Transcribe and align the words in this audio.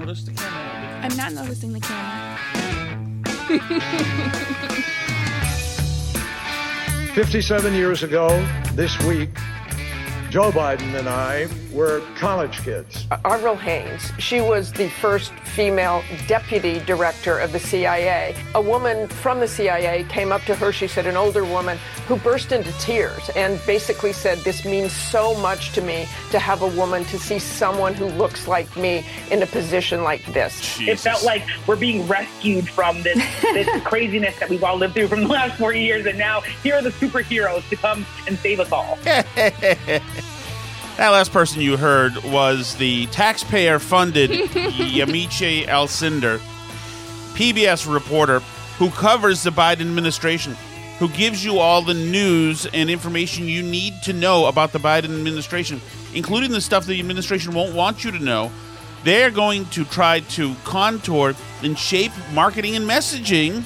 Notice 0.00 0.22
the 0.24 0.32
camera. 0.32 1.00
I'm 1.02 1.16
not 1.16 1.32
noticing 1.32 1.72
the 1.74 1.80
camera. 1.80 2.38
57 7.14 7.74
years 7.74 8.02
ago, 8.02 8.28
this 8.72 8.98
week, 9.02 9.30
Joe 10.30 10.50
Biden 10.52 10.98
and 10.98 11.08
I 11.08 11.48
were 11.72 12.02
college 12.16 12.58
kids. 12.60 13.06
Avril 13.24 13.56
Haines. 13.56 14.12
She 14.18 14.40
was 14.40 14.72
the 14.72 14.88
first 14.88 15.32
female 15.40 16.02
deputy 16.26 16.80
director 16.80 17.38
of 17.38 17.52
the 17.52 17.58
CIA. 17.58 18.34
A 18.54 18.60
woman 18.60 19.08
from 19.08 19.40
the 19.40 19.48
CIA 19.48 20.04
came 20.04 20.32
up 20.32 20.42
to 20.42 20.54
her, 20.54 20.72
she 20.72 20.86
said, 20.86 21.06
an 21.06 21.16
older 21.16 21.44
woman, 21.44 21.78
who 22.06 22.16
burst 22.16 22.52
into 22.52 22.72
tears 22.78 23.30
and 23.36 23.60
basically 23.66 24.12
said, 24.12 24.38
This 24.38 24.64
means 24.64 24.92
so 24.92 25.36
much 25.38 25.72
to 25.72 25.80
me 25.80 26.06
to 26.30 26.38
have 26.38 26.62
a 26.62 26.68
woman, 26.68 27.04
to 27.06 27.18
see 27.18 27.38
someone 27.38 27.94
who 27.94 28.06
looks 28.06 28.48
like 28.48 28.76
me 28.76 29.04
in 29.30 29.42
a 29.42 29.46
position 29.46 30.02
like 30.02 30.24
this. 30.32 30.80
It 30.80 30.98
felt 30.98 31.24
like 31.24 31.42
we're 31.66 31.76
being 31.76 32.06
rescued 32.06 32.68
from 32.68 33.02
this, 33.02 33.18
this 33.42 33.82
craziness 33.82 34.38
that 34.38 34.48
we've 34.48 34.64
all 34.64 34.76
lived 34.76 34.94
through 34.94 35.08
from 35.08 35.22
the 35.22 35.28
last 35.28 35.58
40 35.58 35.80
years, 35.80 36.06
and 36.06 36.18
now 36.18 36.40
here 36.62 36.76
are 36.76 36.82
the 36.82 36.90
superheroes 36.90 37.68
to 37.68 37.76
come 37.76 38.04
and 38.26 38.38
save 38.38 38.60
us 38.60 38.72
all. 38.72 38.98
That 41.00 41.12
last 41.12 41.32
person 41.32 41.62
you 41.62 41.78
heard 41.78 42.14
was 42.24 42.74
the 42.74 43.06
taxpayer 43.06 43.78
funded 43.78 44.30
Yamiche 44.30 45.66
Alcindor, 45.66 46.36
PBS 47.32 47.90
reporter 47.90 48.40
who 48.76 48.90
covers 48.90 49.42
the 49.42 49.48
Biden 49.48 49.80
administration, 49.80 50.54
who 50.98 51.08
gives 51.08 51.42
you 51.42 51.58
all 51.58 51.80
the 51.80 51.94
news 51.94 52.66
and 52.74 52.90
information 52.90 53.48
you 53.48 53.62
need 53.62 53.94
to 54.02 54.12
know 54.12 54.44
about 54.44 54.72
the 54.72 54.78
Biden 54.78 55.04
administration, 55.04 55.80
including 56.12 56.50
the 56.50 56.60
stuff 56.60 56.84
the 56.84 57.00
administration 57.00 57.54
won't 57.54 57.74
want 57.74 58.04
you 58.04 58.10
to 58.10 58.18
know. 58.18 58.52
They're 59.02 59.30
going 59.30 59.64
to 59.70 59.86
try 59.86 60.20
to 60.20 60.54
contour 60.64 61.32
and 61.62 61.78
shape 61.78 62.12
marketing 62.34 62.76
and 62.76 62.84
messaging 62.84 63.62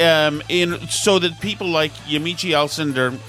um, 0.00 0.42
in 0.48 0.80
so 0.88 1.18
that 1.18 1.38
people 1.42 1.66
like 1.66 1.92
Yamiche 2.06 2.52
Alcindor 2.52 3.20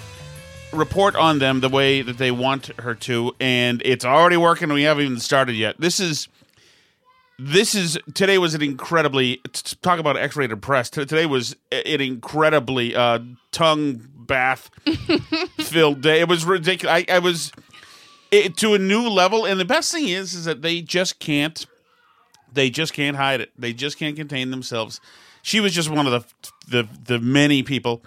report 0.76 1.16
on 1.16 1.40
them 1.40 1.62
the 1.62 1.70
way 1.70 2.02
that 2.02 2.18
they 2.18 2.32
want 2.32 2.68
her 2.80 2.96
to, 2.96 3.36
and 3.40 3.82
it's 3.86 4.06
already 4.06 4.38
working. 4.38 4.72
We 4.72 4.84
haven't 4.84 5.06
even 5.06 5.20
started 5.20 5.56
yet. 5.56 5.80
This 5.80 6.00
is 6.00 6.28
this 7.38 7.76
is 7.76 8.00
today 8.14 8.38
was 8.38 8.54
an 8.54 8.62
incredibly 8.62 9.42
talk 9.82 10.00
about 10.00 10.18
X-rated 10.18 10.62
press. 10.62 10.90
Today 10.90 11.26
was 11.26 11.56
an 11.72 12.02
incredibly 12.02 12.96
uh, 12.96 13.20
tongue 13.52 14.08
bath 14.16 14.70
filled 15.60 16.02
day. 16.02 16.22
It 16.22 16.30
was 16.30 16.46
ridiculous. 16.46 17.06
I, 17.10 17.16
I 17.16 17.20
was 17.20 17.52
it, 18.32 18.58
to 18.58 18.74
a 18.74 18.80
new 18.80 19.10
level, 19.10 19.46
and 19.46 19.60
the 19.60 19.66
best 19.66 19.92
thing 19.92 20.08
is, 20.08 20.34
is 20.34 20.46
that 20.46 20.62
they 20.62 20.82
just 20.82 21.20
can't. 21.20 21.66
They 22.54 22.70
just 22.70 22.94
can't 22.94 23.18
hide 23.18 23.42
it. 23.42 23.52
They 23.58 23.74
just 23.74 23.98
can't 23.98 24.16
contain 24.16 24.50
themselves. 24.50 25.02
She 25.42 25.60
was 25.60 25.74
just 25.74 25.90
one 25.90 26.08
of 26.08 26.12
the 26.14 26.84
the 26.84 26.90
the 27.06 27.20
many 27.20 27.64
people 27.64 28.02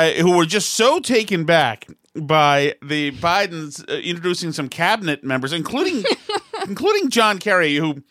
uh, 0.00 0.12
who 0.22 0.36
were 0.36 0.46
just 0.46 0.70
so 0.70 0.98
taken 1.00 1.44
back 1.44 1.86
by 2.14 2.74
the 2.82 3.12
Bidens 3.12 3.88
uh, 3.88 3.98
introducing 3.98 4.52
some 4.52 4.68
cabinet 4.68 5.22
members, 5.22 5.52
including 5.52 6.04
including 6.66 7.10
John 7.10 7.38
Kerry, 7.38 7.76
who 7.76 8.02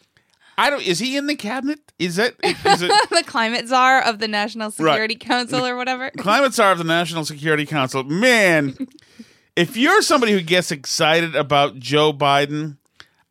I 0.58 0.70
don't 0.70 0.86
is 0.86 1.00
he 1.00 1.18
in 1.18 1.28
the 1.28 1.36
cabinet? 1.36 1.80
Is 1.98 2.18
that 2.18 2.36
is 2.44 2.82
it 2.82 2.92
the 3.10 3.24
climate 3.26 3.68
czar 3.68 4.02
of 4.02 4.20
the 4.20 4.28
National 4.28 4.72
Security 4.72 5.16
Council 5.16 5.66
or 5.66 5.76
whatever. 5.76 6.12
climate 6.12 6.54
czar 6.54 6.72
of 6.72 6.78
the 6.78 6.84
National 6.84 7.26
Security 7.26 7.66
Council? 7.66 8.04
Man, 8.04 8.76
if 9.56 9.76
you're 9.76 10.02
somebody 10.02 10.32
who 10.32 10.42
gets 10.42 10.72
excited 10.72 11.36
about 11.36 11.80
Joe 11.80 12.14
Biden, 12.14 12.78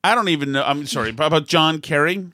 I 0.03 0.15
don't 0.15 0.29
even 0.29 0.53
know. 0.53 0.65
I'm 0.65 0.87
sorry 0.87 1.11
about 1.11 1.47
John 1.47 1.81
Kerry. 1.81 2.29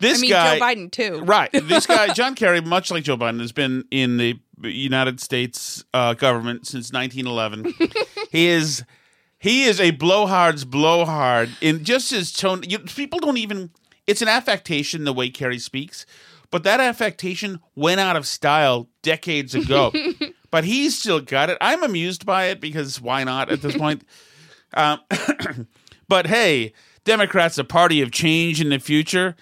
This 0.00 0.18
I 0.18 0.20
mean, 0.20 0.30
guy, 0.30 0.58
Joe 0.58 0.64
Biden 0.64 0.90
too. 0.90 1.20
Right. 1.20 1.50
This 1.70 1.86
guy, 1.86 2.12
John 2.14 2.34
Kerry, 2.34 2.60
much 2.60 2.90
like 2.90 3.04
Joe 3.04 3.16
Biden, 3.16 3.40
has 3.40 3.52
been 3.52 3.84
in 3.90 4.16
the 4.16 4.40
United 4.62 5.20
States 5.20 5.84
uh, 5.94 6.14
government 6.14 6.66
since 6.66 6.92
1911. 6.92 7.74
he 8.30 8.48
is 8.48 8.82
he 9.38 9.64
is 9.64 9.80
a 9.80 9.92
blowhard's 9.92 10.64
blowhard 10.64 11.50
in 11.60 11.84
just 11.84 12.10
his 12.10 12.32
tone. 12.32 12.62
You, 12.66 12.78
people 12.80 13.20
don't 13.20 13.36
even. 13.36 13.70
It's 14.06 14.22
an 14.22 14.28
affectation 14.28 15.04
the 15.04 15.12
way 15.12 15.30
Kerry 15.30 15.58
speaks, 15.58 16.04
but 16.50 16.64
that 16.64 16.80
affectation 16.80 17.60
went 17.76 18.00
out 18.00 18.16
of 18.16 18.26
style 18.26 18.88
decades 19.02 19.54
ago. 19.54 19.92
but 20.50 20.64
he's 20.64 20.98
still 20.98 21.20
got 21.20 21.50
it. 21.50 21.58
I'm 21.60 21.82
amused 21.82 22.26
by 22.26 22.46
it 22.46 22.60
because 22.60 23.00
why 23.00 23.22
not 23.24 23.50
at 23.50 23.62
this 23.62 23.76
point? 23.76 24.02
Um, 24.74 25.00
but 26.08 26.26
hey, 26.26 26.72
Democrats, 27.04 27.58
a 27.58 27.64
party 27.64 28.02
of 28.02 28.10
change 28.10 28.60
in 28.60 28.70
the 28.70 28.78
future. 28.78 29.36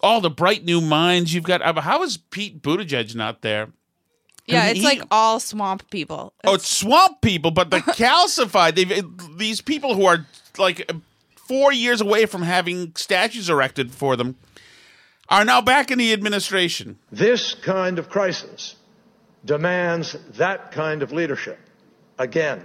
All 0.00 0.20
the 0.20 0.30
bright 0.30 0.64
new 0.64 0.80
minds 0.80 1.32
you've 1.34 1.44
got. 1.44 1.62
uh, 1.62 1.80
How 1.80 2.02
is 2.02 2.16
Pete 2.16 2.62
Buttigieg 2.62 3.14
not 3.14 3.42
there? 3.42 3.68
Yeah, 4.46 4.66
it's 4.66 4.80
he- 4.80 4.84
like 4.84 5.02
all 5.10 5.38
swamp 5.40 5.88
people. 5.90 6.32
Oh, 6.44 6.54
it's 6.54 6.68
swamp 6.68 7.20
people, 7.20 7.50
but 7.52 7.70
the 7.70 7.76
calcified. 7.80 8.74
They've 8.74 9.38
these 9.38 9.60
people 9.60 9.94
who 9.94 10.04
are 10.06 10.26
like 10.58 10.90
four 11.36 11.72
years 11.72 12.00
away 12.00 12.26
from 12.26 12.42
having 12.42 12.92
statues 12.96 13.48
erected 13.48 13.92
for 13.92 14.16
them 14.16 14.36
are 15.28 15.44
now 15.44 15.60
back 15.60 15.90
in 15.90 15.98
the 15.98 16.12
administration. 16.12 16.98
This 17.10 17.54
kind 17.54 17.98
of 17.98 18.08
crisis 18.10 18.74
demands 19.44 20.16
that 20.34 20.72
kind 20.72 21.02
of 21.02 21.12
leadership 21.12 21.58
again, 22.18 22.62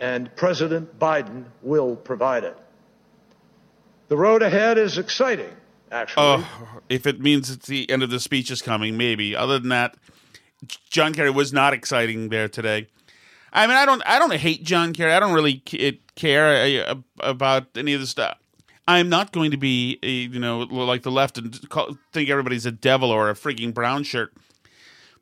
and 0.00 0.34
President 0.36 0.98
Biden 0.98 1.44
will 1.62 1.94
provide 1.96 2.44
it. 2.44 2.56
The 4.08 4.16
road 4.16 4.42
ahead 4.42 4.76
is 4.76 4.98
exciting, 4.98 5.50
actually. 5.94 6.22
Oh, 6.22 6.80
if 6.88 7.06
it 7.06 7.20
means 7.20 7.50
it's 7.50 7.66
the 7.66 7.88
end 7.90 8.02
of 8.02 8.10
the 8.10 8.20
speech 8.20 8.50
is 8.50 8.60
coming, 8.60 8.96
maybe. 8.96 9.34
Other 9.34 9.58
than 9.58 9.70
that, 9.70 9.96
John 10.90 11.14
Kerry 11.14 11.30
was 11.30 11.52
not 11.52 11.72
exciting 11.72 12.28
there 12.28 12.48
today. 12.48 12.88
I 13.52 13.66
mean, 13.66 13.76
I 13.76 13.86
don't, 13.86 14.02
I 14.04 14.18
don't 14.18 14.34
hate 14.34 14.64
John 14.64 14.92
Kerry. 14.92 15.12
I 15.12 15.20
don't 15.20 15.32
really 15.32 15.62
care 16.16 16.86
uh, 16.88 16.94
about 17.20 17.68
any 17.76 17.94
of 17.94 18.00
the 18.00 18.06
stuff. 18.06 18.38
I'm 18.86 19.08
not 19.08 19.32
going 19.32 19.50
to 19.52 19.56
be, 19.56 19.98
a, 20.02 20.10
you 20.10 20.40
know, 20.40 20.58
like 20.58 21.02
the 21.02 21.10
left 21.10 21.38
and 21.38 21.68
call, 21.70 21.96
think 22.12 22.28
everybody's 22.28 22.66
a 22.66 22.72
devil 22.72 23.10
or 23.10 23.30
a 23.30 23.34
freaking 23.34 23.72
brown 23.72 24.02
shirt. 24.02 24.34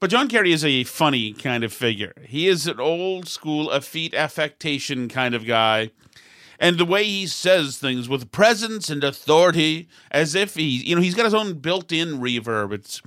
But 0.00 0.10
John 0.10 0.26
Kerry 0.26 0.50
is 0.50 0.64
a 0.64 0.82
funny 0.82 1.32
kind 1.32 1.62
of 1.62 1.72
figure. 1.72 2.12
He 2.26 2.48
is 2.48 2.66
an 2.66 2.80
old 2.80 3.28
school 3.28 3.70
effete 3.70 4.14
affectation 4.14 5.08
kind 5.08 5.32
of 5.32 5.46
guy. 5.46 5.92
And 6.62 6.78
the 6.78 6.84
way 6.84 7.02
he 7.02 7.26
says 7.26 7.76
things 7.76 8.08
with 8.08 8.30
presence 8.30 8.88
and 8.88 9.02
authority, 9.02 9.88
as 10.12 10.36
if 10.36 10.54
he, 10.54 10.62
you 10.62 10.94
know, 10.94 11.02
he's 11.02 11.16
got 11.16 11.24
his 11.24 11.34
own 11.34 11.54
built-in 11.54 12.20
reverb. 12.20 12.72
It's, 12.72 13.02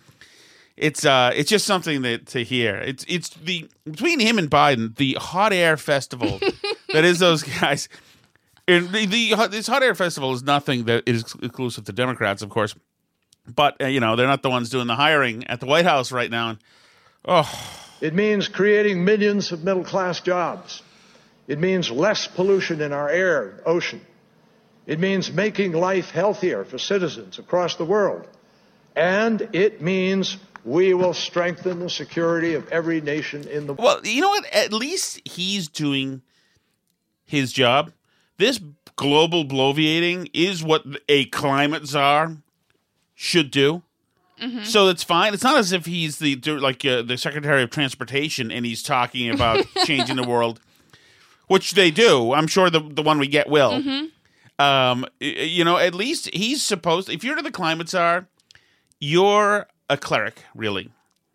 it's, 0.76 1.06
uh, 1.06 1.32
it's 1.34 1.50
just 1.50 1.66
something 1.66 2.02
that 2.02 2.26
to 2.28 2.44
hear. 2.44 2.76
It's, 2.76 3.06
it's 3.08 3.30
the 3.30 3.70
between 3.90 4.20
him 4.20 4.38
and 4.38 4.52
Biden, 4.52 4.98
the 4.98 5.14
hot 5.14 5.54
air 5.54 5.78
festival 5.78 6.42
that 6.94 7.06
is 7.06 7.20
those 7.20 7.44
guys. 7.44 7.88
And 8.68 8.90
the, 8.90 9.06
the 9.06 9.48
this 9.50 9.68
hot 9.68 9.84
air 9.84 9.96
festival 9.96 10.34
is 10.34 10.44
nothing 10.44 10.84
that 10.86 11.04
is 11.06 11.34
exclusive 11.42 11.86
to 11.86 11.94
Democrats, 11.94 12.42
of 12.42 12.50
course. 12.50 12.76
But 13.48 13.82
uh, 13.82 13.86
you 13.86 14.02
know, 14.02 14.18
they're 14.18 14.28
not 14.28 14.42
the 14.42 14.50
ones 14.50 14.70
doing 14.70 14.88
the 14.88 14.96
hiring 14.96 15.48
at 15.48 15.62
the 15.62 15.66
White 15.66 15.86
House 15.86 16.12
right 16.12 16.30
now. 16.30 16.50
And, 16.50 16.60
oh, 17.24 17.80
It 18.02 18.14
means 18.14 18.50
creating 18.50 19.06
millions 19.06 19.54
of 19.54 19.64
middle 19.64 19.86
class 19.86 20.20
jobs. 20.20 20.82
It 21.48 21.60
means 21.60 21.92
less 21.92 22.28
pollution 22.28 22.82
in 22.82 22.92
our 22.92 23.10
air, 23.10 23.62
ocean. 23.66 24.02
It 24.88 25.00
means 25.00 25.32
making 25.32 25.74
life 25.74 26.12
healthier 26.12 26.64
for 26.64 26.78
citizens 26.78 27.40
across 27.40 27.76
the 27.76 27.86
world. 27.86 28.28
And 28.96 29.50
it 29.54 29.82
means 29.82 30.38
we 30.64 30.94
will 30.94 31.14
strengthen 31.14 31.80
the 31.80 31.90
security 31.90 32.54
of 32.56 32.68
every 32.70 33.02
nation 33.02 33.48
in 33.48 33.68
the 33.68 33.74
world. 33.74 34.04
well, 34.04 34.06
you 34.06 34.22
know 34.22 34.30
what? 34.30 34.46
At 34.54 34.74
least 34.74 35.22
he's 35.26 35.68
doing 35.68 36.22
his 37.26 37.52
job. 37.52 37.92
This 38.38 38.60
global 38.96 39.46
bloviating 39.46 40.30
is 40.34 40.64
what 40.64 40.84
a 41.08 41.26
climate 41.26 41.86
czar 41.86 42.38
should 43.14 43.52
do. 43.52 43.84
So 44.64 44.90
it's 44.90 45.02
fine. 45.02 45.34
It's 45.34 45.44
not 45.44 45.58
as 45.58 45.72
if 45.72 45.86
he's 45.86 46.20
the 46.20 46.36
like 46.36 46.84
uh, 46.86 47.02
the 47.02 47.18
Secretary 47.18 47.64
of 47.64 47.70
Transportation 47.70 48.52
and 48.52 48.66
he's 48.66 48.84
talking 48.84 49.30
about 49.30 49.66
changing 49.86 50.18
the 50.18 50.28
world, 50.28 50.60
which 51.48 51.74
they 51.74 51.92
do. 51.92 52.34
I'm 52.34 52.48
sure 52.48 52.70
the 52.70 52.80
the 52.80 53.02
one 53.04 53.20
we 53.20 53.28
get 53.28 53.50
will. 53.50 53.72
Um, 54.58 55.06
you 55.20 55.64
know, 55.66 55.78
at 55.78 55.94
least 55.94 56.30
he's 56.34 56.64
supposed. 56.64 57.10
If 57.10 57.24
you're 57.24 57.42
the 57.42 57.52
climate 57.52 57.90
czar, 57.90 58.28
you're 59.00 59.68
a 59.90 59.98
cleric, 59.98 60.44
really. 60.56 60.92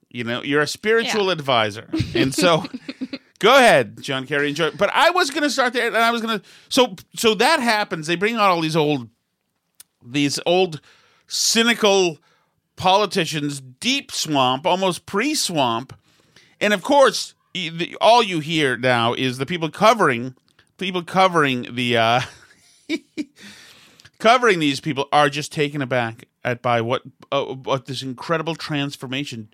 You 0.08 0.24
know, 0.24 0.42
you're 0.42 0.62
a 0.62 0.66
spiritual 0.66 1.30
advisor, 1.30 1.88
and 2.14 2.34
so 2.34 2.64
go 3.38 3.54
ahead, 3.54 4.02
John 4.02 4.26
Kerry. 4.26 4.48
Enjoy. 4.48 4.70
But 4.72 4.90
I 4.92 5.10
was 5.10 5.30
going 5.30 5.44
to 5.44 5.50
start 5.50 5.72
there, 5.72 5.86
and 5.86 5.96
I 5.96 6.10
was 6.10 6.22
going 6.22 6.40
to. 6.40 6.46
So 6.68 6.96
so 7.14 7.34
that 7.34 7.60
happens. 7.60 8.06
They 8.06 8.16
bring 8.16 8.34
out 8.34 8.50
all 8.50 8.60
these 8.60 8.74
old, 8.74 9.08
these 10.04 10.40
old, 10.46 10.80
cynical 11.28 12.18
politicians, 12.74 13.60
deep 13.60 14.10
swamp, 14.10 14.66
almost 14.66 15.06
pre-swamp, 15.06 15.92
and 16.60 16.72
of 16.72 16.82
course, 16.82 17.34
all 18.00 18.22
you 18.22 18.40
hear 18.40 18.76
now 18.76 19.14
is 19.14 19.38
the 19.38 19.46
people 19.46 19.70
covering, 19.70 20.34
people 20.78 21.02
covering 21.02 21.74
the. 21.74 21.96
uh 21.96 22.20
covering 24.18 24.60
these 24.60 24.80
people 24.80 25.08
are 25.12 25.28
just 25.28 25.50
taken 25.50 25.82
aback 25.82 26.28
at 26.44 26.62
by 26.62 26.80
what 26.80 27.02
uh, 27.32 27.44
what 27.44 27.86
this 27.86 28.02
incredible 28.02 28.54
transformation, 28.54 29.48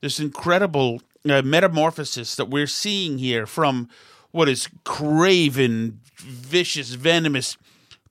this 0.00 0.18
incredible 0.18 1.00
uh, 1.28 1.42
metamorphosis 1.42 2.34
that 2.36 2.50
we're 2.50 2.66
seeing 2.66 3.18
here 3.18 3.46
from 3.46 3.88
what 4.30 4.48
is 4.48 4.68
craven, 4.84 6.00
vicious, 6.16 6.94
venomous 6.94 7.56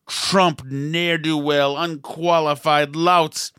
Trump 0.08 0.64
ne'er 0.66 1.18
do 1.18 1.38
well, 1.38 1.78
unqualified 1.78 2.96
louts 2.96 3.52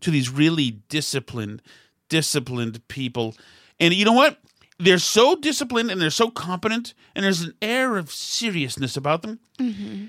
to 0.00 0.10
these 0.10 0.28
really 0.30 0.82
disciplined, 0.88 1.62
disciplined 2.08 2.86
people. 2.88 3.34
And 3.80 3.94
you 3.94 4.04
know 4.04 4.12
what? 4.12 4.38
They're 4.84 4.98
so 4.98 5.34
disciplined 5.36 5.90
and 5.90 6.00
they're 6.00 6.10
so 6.10 6.30
competent, 6.30 6.94
and 7.14 7.24
there's 7.24 7.40
an 7.40 7.54
air 7.62 7.96
of 7.96 8.10
seriousness 8.10 8.96
about 8.96 9.22
them. 9.22 9.38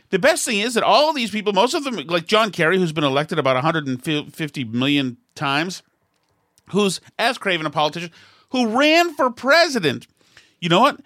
The 0.10 0.20
best 0.20 0.46
thing 0.46 0.60
is 0.60 0.74
that 0.74 0.84
all 0.84 1.14
these 1.14 1.32
people, 1.32 1.54
most 1.54 1.74
of 1.74 1.84
them, 1.84 1.96
like 2.08 2.26
John 2.26 2.52
Kerry, 2.52 2.78
who's 2.78 2.92
been 2.92 3.04
elected 3.04 3.40
about 3.40 3.56
150 3.56 4.64
million 4.66 5.18
times, 5.36 5.82
who's 6.72 7.00
as 7.18 7.38
craven 7.38 7.66
a 7.66 7.70
politician, 7.70 8.12
who 8.50 8.68
ran 8.78 9.14
for 9.14 9.30
president. 9.30 10.08
You 10.60 10.70
know 10.70 10.82
what? 10.82 11.00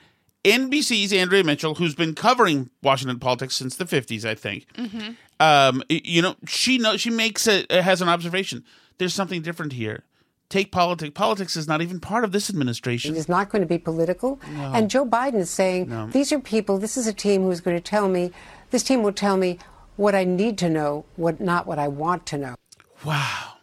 NBC's 0.46 1.12
Andrea 1.12 1.44
Mitchell, 1.44 1.76
who's 1.76 1.96
been 1.96 2.16
covering 2.16 2.70
Washington 2.82 3.20
politics 3.20 3.56
since 3.56 3.76
the 3.76 3.86
50s, 3.86 4.24
I 4.26 4.36
think. 4.36 4.66
Um, 5.40 5.84
you 5.90 6.22
know, 6.22 6.36
she 6.48 6.78
knows 6.78 7.02
she 7.02 7.10
makes 7.10 7.46
a 7.48 7.66
has 7.82 8.02
an 8.02 8.10
observation. 8.10 8.64
There's 8.98 9.14
something 9.14 9.42
different 9.42 9.74
here. 9.74 10.04
Take 10.50 10.72
politics. 10.72 11.12
Politics 11.14 11.56
is 11.56 11.68
not 11.68 11.82
even 11.82 12.00
part 12.00 12.24
of 12.24 12.32
this 12.32 12.50
administration. 12.50 13.16
It 13.16 13.20
is 13.20 13.30
not 13.30 13.50
going 13.50 13.62
to 13.62 13.68
be 13.68 13.78
political. 13.78 14.40
And 14.48 14.90
Joe 14.90 15.06
Biden 15.06 15.36
is 15.36 15.50
saying, 15.52 16.10
these 16.12 16.32
are 16.32 16.40
people, 16.40 16.78
this 16.80 16.98
is 16.98 17.06
a 17.06 17.14
team 17.14 17.44
who's 17.44 17.62
going 17.62 17.78
to 17.78 17.84
tell 17.84 18.10
me, 18.10 18.32
this 18.72 18.82
team 18.84 19.04
will 19.04 19.14
tell 19.14 19.38
me 19.38 19.60
what 19.96 20.16
I 20.16 20.24
need 20.24 20.58
to 20.60 20.70
know, 20.70 21.06
what 21.18 21.40
not 21.40 21.68
what 21.68 21.78
I 21.78 21.88
want 21.88 22.26
to 22.28 22.38
know. 22.38 22.56
Wow. 23.06 23.54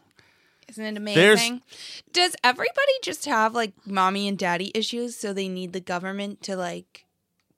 Isn't 0.69 0.85
it 0.97 1.15
There's- 1.15 1.38
amazing? 1.41 1.62
Does 2.12 2.37
everybody 2.44 2.93
just 3.03 3.25
have 3.25 3.55
like 3.55 3.73
mommy 3.85 4.29
and 4.29 4.39
daddy 4.39 4.71
issues 4.75 5.17
so 5.17 5.32
they 5.32 5.49
need 5.49 5.73
the 5.73 5.81
government 5.81 6.43
to 6.43 6.55
like 6.56 7.05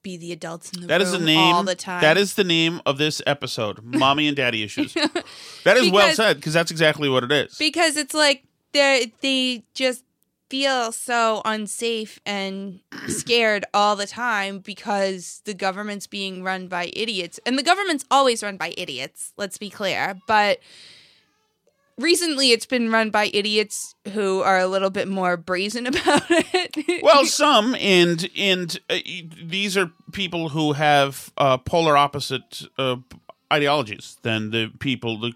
be 0.03 0.17
the 0.17 0.33
adults 0.33 0.71
in 0.73 0.81
the 0.83 0.87
That 0.87 0.99
room 1.01 1.07
is 1.07 1.13
the 1.13 1.19
name. 1.19 1.39
all 1.55 1.65
the 1.65 1.75
time? 1.75 2.01
That 2.01 2.17
is 2.17 2.35
the 2.35 2.45
name 2.45 2.81
of 2.87 2.97
this 2.99 3.21
episode. 3.27 3.83
Mommy 3.83 4.27
and 4.29 4.37
daddy 4.37 4.63
issues. 4.63 4.95
That 5.65 5.77
is 5.77 5.91
well 5.91 6.15
said 6.15 6.37
because 6.37 6.55
that's 6.55 6.71
exactly 6.71 7.09
what 7.11 7.25
it 7.25 7.33
is. 7.33 7.57
because 7.59 7.97
it's 7.97 8.15
like 8.15 8.45
they 8.73 9.13
they 9.21 9.65
just 9.75 10.05
feel 10.49 10.93
so 10.93 11.43
unsafe 11.45 12.19
and 12.25 12.81
scared 13.07 13.65
all 13.75 13.97
the 13.97 14.07
time 14.07 14.61
because 14.61 15.43
the 15.45 15.55
government's 15.55 16.07
being 16.07 16.43
run 16.43 16.69
by 16.69 16.91
idiots. 16.95 17.39
And 17.45 17.59
the 17.59 17.63
government's 17.63 18.05
always 18.11 18.43
run 18.43 18.57
by 18.57 18.73
idiots 18.77 19.33
let's 19.37 19.59
be 19.59 19.71
clear. 19.71 20.15
But 20.27 20.59
recently 21.99 22.53
it's 22.53 22.67
been 22.67 22.91
run 22.91 23.11
by 23.11 23.31
idiots 23.35 23.95
who 24.13 24.41
are 24.43 24.59
a 24.59 24.67
little 24.67 24.91
bit 24.91 25.09
more 25.09 25.37
brazen 25.37 25.87
about 25.87 26.23
it. 26.31 27.03
Well, 27.03 27.27
some 27.27 27.75
and 27.75 28.29
and 28.37 28.79
uh, 28.89 28.99
these 29.43 29.77
are 29.77 29.91
people 30.13 30.49
who 30.51 30.73
have 30.73 31.33
uh, 31.37 31.59
polar 31.59 31.97
opposite 31.97 32.63
uh, 32.79 32.97
ideologies 33.53 34.17
than 34.23 34.51
the 34.51 34.73
people 34.79 35.19
the 35.19 35.33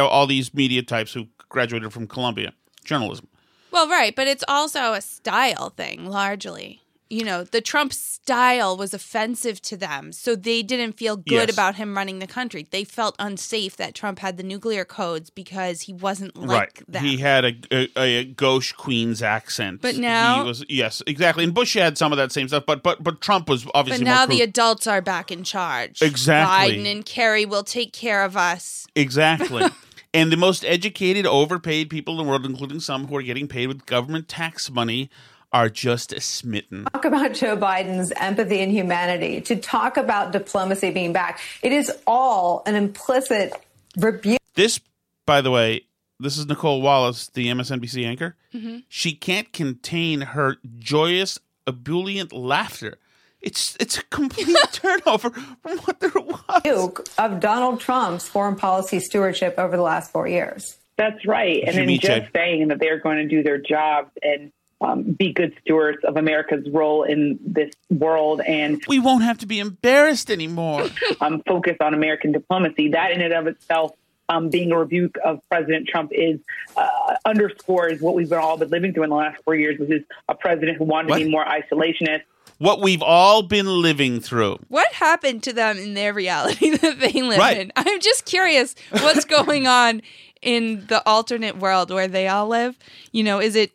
all 0.00 0.26
these 0.26 0.52
media 0.52 0.82
types 0.82 1.12
who 1.12 1.26
graduated 1.48 1.92
from 1.92 2.06
Columbia 2.06 2.52
journalism. 2.88 3.28
Well, 3.70 3.88
right, 3.88 4.16
but 4.16 4.26
it's 4.26 4.44
also 4.48 4.94
a 4.94 5.00
style 5.02 5.70
thing 5.70 6.06
largely. 6.06 6.80
You 7.10 7.24
know, 7.24 7.42
the 7.44 7.62
Trump 7.62 7.94
style 7.94 8.76
was 8.76 8.92
offensive 8.92 9.62
to 9.62 9.78
them, 9.78 10.12
so 10.12 10.36
they 10.36 10.62
didn't 10.62 10.92
feel 10.98 11.16
good 11.16 11.48
Yes. 11.48 11.52
about 11.54 11.76
him 11.76 11.96
running 11.96 12.18
the 12.18 12.26
country. 12.26 12.66
They 12.70 12.84
felt 12.84 13.16
unsafe 13.18 13.78
that 13.78 13.94
Trump 13.94 14.18
had 14.18 14.36
the 14.36 14.42
nuclear 14.42 14.84
codes 14.84 15.30
because 15.30 15.82
he 15.82 15.94
wasn't 15.94 16.36
like 16.36 16.50
right. 16.50 16.82
them. 16.86 17.02
He 17.04 17.16
had 17.16 17.46
a, 17.46 17.54
a, 17.70 17.88
a 17.96 18.24
gauche 18.24 18.72
Queen's 18.74 19.22
accent. 19.22 19.80
But 19.80 19.96
now- 19.96 20.42
he 20.42 20.48
was 20.48 20.64
yes, 20.68 21.02
exactly. 21.06 21.44
And 21.44 21.54
Bush 21.54 21.72
had 21.74 21.96
some 21.96 22.12
of 22.12 22.18
that 22.18 22.30
same 22.30 22.46
stuff, 22.48 22.64
but 22.66 22.82
but 22.82 23.02
but 23.02 23.22
Trump 23.22 23.48
was 23.48 23.66
obviously. 23.74 24.04
but 24.04 24.10
now 24.10 24.26
the 24.26 24.42
adults 24.42 24.86
are 24.86 25.00
back 25.00 25.30
in 25.32 25.44
charge. 25.44 26.02
Exactly. 26.02 26.76
Biden 26.76 26.90
and 26.90 27.06
Kerry 27.06 27.46
will 27.46 27.64
take 27.64 27.94
care 27.94 28.22
of 28.22 28.36
us. 28.36 28.86
Exactly. 28.94 29.64
and 30.18 30.32
the 30.32 30.36
most 30.36 30.64
educated, 30.64 31.26
overpaid 31.26 31.90
people 31.90 32.18
in 32.18 32.24
the 32.24 32.28
world, 32.28 32.44
including 32.44 32.80
some 32.80 33.06
who 33.06 33.16
are 33.16 33.22
getting 33.22 33.46
paid 33.46 33.68
with 33.68 33.86
government 33.86 34.26
tax 34.26 34.68
money, 34.68 35.10
are 35.52 35.68
just 35.68 36.20
smitten. 36.20 36.84
talk 36.92 37.04
about 37.04 37.34
Joe 37.34 37.56
Biden's 37.56 38.12
empathy 38.16 38.58
and 38.58 38.72
humanity, 38.72 39.40
to 39.42 39.54
talk 39.56 39.96
about 39.96 40.32
diplomacy 40.32 40.90
being 40.90 41.12
back. 41.12 41.40
It 41.62 41.70
is 41.70 41.92
all 42.06 42.64
an 42.66 42.74
implicit 42.74 43.52
rebuke. 43.96 44.40
This, 44.54 44.80
by 45.24 45.40
the 45.40 45.52
way, 45.52 45.82
this 46.18 46.36
is 46.36 46.46
Nicolle 46.46 46.82
Wallace, 46.82 47.28
the 47.28 47.46
MSNBC 47.46 48.04
anchor. 48.04 48.34
Mm-hmm. 48.52 48.78
She 48.88 49.12
can't 49.12 49.52
contain 49.52 50.20
her 50.22 50.56
joyous, 50.80 51.38
ebullient 51.66 52.32
laughter. 52.32 52.98
It's 53.40 53.76
it's 53.78 53.98
a 53.98 54.02
complete 54.04 54.56
turnover 54.72 55.30
from 55.30 55.78
what 55.78 56.00
there 56.00 56.10
was. 56.14 57.02
of 57.18 57.40
Donald 57.40 57.80
Trump's 57.80 58.26
foreign 58.28 58.56
policy 58.56 58.98
stewardship 59.00 59.54
over 59.58 59.76
the 59.76 59.82
last 59.82 60.10
four 60.10 60.26
years. 60.26 60.76
That's 60.96 61.24
right. 61.26 61.62
And 61.64 61.76
then 61.76 61.88
just 62.00 62.02
J. 62.02 62.28
saying 62.34 62.68
that 62.68 62.80
they're 62.80 62.98
going 62.98 63.18
to 63.18 63.28
do 63.28 63.42
their 63.44 63.58
jobs 63.58 64.10
and 64.22 64.50
um, 64.80 65.02
be 65.12 65.32
good 65.32 65.56
stewards 65.60 65.98
of 66.04 66.16
America's 66.16 66.68
role 66.70 67.04
in 67.04 67.38
this 67.44 67.72
world 67.90 68.40
and 68.46 68.82
We 68.88 68.98
won't 68.98 69.22
have 69.24 69.38
to 69.38 69.46
be 69.46 69.60
embarrassed 69.60 70.30
anymore. 70.30 70.88
um, 71.20 71.42
focus 71.46 71.76
on 71.80 71.94
American 71.94 72.32
diplomacy. 72.32 72.88
That 72.90 73.12
in 73.12 73.20
and 73.20 73.32
of 73.32 73.46
itself, 73.46 73.92
um, 74.28 74.50
being 74.50 74.72
a 74.72 74.78
rebuke 74.78 75.16
of 75.24 75.40
President 75.48 75.88
Trump, 75.88 76.10
is 76.12 76.38
uh, 76.76 77.14
underscores 77.24 78.00
what 78.00 78.14
we've 78.14 78.32
all 78.32 78.56
been 78.56 78.68
living 78.70 78.92
through 78.92 79.04
in 79.04 79.10
the 79.10 79.16
last 79.16 79.42
four 79.44 79.54
years, 79.54 79.78
which 79.78 79.90
is 79.90 80.02
a 80.28 80.34
president 80.34 80.78
who 80.78 80.84
wanted 80.84 81.10
What? 81.10 81.18
to 81.18 81.24
be 81.24 81.30
more 81.30 81.44
isolationist, 81.44 82.22
what 82.58 82.80
we've 82.80 83.02
all 83.02 83.42
been 83.42 83.66
living 83.66 84.20
through. 84.20 84.58
What 84.68 84.92
happened 84.92 85.42
to 85.44 85.52
them 85.52 85.78
in 85.78 85.94
their 85.94 86.12
reality 86.12 86.70
that 86.76 87.00
they 87.00 87.22
live 87.22 87.38
Right. 87.38 87.56
in? 87.58 87.72
I'm 87.76 88.00
just 88.00 88.24
curious 88.26 88.74
what's 88.90 89.24
going 89.36 89.66
on 89.66 90.02
in 90.42 90.86
the 90.86 91.02
alternate 91.06 91.58
world 91.58 91.90
where 91.90 92.08
they 92.08 92.28
all 92.28 92.48
live. 92.48 92.76
You 93.12 93.22
know, 93.24 93.40
is 93.40 93.56
it 93.56 93.72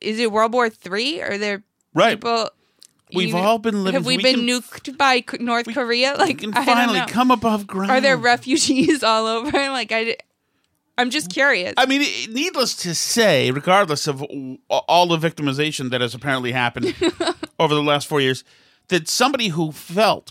is 0.00 0.18
it 0.18 0.32
World 0.32 0.52
War 0.52 0.68
Three? 0.68 1.20
Are 1.20 1.38
there 1.38 1.62
Right. 1.94 2.16
people? 2.16 2.50
We've 3.12 3.30
you- 3.30 3.36
all 3.36 3.58
been 3.58 3.82
living 3.82 3.94
Have 3.94 4.06
we, 4.06 4.18
we 4.18 4.22
been 4.22 4.46
can- 4.46 4.46
nuked 4.46 4.96
by 4.96 5.24
North 5.40 5.66
Korea? 5.74 6.14
Like, 6.16 6.40
finally 6.40 7.00
come 7.08 7.30
above 7.32 7.66
ground. 7.66 7.90
Are 7.90 8.00
there 8.00 8.16
refugees 8.16 9.02
all 9.02 9.26
over? 9.26 9.50
Like, 9.50 9.90
I, 9.92 10.16
I'm 11.00 11.10
just 11.10 11.30
curious. 11.32 11.74
I 11.76 11.86
mean, 11.86 12.02
needless 12.32 12.74
to 12.76 12.94
say, 12.94 13.50
regardless 13.50 14.06
of 14.06 14.22
all 14.68 15.06
the 15.06 15.18
victimization 15.18 15.90
that 15.90 16.00
has 16.00 16.14
apparently 16.14 16.52
happened 16.52 16.94
over 17.58 17.74
the 17.74 17.82
last 17.82 18.06
four 18.06 18.20
years, 18.20 18.44
that 18.88 19.08
somebody 19.08 19.48
who 19.48 19.72
felt 19.72 20.30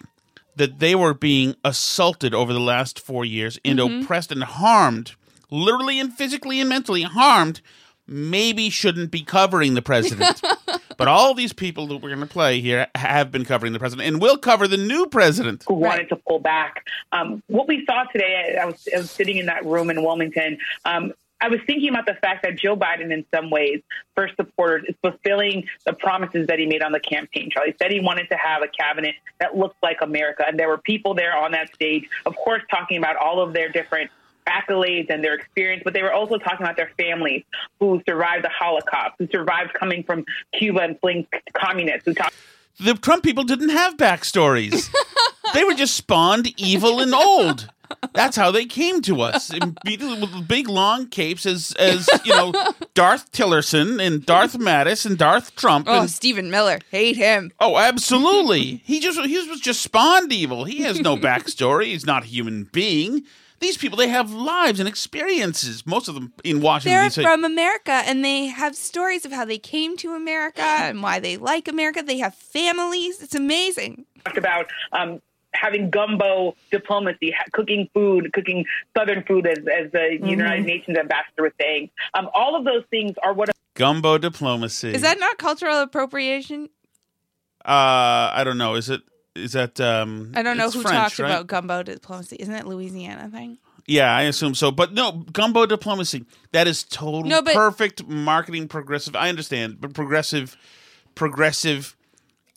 that 0.56 0.80
they 0.80 0.94
were 0.96 1.14
being 1.14 1.56
assaulted 1.64 2.34
over 2.34 2.54
the 2.54 2.60
last 2.60 3.00
four 3.00 3.26
years 3.26 3.58
and 3.66 3.80
Mhm. 3.80 4.04
oppressed 4.04 4.32
and 4.32 4.44
harmed, 4.44 5.14
literally 5.50 6.00
and 6.00 6.14
physically 6.14 6.60
and 6.60 6.70
mentally 6.70 7.04
harmed, 7.04 7.62
maybe 8.06 8.70
shouldn't 8.70 9.10
be 9.12 9.22
covering 9.22 9.74
the 9.76 9.82
president. 9.82 10.42
but 11.00 11.08
all 11.08 11.34
these 11.34 11.54
people 11.54 11.88
that 11.88 11.98
we're 11.98 12.10
going 12.10 12.20
to 12.20 12.28
play 12.28 12.60
here 12.60 12.86
have 12.94 13.32
been 13.32 13.46
covering 13.46 13.72
the 13.72 13.80
president 13.80 14.06
and 14.06 14.22
will 14.22 14.38
cover 14.38 14.68
the 14.68 14.78
new 14.78 15.08
president. 15.08 15.64
who 15.66 15.76
wanted 15.76 16.10
to 16.10 16.18
pull 16.18 16.40
back. 16.40 16.86
Um, 17.14 17.42
what 17.48 17.70
we 17.70 17.86
saw 17.86 18.04
today, 18.12 18.58
I 18.62 18.66
was, 18.66 18.86
I 18.94 18.98
was 18.98 19.10
sitting 19.10 19.38
in 19.38 19.46
that 19.46 19.66
room 19.66 19.90
in 19.90 20.04
Wilmington. 20.04 20.58
Um, 20.84 21.14
I 21.42 21.48
was 21.48 21.60
thinking 21.66 21.88
about 21.88 22.06
the 22.06 22.16
fact 22.16 22.44
that 22.44 22.60
Joe 22.60 22.76
Biden, 22.76 23.14
in 23.14 23.26
some 23.34 23.50
ways, 23.50 23.82
for 24.14 24.30
supporters, 24.36 24.84
is 24.90 24.96
fulfilling 25.02 25.66
the 25.86 25.94
promises 25.94 26.48
that 26.48 26.60
he 26.60 26.66
made 26.66 26.82
on 26.82 26.92
the 26.92 27.00
campaign 27.00 27.50
trail. 27.50 27.66
He 27.66 27.74
said 27.82 27.92
he 27.92 28.02
wanted 28.02 28.28
to 28.30 28.36
have 28.36 28.62
a 28.62 28.68
cabinet 28.68 29.16
that 29.40 29.56
looked 29.56 29.82
like 29.82 30.02
America, 30.02 30.44
and 30.46 30.60
there 30.60 30.68
were 30.68 30.80
people 30.80 31.14
there 31.14 31.38
on 31.38 31.54
that 31.54 31.74
stage, 31.74 32.10
of 32.26 32.36
course, 32.36 32.62
talking 32.70 32.98
about 32.98 33.16
all 33.16 33.42
of 33.42 33.54
their 33.54 33.70
different 33.70 34.12
accolades 34.50 35.10
and 35.10 35.24
their 35.24 35.36
experience, 35.36 35.84
but 35.84 35.94
they 35.94 36.02
were 36.02 36.14
also 36.14 36.38
talking 36.38 36.66
about 36.66 36.76
their 36.76 36.92
families 36.98 37.44
who 37.80 38.02
survived 38.08 38.44
the 38.44 38.50
Holocaust, 38.50 39.16
who 39.20 39.28
survived 39.28 39.74
coming 39.74 40.04
from 40.04 40.26
Cuba 40.58 40.82
and 40.82 41.00
fleeing 41.00 41.28
communists, 41.54 42.06
who 42.06 42.14
talked 42.14 42.34
The 42.80 42.96
Trump 42.96 43.24
people 43.24 43.44
didn't 43.44 43.70
have 43.70 43.98
backstories. 43.98 44.90
they 45.54 45.64
were 45.64 45.74
just 45.74 45.96
spawned 45.96 46.54
evil 46.60 47.00
and 47.00 47.14
old. 47.14 47.70
That's 48.14 48.38
how 48.38 48.52
they 48.52 48.66
came 48.66 49.02
to 49.04 49.22
us 49.22 49.52
in 49.52 49.76
big, 49.84 50.02
with 50.02 50.48
big 50.48 50.68
long 50.68 51.08
capes 51.08 51.46
as 51.46 51.74
as 51.80 52.08
you 52.24 52.32
know 52.32 52.54
Darth 52.94 53.32
Tillerson 53.32 54.06
and 54.06 54.26
Darth 54.26 54.58
Mattis 54.58 55.06
and 55.06 55.18
Darth 55.18 55.56
Trump. 55.56 55.88
oh, 55.90 56.02
and, 56.02 56.10
Stephen 56.10 56.52
Miller, 56.52 56.80
hate 56.92 57.16
him. 57.16 57.52
oh, 57.60 57.78
absolutely. 57.78 58.82
He 58.86 59.00
just 59.00 59.20
he 59.22 59.48
was 59.48 59.60
just 59.60 59.82
spawned 59.82 60.32
evil. 60.32 60.66
He 60.66 60.82
has 60.84 61.00
no 61.00 61.18
backstory. 61.18 61.86
He's 61.86 62.06
not 62.06 62.24
a 62.24 62.28
human 62.28 62.66
being. 62.72 63.24
These 63.60 63.78
people 63.78 63.98
they 63.98 64.08
have 64.08 64.32
lives 64.32 64.80
and 64.80 64.88
experiences. 64.88 65.86
Most 65.86 66.08
of 66.08 66.16
them 66.16 66.34
in 66.44 66.62
Washington 66.62 67.00
They're 67.00 67.10
D.C. 67.10 67.22
from 67.24 67.44
America 67.44 67.92
and 67.92 68.24
they 68.24 68.46
have 68.46 68.76
stories 68.76 69.26
of 69.26 69.32
how 69.32 69.46
they 69.46 69.58
came 69.58 69.98
to 69.98 70.14
America 70.14 70.62
and 70.62 71.04
why 71.04 71.20
they 71.20 71.38
like 71.38 71.68
America. 71.68 72.02
They 72.02 72.20
have 72.20 72.36
families. 72.36 73.22
It's 73.22 73.36
amazing. 73.36 74.06
talked 74.24 74.38
about 74.38 74.68
um, 74.94 75.22
having 75.54 75.90
gumbo 75.90 76.56
diplomacy, 76.72 77.32
ha- 77.32 77.46
cooking 77.52 77.90
food, 77.94 78.32
cooking 78.34 78.66
Southern 78.98 79.24
food, 79.24 79.48
as, 79.48 79.58
as 79.60 79.92
the 79.92 80.20
United 80.24 80.66
Nations 80.66 80.98
ambassador 80.98 81.44
was 81.44 81.52
saying. 81.60 81.90
Um, 82.14 82.30
all 82.34 82.56
of 82.56 82.66
those 82.66 82.84
things 82.90 83.14
are 83.24 83.34
what 83.34 83.50
Gumbo 83.76 84.18
diplomacy. 84.18 84.94
Is 84.94 85.02
that 85.04 85.20
not 85.20 85.38
cultural 85.38 85.82
appropriation? 85.82 86.70
Uh, 87.66 88.32
I 88.34 88.44
don't 88.44 88.58
know. 88.58 88.76
Is 88.76 88.90
it? 88.90 89.02
Is 89.36 89.54
that? 89.54 89.80
Um, 89.80 90.32
I 90.36 90.42
don't 90.42 90.58
know 90.58 90.70
who 90.70 90.82
French, 90.82 90.96
talked 90.96 91.20
right? 91.20 91.30
about 91.30 91.48
gumbo 91.48 91.84
diplomacy. 91.84 92.36
Isn't 92.40 92.56
it 92.56 92.66
Louisiana 92.66 93.30
thing? 93.30 93.58
Yeah, 93.86 94.14
I 94.16 94.24
assume 94.24 94.54
so. 94.56 94.70
But 94.72 94.94
no, 94.94 95.24
gumbo 95.34 95.66
diplomacy. 95.66 96.26
That 96.52 96.68
is 96.68 96.84
total 96.84 97.24
No, 97.24 97.42
but- 97.42 97.54
perfect 97.56 98.06
marketing 98.08 98.68
progressive. 98.68 99.16
I 99.16 99.30
understand, 99.30 99.80
but 99.82 99.94
progressive 99.94 100.58
progressive 101.16 101.96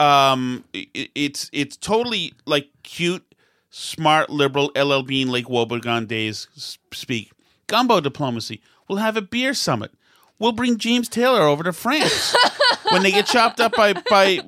um 0.00 0.64
i- 0.74 0.88
it's 1.14 1.48
it's 1.52 1.76
totally 1.76 2.32
like 2.46 2.68
cute, 2.82 3.24
smart 3.70 4.30
liberal 4.30 4.70
LL 4.76 5.02
Bean 5.02 5.28
Lake 5.30 5.46
Wobegon 5.46 6.06
days 6.08 6.48
speak. 6.92 7.32
Gumbo 7.66 8.00
diplomacy. 8.00 8.60
We'll 8.88 8.98
have 8.98 9.16
a 9.16 9.22
beer 9.22 9.54
summit. 9.54 9.92
We'll 10.38 10.52
bring 10.52 10.76
James 10.76 11.08
Taylor 11.08 11.42
over 11.42 11.62
to 11.62 11.72
France 11.72 12.34
when 12.90 13.02
they 13.02 13.10
get 13.12 13.26
chopped 13.26 13.60
up 13.60 13.74
by 13.76 13.92
by 14.10 14.40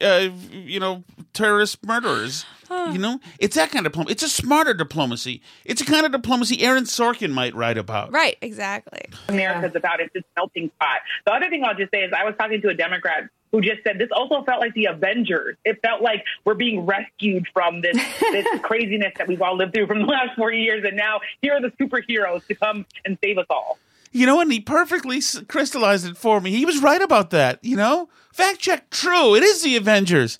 uh, 0.00 0.28
you 0.50 0.80
know 0.80 1.04
terrorist 1.32 1.84
murderers. 1.84 2.44
You 2.90 2.96
know, 2.96 3.20
it's 3.38 3.54
that 3.56 3.70
kind 3.70 3.84
of 3.84 3.92
diplomacy. 3.92 4.12
It's 4.12 4.22
a 4.22 4.30
smarter 4.30 4.72
diplomacy. 4.72 5.42
It's 5.66 5.82
a 5.82 5.84
kind 5.84 6.06
of 6.06 6.12
diplomacy 6.12 6.62
Aaron 6.62 6.84
Sorkin 6.84 7.30
might 7.30 7.54
write 7.54 7.76
about. 7.76 8.12
Right, 8.12 8.38
exactly. 8.40 9.02
America's 9.28 9.76
about. 9.76 10.00
It's 10.00 10.10
this 10.14 10.22
melting 10.38 10.70
pot. 10.80 11.00
The 11.26 11.34
other 11.34 11.50
thing 11.50 11.64
I'll 11.64 11.74
just 11.74 11.90
say 11.90 12.00
is 12.00 12.12
I 12.18 12.24
was 12.24 12.34
talking 12.38 12.62
to 12.62 12.68
a 12.70 12.74
Democrat 12.74 13.28
who 13.50 13.60
just 13.60 13.84
said 13.84 13.98
this 13.98 14.08
also 14.10 14.42
felt 14.44 14.60
like 14.60 14.72
the 14.72 14.86
Avengers. 14.86 15.56
It 15.66 15.80
felt 15.82 16.00
like 16.00 16.24
we're 16.46 16.54
being 16.54 16.86
rescued 16.86 17.46
from 17.52 17.82
this 17.82 17.98
this 18.32 18.46
craziness 18.62 19.12
that 19.18 19.28
we've 19.28 19.42
all 19.42 19.56
lived 19.56 19.74
through 19.74 19.86
from 19.86 20.00
the 20.00 20.06
last 20.06 20.34
four 20.36 20.50
years, 20.50 20.82
and 20.86 20.96
now 20.96 21.20
here 21.42 21.52
are 21.52 21.60
the 21.60 21.72
superheroes 21.72 22.46
to 22.46 22.54
come 22.54 22.86
and 23.04 23.18
save 23.22 23.36
us 23.36 23.46
all. 23.50 23.78
You 24.12 24.26
know, 24.26 24.40
and 24.40 24.50
he 24.52 24.60
perfectly 24.60 25.20
crystallized 25.48 26.06
it 26.06 26.16
for 26.16 26.40
me. 26.40 26.50
He 26.50 26.64
was 26.64 26.82
right 26.82 27.00
about 27.00 27.30
that. 27.30 27.62
You 27.62 27.76
know, 27.76 28.08
fact 28.32 28.60
check, 28.60 28.88
true. 28.90 29.34
It 29.34 29.42
is 29.42 29.62
the 29.62 29.76
Avengers. 29.76 30.38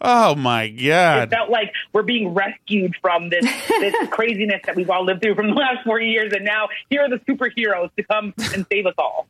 Oh 0.00 0.34
my 0.34 0.68
god! 0.68 1.28
It 1.28 1.30
felt 1.30 1.50
like 1.50 1.72
we're 1.92 2.02
being 2.02 2.34
rescued 2.34 2.94
from 3.00 3.30
this 3.30 3.44
this 3.68 3.94
craziness 4.10 4.60
that 4.66 4.76
we've 4.76 4.90
all 4.90 5.04
lived 5.04 5.22
through 5.22 5.34
from 5.36 5.48
the 5.48 5.54
last 5.54 5.84
four 5.84 6.00
years, 6.00 6.32
and 6.34 6.44
now 6.44 6.68
here 6.90 7.02
are 7.02 7.08
the 7.08 7.20
superheroes 7.20 7.94
to 7.96 8.02
come 8.02 8.34
and 8.52 8.66
save 8.70 8.86
us 8.86 8.94
all. 8.98 9.28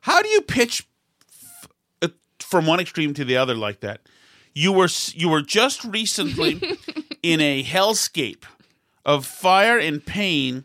How 0.00 0.20
do 0.22 0.28
you 0.28 0.40
pitch 0.40 0.86
f- 1.28 1.68
uh, 2.02 2.08
from 2.40 2.66
one 2.66 2.80
extreme 2.80 3.14
to 3.14 3.24
the 3.24 3.36
other 3.36 3.54
like 3.54 3.80
that? 3.80 4.00
You 4.54 4.72
were 4.72 4.88
you 5.12 5.28
were 5.28 5.42
just 5.42 5.84
recently 5.84 6.60
in 7.22 7.40
a 7.40 7.62
hellscape 7.62 8.44
of 9.04 9.26
fire 9.26 9.78
and 9.78 10.04
pain 10.04 10.64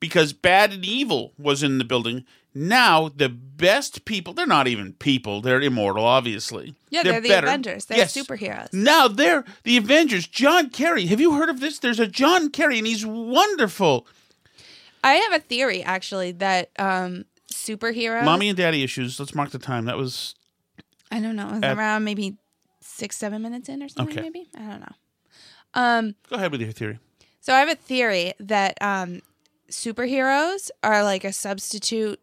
because 0.00 0.32
bad 0.32 0.72
and 0.72 0.84
evil 0.84 1.32
was 1.38 1.62
in 1.62 1.78
the 1.78 1.84
building. 1.84 2.24
Now 2.54 3.08
the 3.08 3.28
best 3.28 4.04
people, 4.04 4.32
they're 4.32 4.46
not 4.46 4.66
even 4.66 4.94
people, 4.94 5.40
they're 5.40 5.60
immortal, 5.60 6.04
obviously. 6.04 6.74
Yeah, 6.90 7.02
they're, 7.04 7.20
the 7.20 7.28
better. 7.28 7.46
Avengers. 7.46 7.84
They're 7.84 7.98
Yes. 7.98 8.12
superheroes. 8.16 8.72
Now 8.72 9.06
they're 9.06 9.44
the 9.64 9.76
Avengers. 9.76 10.26
John 10.26 10.70
Kerry. 10.70 11.06
Have 11.06 11.20
you 11.20 11.34
heard 11.34 11.48
of 11.48 11.60
this? 11.60 11.78
There's 11.78 12.00
a 12.00 12.06
John 12.08 12.50
Kerry, 12.50 12.78
and 12.78 12.86
he's 12.86 13.06
wonderful. 13.06 14.06
I 15.04 15.12
have 15.14 15.32
a 15.32 15.38
theory 15.38 15.82
actually 15.82 16.32
that 16.32 16.70
um 16.78 17.24
superheroes. 17.52 18.24
Mommy 18.24 18.48
and 18.48 18.56
daddy 18.56 18.82
issues. 18.82 19.18
Let's 19.20 19.34
mark 19.34 19.50
the 19.50 19.58
time. 19.58 19.84
That 19.84 19.96
was 19.96 20.34
I 21.10 21.20
don't 21.20 21.36
know. 21.36 21.48
It 21.48 21.54
was 21.54 21.62
At- 21.62 21.78
around 21.78 22.04
maybe 22.04 22.36
six, 22.80 23.16
seven 23.16 23.42
minutes 23.42 23.68
in 23.68 23.82
or 23.82 23.88
something. 23.88 24.18
Okay. 24.18 24.22
Maybe 24.28 24.48
I 24.56 24.60
don't 24.60 24.80
know. 24.80 24.94
Um, 25.74 26.14
go 26.28 26.36
ahead 26.36 26.50
with 26.50 26.60
your 26.60 26.72
theory. 26.72 26.98
so 27.40 27.54
I 27.54 27.60
have 27.60 27.68
a 27.68 27.76
theory 27.76 28.32
that 28.40 28.76
um, 28.82 29.22
superheroes 29.70 30.70
are 30.82 31.04
like 31.04 31.24
a 31.24 31.32
substitute 31.32 32.18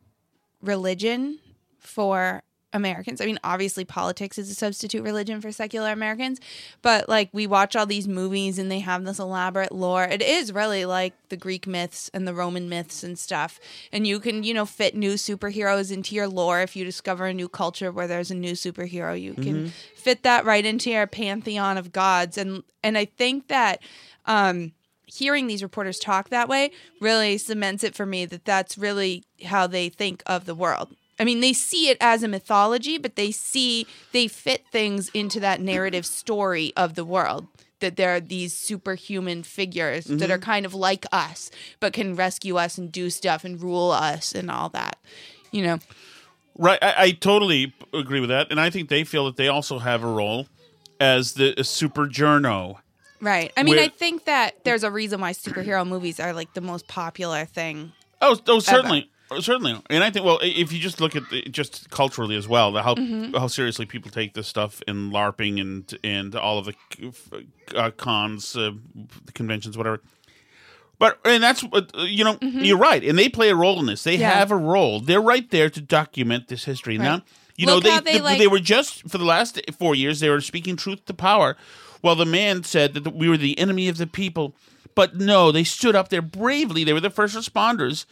religion 0.68 1.40
for 1.80 2.44
Americans. 2.74 3.22
I 3.22 3.26
mean, 3.26 3.40
obviously, 3.46 3.86
politics 3.86 4.38
is 4.38 4.52
a 4.52 4.54
substitute 4.54 5.02
religion 5.02 5.40
for 5.40 5.52
secular 5.54 5.92
Americans, 5.92 6.40
but 6.82 7.08
like 7.08 7.30
we 7.32 7.48
watch 7.48 7.76
all 7.78 7.86
these 7.86 8.08
movies 8.10 8.60
and 8.60 8.70
they 8.70 8.80
have 8.80 9.06
this 9.06 9.20
elaborate 9.20 9.72
lore. 9.72 10.04
It 10.04 10.22
is 10.22 10.52
really 10.52 10.86
like 10.86 11.14
the 11.30 11.38
Greek 11.38 11.66
myths 11.66 12.12
and 12.14 12.28
the 12.28 12.34
Roman 12.34 12.68
myths 12.68 13.04
and 13.04 13.18
stuff. 13.18 13.58
And 13.94 14.06
you 14.06 14.20
can, 14.20 14.44
you 14.44 14.54
know, 14.54 14.66
fit 14.66 14.96
new 14.96 15.14
superheroes 15.14 15.92
into 15.92 16.14
your 16.14 16.28
lore 16.28 16.62
if 16.62 16.76
you 16.76 16.84
discover 16.84 17.26
a 17.26 17.34
new 17.34 17.48
culture 17.48 17.92
where 17.92 18.06
there's 18.08 18.32
a 18.32 18.36
new 18.36 18.52
superhero. 18.52 19.20
You 19.20 19.34
can 19.34 19.68
Mhm. 19.68 19.72
fit 19.96 20.24
that 20.24 20.44
right 20.46 20.66
into 20.66 20.92
your 20.92 21.08
pantheon 21.08 21.78
of 21.78 21.94
gods. 21.94 22.38
And 22.38 22.64
and 22.84 22.98
I 22.98 23.06
think 23.06 23.48
that 23.48 23.82
um 24.26 24.74
hearing 25.08 25.48
these 25.48 25.64
reporters 25.64 25.98
talk 26.00 26.30
that 26.30 26.48
way 26.48 26.70
really 27.02 27.38
cements 27.38 27.84
it 27.84 27.96
for 27.96 28.06
me 28.06 28.26
that 28.26 28.46
that's 28.46 28.78
really 28.78 29.24
how 29.46 29.66
they 29.66 29.90
think 29.90 30.22
of 30.26 30.46
the 30.46 30.54
world. 30.56 30.96
I 31.20 31.24
mean, 31.24 31.40
they 31.40 31.54
see 31.54 31.90
it 31.90 31.98
as 32.00 32.22
a 32.22 32.28
mythology, 32.28 33.00
but 33.00 33.16
they 33.16 33.32
see 33.32 33.88
they 34.12 34.28
fit 34.28 34.66
things 34.72 35.10
into 35.16 35.40
that 35.40 35.60
narrative 35.60 36.06
story 36.06 36.74
of 36.78 36.94
the 36.94 37.06
world. 37.06 37.48
That 37.80 37.96
there 37.96 38.16
are 38.16 38.20
these 38.20 38.54
superhuman 38.54 39.44
figures 39.44 40.06
that 40.06 40.30
Mhm. 40.30 40.32
are 40.32 40.38
kind 40.40 40.66
of 40.66 40.74
like 40.74 41.06
us, 41.12 41.52
but 41.80 41.94
can 41.94 42.16
rescue 42.16 42.58
us 42.58 42.78
and 42.78 42.92
do 42.92 43.10
stuff 43.10 43.44
and 43.44 43.62
rule 43.62 43.92
us 43.92 44.34
and 44.34 44.50
all 44.52 44.70
that. 44.70 44.98
You 45.52 45.64
know, 45.64 45.80
Right. 46.60 46.80
I, 46.82 46.94
I 46.98 47.12
totally 47.12 47.74
agree 47.94 48.20
with 48.20 48.30
that, 48.30 48.48
and 48.50 48.60
I 48.60 48.72
think 48.72 48.90
they 48.90 49.04
feel 49.04 49.26
that 49.26 49.38
they 49.38 49.48
also 49.48 49.78
have 49.78 50.04
a 50.04 50.08
role 50.08 50.48
as 51.00 51.34
the 51.34 51.54
a 51.60 51.64
super 51.64 52.08
journo. 52.08 52.78
Right? 53.22 53.52
I 53.58 53.64
mean, 53.64 53.76
Where- 53.76 53.86
I 53.86 53.90
think 53.90 54.26
that 54.26 54.64
there's 54.64 54.84
a 54.84 54.92
reason 54.92 55.22
why 55.22 55.32
superhero 55.34 55.88
movies 55.88 56.20
are 56.20 56.34
like 56.34 56.54
the 56.54 56.62
most 56.62 56.88
popular 56.88 57.46
thing 57.46 57.92
Oh, 58.22 58.40
oh, 58.48 58.60
certainly. 58.60 59.10
Certainly, 59.42 59.82
and 59.90 60.06
I 60.06 60.10
think 60.10 60.26
well, 60.26 60.40
if 60.42 60.72
you 60.72 60.80
just 60.80 61.02
look 61.02 61.14
at 61.14 61.30
the, 61.30 61.42
just 61.50 61.90
culturally 61.90 62.38
as 62.38 62.48
well, 62.48 62.74
how 62.78 62.96
Mhm. 62.96 63.38
how 63.38 63.48
seriously 63.48 63.86
people 63.86 64.10
take 64.10 64.34
this 64.34 64.48
stuff 64.48 64.82
in 64.88 65.12
LARPing 65.12 65.60
and 65.60 65.94
and 66.02 66.34
all 66.34 66.58
of 66.60 66.66
the 66.66 67.14
uh, 67.76 67.92
cons, 67.92 68.56
uh, 68.56 68.72
the 69.26 69.32
conventions, 69.34 69.78
whatever. 69.78 70.02
But 70.98 71.20
and 71.26 71.44
that's 71.44 71.62
what 71.62 71.92
uh, 71.94 72.04
you 72.04 72.24
know. 72.24 72.36
Mhm. 72.38 72.66
You're 72.66 72.78
right, 72.78 73.04
and 73.04 73.20
they 73.20 73.28
play 73.28 73.50
a 73.50 73.56
role 73.56 73.80
in 73.82 73.86
this. 73.88 74.04
They 74.06 74.16
Yeah. 74.16 74.32
have 74.32 74.50
a 74.50 74.56
role. 74.56 75.02
They're 75.02 75.22
right 75.22 75.48
there 75.52 75.70
to 75.72 75.82
document 75.82 76.48
this 76.48 76.64
history. 76.64 76.98
Now, 76.98 77.22
you 77.58 77.66
Look 77.68 77.84
know, 77.84 77.90
they 77.92 78.00
they, 78.00 78.14
they, 78.20 78.22
like- 78.24 78.38
they 78.40 78.48
were 78.48 78.60
just 78.60 79.10
for 79.10 79.18
the 79.18 79.26
last 79.26 79.60
four 79.78 79.94
years. 79.94 80.22
They 80.22 80.30
were 80.30 80.40
speaking 80.42 80.78
truth 80.78 81.06
to 81.06 81.14
power. 81.14 81.58
While 82.02 82.16
the 82.16 82.26
man 82.26 82.64
said 82.64 82.94
that 82.94 83.16
we 83.16 83.28
were 83.30 83.38
the 83.38 83.58
enemy 83.60 83.88
of 83.90 83.98
the 83.98 84.08
people, 84.08 84.56
but 84.96 85.16
no, 85.16 85.52
they 85.52 85.64
stood 85.64 85.96
up 85.96 86.10
there 86.10 86.22
bravely. 86.22 86.84
They 86.84 86.94
were 86.94 87.00
the 87.02 87.10
first 87.10 87.36
responders. 87.36 88.06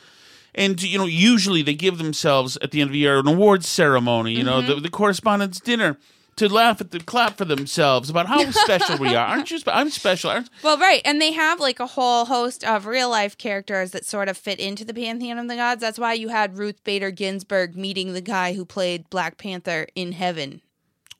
And 0.53 0.81
you 0.81 0.97
know, 0.97 1.05
usually 1.05 1.61
they 1.61 1.73
give 1.75 1.97
themselves 1.97 2.57
at 2.61 2.71
the 2.71 2.81
end 2.81 2.89
of 2.89 2.93
the 2.93 2.99
year 2.99 3.19
an 3.19 3.27
awards 3.27 3.67
ceremony. 3.67 4.33
You 4.33 4.43
know, 4.43 4.61
Mhm. 4.61 4.67
the, 4.67 4.75
the 4.81 4.89
correspondence 4.89 5.59
dinner 5.59 5.97
to 6.37 6.49
laugh 6.49 6.81
at 6.81 6.91
the 6.91 6.99
clap 6.99 7.37
for 7.37 7.45
themselves 7.45 8.09
about 8.09 8.27
how 8.27 8.49
special 8.51 8.97
we 8.97 9.15
are. 9.15 9.25
Aren't 9.25 9.51
you? 9.51 9.59
Spe- 9.59 9.69
I'm 9.71 9.89
special. 9.89 10.29
Aren't, 10.31 10.49
Well, 10.63 10.77
right, 10.77 11.01
and 11.05 11.21
they 11.21 11.31
have 11.33 11.59
like 11.59 11.79
a 11.79 11.87
whole 11.87 12.25
host 12.25 12.63
of 12.63 12.85
real 12.85 13.09
life 13.09 13.37
characters 13.37 13.91
that 13.91 14.05
sort 14.05 14.27
of 14.29 14.37
fit 14.37 14.59
into 14.59 14.83
the 14.85 14.93
pantheon 14.93 15.37
of 15.37 15.47
the 15.47 15.55
gods. 15.55 15.81
That's 15.81 15.99
why 15.99 16.13
you 16.13 16.29
had 16.29 16.57
Ruth 16.57 16.83
Bader 16.83 17.11
Ginsburg 17.11 17.75
meeting 17.75 18.13
the 18.13 18.21
guy 18.21 18.53
who 18.53 18.65
played 18.65 19.09
Black 19.09 19.37
Panther 19.37 19.87
in 19.95 20.11
Heaven, 20.13 20.61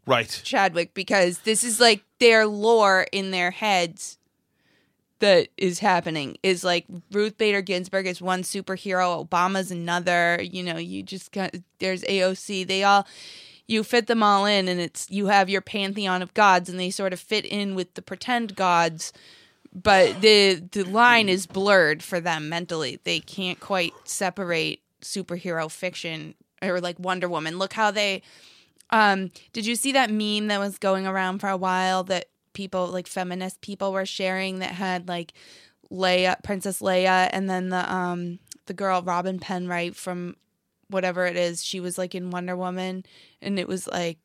right. 0.06 0.42
Chadwick, 0.44 0.94
because 0.94 1.40
this 1.40 1.64
is 1.64 1.80
like 1.80 2.04
their 2.20 2.46
lore 2.46 3.08
in 3.12 3.32
their 3.32 3.52
heads 3.52 4.18
that 5.20 5.50
is 5.58 5.80
happening. 5.80 6.38
Is 6.44 6.64
like 6.64 6.86
Ruth 7.12 7.38
Bader 7.38 7.62
Ginsburg 7.62 8.08
is 8.08 8.22
one 8.22 8.44
superhero, 8.44 9.28
Obama's 9.28 9.72
another. 9.72 10.40
You 10.42 10.64
know, 10.64 10.78
you 10.78 11.04
just 11.04 11.32
got 11.32 11.54
there's 11.80 12.04
AOC. 12.04 12.68
They 12.68 12.84
all 12.84 13.08
you 13.68 13.84
fit 13.84 14.08
them 14.08 14.22
all 14.22 14.46
in, 14.46 14.68
and 14.68 14.80
it's 14.80 15.10
you 15.10 15.28
have 15.28 15.50
your 15.50 15.62
pantheon 15.62 16.22
of 16.22 16.34
gods, 16.34 16.70
and 16.70 16.80
they 16.80 16.90
sort 16.90 17.14
of 17.14 17.20
fit 17.20 17.46
in 17.46 17.76
with 17.76 17.94
the 17.96 18.02
pretend 18.02 18.56
gods 18.56 19.12
but 19.76 20.22
the 20.22 20.64
the 20.72 20.84
line 20.84 21.28
is 21.28 21.46
blurred 21.46 22.02
for 22.02 22.22
them 22.22 22.48
mentally. 22.48 23.00
They 23.04 23.20
can't 23.20 23.60
quite 23.60 23.94
separate 24.06 24.80
superhero 25.02 25.70
fiction 25.70 26.34
or 26.62 26.80
like 26.80 26.98
Wonder 26.98 27.28
Woman. 27.28 27.60
Look 27.60 27.74
how 27.74 27.92
they 27.92 28.22
um 28.92 29.32
did 29.54 29.66
you 29.66 29.76
see 29.76 29.92
that 29.92 30.10
meme 30.10 30.48
that 30.48 30.60
was 30.60 30.78
going 30.78 31.08
around 31.08 31.40
for 31.40 31.50
a 31.50 31.58
while 31.58 32.04
that 32.04 32.26
people 32.54 32.88
like 32.88 33.08
feminist 33.08 33.62
people 33.62 33.92
were 33.92 34.06
sharing 34.06 34.60
that 34.60 34.72
had 34.72 35.08
like 35.08 35.34
Leia 35.92 36.42
Princess 36.44 36.80
Leia 36.82 37.30
and 37.32 37.50
then 37.50 37.70
the 37.70 37.92
um 37.94 38.40
the 38.66 38.74
girl 38.74 39.02
Robin 39.02 39.40
Penright 39.40 39.96
from 39.96 40.36
whatever 40.90 41.26
it 41.26 41.36
is 41.36 41.64
she 41.64 41.80
was 41.80 41.98
like 41.98 42.16
in 42.16 42.30
Wonder 42.32 42.56
Woman 42.56 43.04
and 43.42 43.60
it 43.60 43.68
was 43.68 43.88
like 43.88 44.18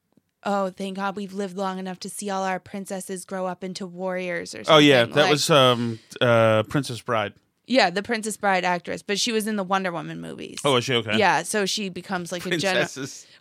oh 0.45 0.71
thank 0.71 0.97
god 0.97 1.17
we've 1.17 1.35
lived 1.35 1.57
long 1.57 1.79
enough 1.79 1.99
to 2.01 2.09
see 2.09 2.31
all 2.31 2.45
our 2.45 2.61
princesses 2.61 3.25
grow 3.25 3.47
up 3.47 3.63
into 3.65 3.87
warriors 3.87 4.55
or 4.55 4.65
something 4.65 4.75
Oh 4.75 4.79
yeah, 4.79 5.05
that 5.05 5.15
Like- 5.17 5.31
was 5.31 5.51
um, 5.51 5.99
uh, 6.21 6.63
Princess 6.65 7.01
Bride. 7.03 7.35
Yeah 7.71 7.89
the 7.89 8.03
princess 8.03 8.37
bride 8.37 8.65
actress 8.65 9.01
but 9.03 9.19
she 9.19 9.33
was 9.33 9.47
in 9.47 9.57
the 9.57 9.63
wonder 9.65 9.91
woman 9.93 10.21
movies 10.21 10.59
Oh, 10.65 10.77
is 10.77 10.85
she 10.85 10.95
okay? 10.97 11.17
yeah 11.19 11.43
so 11.43 11.65
she 11.65 11.89
becomes 11.89 12.33
like 12.33 12.45
a 12.45 12.57
general 12.59 12.87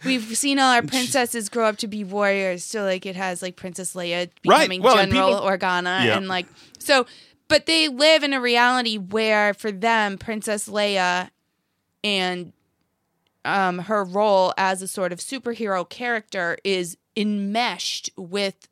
we've 0.05 0.37
seen 0.37 0.59
all 0.59 0.71
our 0.73 0.81
princesses 0.95 1.49
grow 1.49 1.65
up 1.65 1.77
to 1.77 1.87
be 1.87 2.03
warriors 2.03 2.63
so 2.63 2.83
like 2.83 3.05
it 3.05 3.15
has 3.15 3.41
like 3.41 3.55
princess 3.55 3.93
leia 3.95 4.29
Right. 4.45 4.61
becoming 4.69 4.81
Well, 4.83 4.97
and 4.99 5.11
general 5.11 5.33
people- 5.41 5.49
organa 5.49 6.05
Yeah. 6.05 6.17
and 6.17 6.27
like 6.27 6.45
so 6.77 7.05
but 7.47 7.65
they 7.65 7.87
live 7.87 8.23
in 8.23 8.33
a 8.33 8.39
reality 8.39 8.97
where 8.97 9.53
for 9.55 9.71
them 9.71 10.17
princess 10.17 10.69
leia 10.69 11.29
and 12.03 12.53
um, 13.45 13.79
her 13.79 14.03
role 14.03 14.53
as 14.57 14.81
a 14.81 14.87
sort 14.87 15.11
of 15.13 15.19
superhero 15.19 15.87
character 15.87 16.57
is 16.63 16.97
enmeshed 17.15 18.09
with 18.17 18.67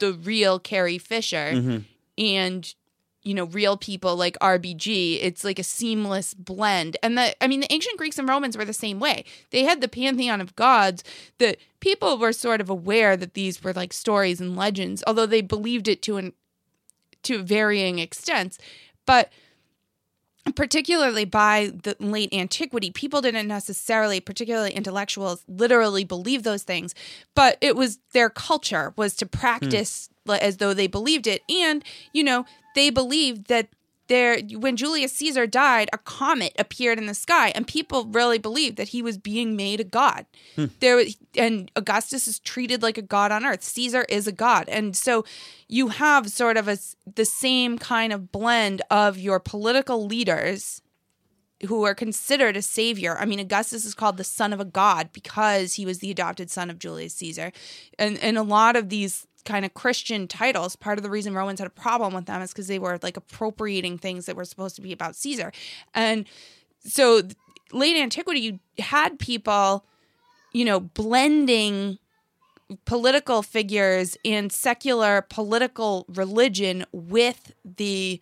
the 0.00 0.12
real 0.12 0.58
Carrie 0.58 0.98
Fisher 0.98 1.52
Mhm. 1.54 1.84
and 2.18 2.74
you 3.28 3.34
know 3.34 3.44
real 3.44 3.76
people 3.76 4.16
like 4.16 4.38
RBG. 4.40 5.18
It's 5.20 5.44
like 5.44 5.58
a 5.58 5.62
seamless 5.62 6.32
blend. 6.32 6.96
And 7.02 7.18
the 7.18 7.44
I 7.44 7.46
mean 7.46 7.60
the 7.60 7.70
ancient 7.70 7.98
Greeks 7.98 8.18
and 8.18 8.26
Romans 8.26 8.56
were 8.56 8.64
the 8.64 8.72
same 8.72 9.00
way. 9.00 9.26
They 9.50 9.64
had 9.64 9.82
the 9.82 9.88
pantheon 9.88 10.40
of 10.40 10.56
gods 10.56 11.04
that 11.36 11.58
people 11.80 12.16
were 12.16 12.32
sort 12.32 12.62
of 12.62 12.70
aware 12.70 13.18
that 13.18 13.34
these 13.34 13.62
were 13.62 13.74
like 13.74 13.92
stories 13.92 14.40
and 14.40 14.56
legends, 14.56 15.04
although 15.06 15.26
they 15.26 15.42
believed 15.42 15.88
it 15.88 16.00
to 16.02 16.16
an 16.16 16.32
to 17.24 17.42
varying 17.42 17.98
extents. 17.98 18.56
But 19.04 19.30
particularly 20.54 21.26
by 21.26 21.72
the 21.82 21.96
late 22.00 22.32
antiquity, 22.32 22.90
people 22.90 23.20
didn't 23.20 23.46
necessarily, 23.46 24.20
particularly 24.20 24.72
intellectuals, 24.72 25.44
literally 25.46 26.04
believe 26.04 26.44
those 26.44 26.62
things, 26.62 26.94
but 27.34 27.58
it 27.60 27.76
was 27.76 27.98
their 28.12 28.30
culture 28.30 28.94
was 28.96 29.14
to 29.16 29.26
practice 29.26 30.08
hmm. 30.24 30.32
li- 30.32 30.38
as 30.40 30.56
though 30.56 30.72
they 30.72 30.86
believed 30.86 31.26
it, 31.26 31.42
and 31.50 31.84
you 32.14 32.24
know 32.24 32.46
they 32.78 32.90
believed 32.90 33.48
that 33.48 33.68
there 34.06 34.40
when 34.52 34.76
Julius 34.76 35.12
Caesar 35.12 35.46
died, 35.46 35.90
a 35.92 35.98
comet 35.98 36.54
appeared 36.58 36.98
in 36.98 37.06
the 37.06 37.14
sky, 37.14 37.52
and 37.54 37.66
people 37.66 38.06
really 38.06 38.38
believed 38.38 38.76
that 38.78 38.88
he 38.88 39.02
was 39.02 39.18
being 39.18 39.54
made 39.54 39.80
a 39.80 39.84
god. 39.84 40.26
Hmm. 40.56 40.66
There 40.80 40.96
was, 40.96 41.16
and 41.36 41.70
Augustus 41.76 42.26
is 42.26 42.38
treated 42.38 42.82
like 42.82 42.96
a 42.96 43.02
god 43.02 43.32
on 43.32 43.44
earth. 43.44 43.62
Caesar 43.62 44.06
is 44.08 44.26
a 44.26 44.32
god, 44.32 44.68
and 44.68 44.96
so 44.96 45.24
you 45.68 45.88
have 45.88 46.30
sort 46.30 46.56
of 46.56 46.68
a 46.68 46.78
the 47.14 47.24
same 47.24 47.78
kind 47.78 48.12
of 48.12 48.32
blend 48.32 48.80
of 48.90 49.18
your 49.18 49.40
political 49.40 50.06
leaders 50.06 50.80
who 51.66 51.84
are 51.84 51.94
considered 51.94 52.56
a 52.56 52.62
savior. 52.62 53.18
I 53.18 53.24
mean, 53.24 53.40
Augustus 53.40 53.84
is 53.84 53.94
called 53.94 54.16
the 54.16 54.24
son 54.24 54.52
of 54.52 54.60
a 54.60 54.64
god 54.64 55.10
because 55.12 55.74
he 55.74 55.84
was 55.84 55.98
the 55.98 56.10
adopted 56.10 56.50
son 56.50 56.70
of 56.70 56.78
Julius 56.78 57.14
Caesar. 57.16 57.52
And 57.98 58.18
and 58.18 58.38
a 58.38 58.42
lot 58.42 58.74
of 58.74 58.88
these 58.88 59.26
kind 59.44 59.64
of 59.64 59.74
Christian 59.74 60.28
titles, 60.28 60.76
part 60.76 60.98
of 60.98 61.02
the 61.02 61.10
reason 61.10 61.34
Romans 61.34 61.58
had 61.58 61.66
a 61.66 61.70
problem 61.70 62.14
with 62.14 62.26
them 62.26 62.42
is 62.42 62.52
because 62.52 62.68
they 62.68 62.78
were 62.78 62.98
like 63.02 63.16
appropriating 63.16 63.98
things 63.98 64.26
that 64.26 64.36
were 64.36 64.44
supposed 64.44 64.76
to 64.76 64.82
be 64.82 64.92
about 64.92 65.16
Caesar. 65.16 65.52
And 65.94 66.26
so 66.80 67.22
late 67.72 67.96
antiquity 67.96 68.40
you 68.40 68.60
had 68.78 69.18
people, 69.18 69.84
you 70.52 70.64
know, 70.64 70.80
blending 70.80 71.98
political 72.84 73.42
figures 73.42 74.16
and 74.24 74.52
secular 74.52 75.22
political 75.22 76.04
religion 76.08 76.84
with 76.92 77.52
the 77.64 78.20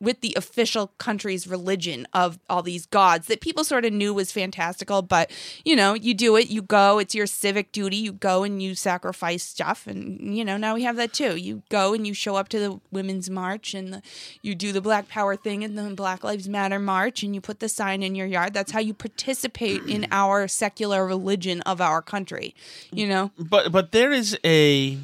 with 0.00 0.20
the 0.20 0.34
official 0.36 0.88
country's 0.98 1.46
religion 1.46 2.06
of 2.12 2.38
all 2.48 2.62
these 2.62 2.86
gods 2.86 3.26
that 3.26 3.40
people 3.40 3.64
sort 3.64 3.84
of 3.84 3.92
knew 3.92 4.14
was 4.14 4.32
fantastical 4.32 5.02
but 5.02 5.30
you 5.64 5.74
know 5.74 5.94
you 5.94 6.14
do 6.14 6.36
it 6.36 6.48
you 6.48 6.62
go 6.62 6.98
it's 6.98 7.14
your 7.14 7.26
civic 7.26 7.72
duty 7.72 7.96
you 7.96 8.12
go 8.12 8.42
and 8.42 8.62
you 8.62 8.74
sacrifice 8.74 9.42
stuff 9.42 9.86
and 9.86 10.36
you 10.36 10.44
know 10.44 10.56
now 10.56 10.74
we 10.74 10.82
have 10.82 10.96
that 10.96 11.12
too. 11.12 11.36
You 11.36 11.62
go 11.68 11.94
and 11.94 12.06
you 12.06 12.14
show 12.14 12.36
up 12.36 12.48
to 12.50 12.58
the 12.58 12.80
women's 12.90 13.28
march 13.28 13.74
and 13.74 13.94
the, 13.94 14.02
you 14.42 14.54
do 14.54 14.72
the 14.72 14.80
black 14.80 15.08
power 15.08 15.36
thing 15.36 15.64
and 15.64 15.76
the 15.76 15.94
black 15.94 16.22
lives 16.22 16.48
matter 16.48 16.78
march 16.78 17.22
and 17.22 17.34
you 17.34 17.40
put 17.40 17.60
the 17.60 17.68
sign 17.68 18.02
in 18.02 18.14
your 18.14 18.26
yard. 18.26 18.54
That's 18.54 18.72
how 18.72 18.80
you 18.80 18.94
participate 18.94 19.82
in 19.82 20.06
our 20.12 20.46
secular 20.48 21.06
religion 21.06 21.60
of 21.62 21.80
our 21.80 22.02
country 22.02 22.54
you 22.92 23.06
know? 23.06 23.30
But 23.38 23.72
but 23.72 23.92
there 23.92 24.12
is 24.12 24.38
a 24.44 24.98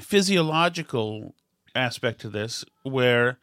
physiological 0.00 1.34
aspect 1.74 2.20
to 2.22 2.28
this 2.28 2.64
where 2.82 3.38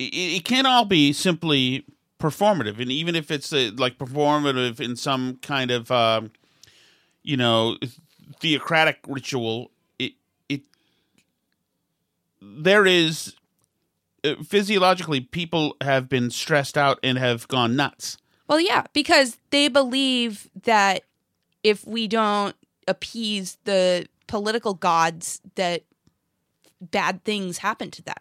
it, 0.00 0.36
it 0.36 0.44
can't 0.44 0.66
all 0.66 0.84
be 0.84 1.12
simply 1.12 1.84
performative, 2.18 2.80
and 2.80 2.90
even 2.90 3.14
if 3.14 3.30
it's 3.30 3.52
uh, 3.52 3.70
like 3.76 3.98
performative 3.98 4.80
in 4.80 4.96
some 4.96 5.36
kind 5.42 5.70
of 5.70 5.90
um, 5.90 6.30
you 7.22 7.36
know 7.36 7.76
theocratic 8.40 8.98
ritual, 9.06 9.70
it 9.98 10.12
it 10.48 10.62
there 12.40 12.86
is 12.86 13.34
uh, 14.24 14.34
physiologically 14.44 15.20
people 15.20 15.76
have 15.80 16.08
been 16.08 16.30
stressed 16.30 16.78
out 16.78 16.98
and 17.02 17.18
have 17.18 17.46
gone 17.48 17.76
nuts. 17.76 18.16
Well, 18.48 18.60
yeah, 18.60 18.84
because 18.92 19.38
they 19.50 19.68
believe 19.68 20.50
that 20.64 21.04
if 21.62 21.86
we 21.86 22.08
don't 22.08 22.56
appease 22.88 23.58
the 23.64 24.08
political 24.26 24.74
gods, 24.74 25.40
that 25.54 25.84
bad 26.80 27.22
things 27.24 27.58
happen 27.58 27.90
to 27.92 28.02
them. 28.02 28.16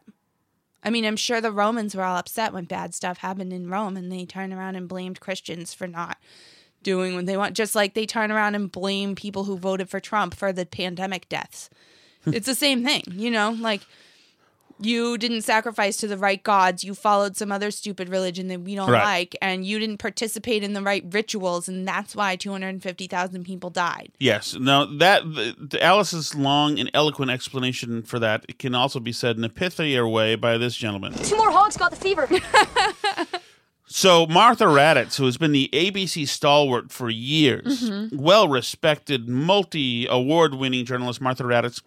I 0.84 0.89
mean, 0.89 1.06
I'm 1.06 1.18
sure 1.18 1.42
the 1.42 1.52
Romans 1.52 1.96
were 1.96 2.04
all 2.04 2.18
upset 2.18 2.54
when 2.54 2.65
bad 2.65 2.94
stuff 2.94 3.18
happened 3.18 3.52
in 3.52 3.70
Rome 3.70 3.98
and 3.98 4.12
they 4.12 4.26
turned 4.26 4.54
around 4.54 4.76
and 4.76 4.88
blamed 4.88 5.20
Christians 5.20 5.74
for 5.74 5.88
not 5.88 6.18
doing 6.84 7.15
what 7.15 7.26
they 7.26 7.38
want, 7.38 7.56
just 7.56 7.76
like 7.76 7.94
they 7.94 8.06
turn 8.06 8.32
around 8.32 8.56
and 8.56 8.72
blame 8.72 9.15
people 9.15 9.44
who 9.44 9.58
voted 9.58 9.89
for 9.89 10.00
Trump 10.00 10.34
for 10.34 10.54
the 10.54 10.65
pandemic 10.65 11.28
deaths. 11.28 11.70
it's 12.26 12.46
the 12.46 12.56
same 12.56 12.84
thing, 12.84 13.04
you 13.12 13.30
know? 13.30 13.52
Like, 13.52 13.82
you 14.82 15.18
didn't 15.18 15.42
sacrifice 15.42 15.98
to 15.98 16.08
the 16.08 16.18
right 16.18 16.42
gods, 16.42 16.84
you 16.84 16.94
followed 16.94 17.36
some 17.36 17.52
other 17.52 17.70
stupid 17.72 18.10
religion 18.10 18.48
that 18.48 18.62
we 18.62 18.76
don't 18.76 18.89
Right. 18.89 19.04
like, 19.04 19.36
and 19.42 19.65
you 19.65 19.78
didn't 19.80 19.98
participate 19.98 20.63
in 20.63 20.74
the 20.74 20.82
right 20.82 21.04
rituals, 21.12 21.68
and 21.68 21.88
that's 21.88 22.15
why 22.15 22.36
250,000 22.36 23.44
people 23.44 23.70
died. 23.70 24.12
Yes. 24.20 24.56
Now 24.56 24.86
that 24.86 25.24
the, 25.24 25.56
the 25.60 25.84
Alice's 25.84 26.34
long 26.36 26.80
and 26.80 26.89
eloquent 26.94 27.32
explanation 27.32 28.04
for 28.04 28.20
that 28.20 28.46
it 28.48 28.60
can 28.60 28.74
also 28.74 29.00
be 29.00 29.12
said 29.12 29.38
in 29.38 29.44
a 29.44 29.50
pithier 29.50 30.10
way 30.12 30.36
by 30.36 30.58
this 30.58 30.76
gentleman. 30.76 31.13
Two 31.13 31.36
more 31.38 31.52
hogs 31.52 31.76
got 31.78 31.92
the 31.92 31.98
fever. 31.98 32.28
So 33.92 34.28
Martha 34.28 34.65
Raddatz, 34.65 35.18
who 35.18 35.26
has 35.26 35.38
been 35.38 35.52
the 35.52 35.68
ABC 35.74 36.28
stalwart 36.28 36.92
for 36.92 37.10
years, 37.10 37.89
Mhm. 37.89 38.15
well 38.18 38.48
respected, 38.48 39.28
multi 39.28 40.06
award 40.08 40.54
winning 40.54 40.86
journalist 40.86 41.20
Martha 41.22 41.42
Raddatz, 41.44 41.82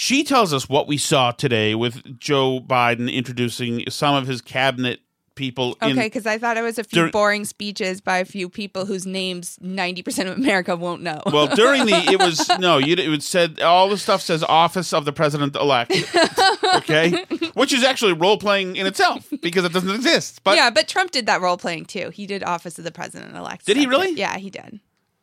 she 0.00 0.22
tells 0.22 0.54
us 0.54 0.68
what 0.68 0.86
we 0.86 0.96
saw 0.96 1.32
today 1.32 1.74
with 1.74 2.20
Joe 2.20 2.60
Biden 2.60 3.12
introducing 3.12 3.82
some 3.90 4.14
of 4.14 4.28
his 4.28 4.40
cabinet 4.40 5.00
people. 5.34 5.76
Okay, 5.82 6.06
because 6.06 6.24
I 6.24 6.38
thought 6.38 6.56
it 6.56 6.62
was 6.62 6.78
a 6.78 6.84
few 6.84 6.98
During- 7.00 7.10
boring 7.10 7.44
speeches 7.44 8.00
by 8.00 8.18
a 8.18 8.24
few 8.24 8.48
people 8.48 8.86
whose 8.86 9.06
names 9.06 9.58
90% 9.60 10.30
of 10.30 10.38
America 10.38 10.76
won't 10.76 11.02
know. 11.02 11.20
well, 11.26 11.48
during 11.48 11.86
the 11.86 11.96
it 12.12 12.20
was 12.20 12.48
no, 12.60 12.78
you 12.78 12.94
it 12.94 13.22
said 13.24 13.60
all 13.60 13.88
the 13.88 13.98
stuff 13.98 14.22
says 14.22 14.44
office 14.44 14.92
of 14.92 15.04
the 15.04 15.12
president 15.12 15.56
elect, 15.56 15.92
okay, 16.76 17.24
which 17.54 17.72
is 17.72 17.82
actually 17.82 18.12
role 18.12 18.38
playing 18.38 18.76
in 18.76 18.86
itself 18.86 19.26
because 19.42 19.64
it 19.64 19.72
doesn't 19.72 19.90
exist. 19.90 20.44
But 20.44 20.54
yeah, 20.54 20.70
but 20.70 20.86
Trump 20.86 21.10
did 21.10 21.26
that 21.26 21.40
role 21.40 21.56
playing 21.56 21.86
too. 21.86 22.10
He 22.10 22.28
did 22.28 22.44
Office 22.44 22.78
of 22.78 22.84
the 22.84 22.92
President 22.92 23.34
elect. 23.34 23.66
Did 23.66 23.76
he 23.76 23.86
really? 23.86 24.12
Yeah, 24.12 24.36
he 24.36 24.48
did. 24.48 24.78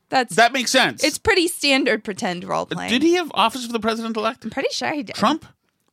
That's 0.09 0.35
that 0.35 0.53
makes 0.53 0.71
sense. 0.71 1.03
It's 1.03 1.17
pretty 1.17 1.47
standard 1.47 2.03
pretend 2.03 2.43
role 2.43 2.65
playing. 2.65 2.91
Did 2.91 3.01
he 3.01 3.13
have 3.15 3.31
office 3.33 3.65
for 3.65 3.73
the 3.73 3.79
president 3.79 4.15
elect? 4.17 4.43
I'm 4.43 4.51
pretty 4.51 4.69
sure 4.71 4.91
he 4.93 5.03
did. 5.03 5.15
Trump? 5.15 5.45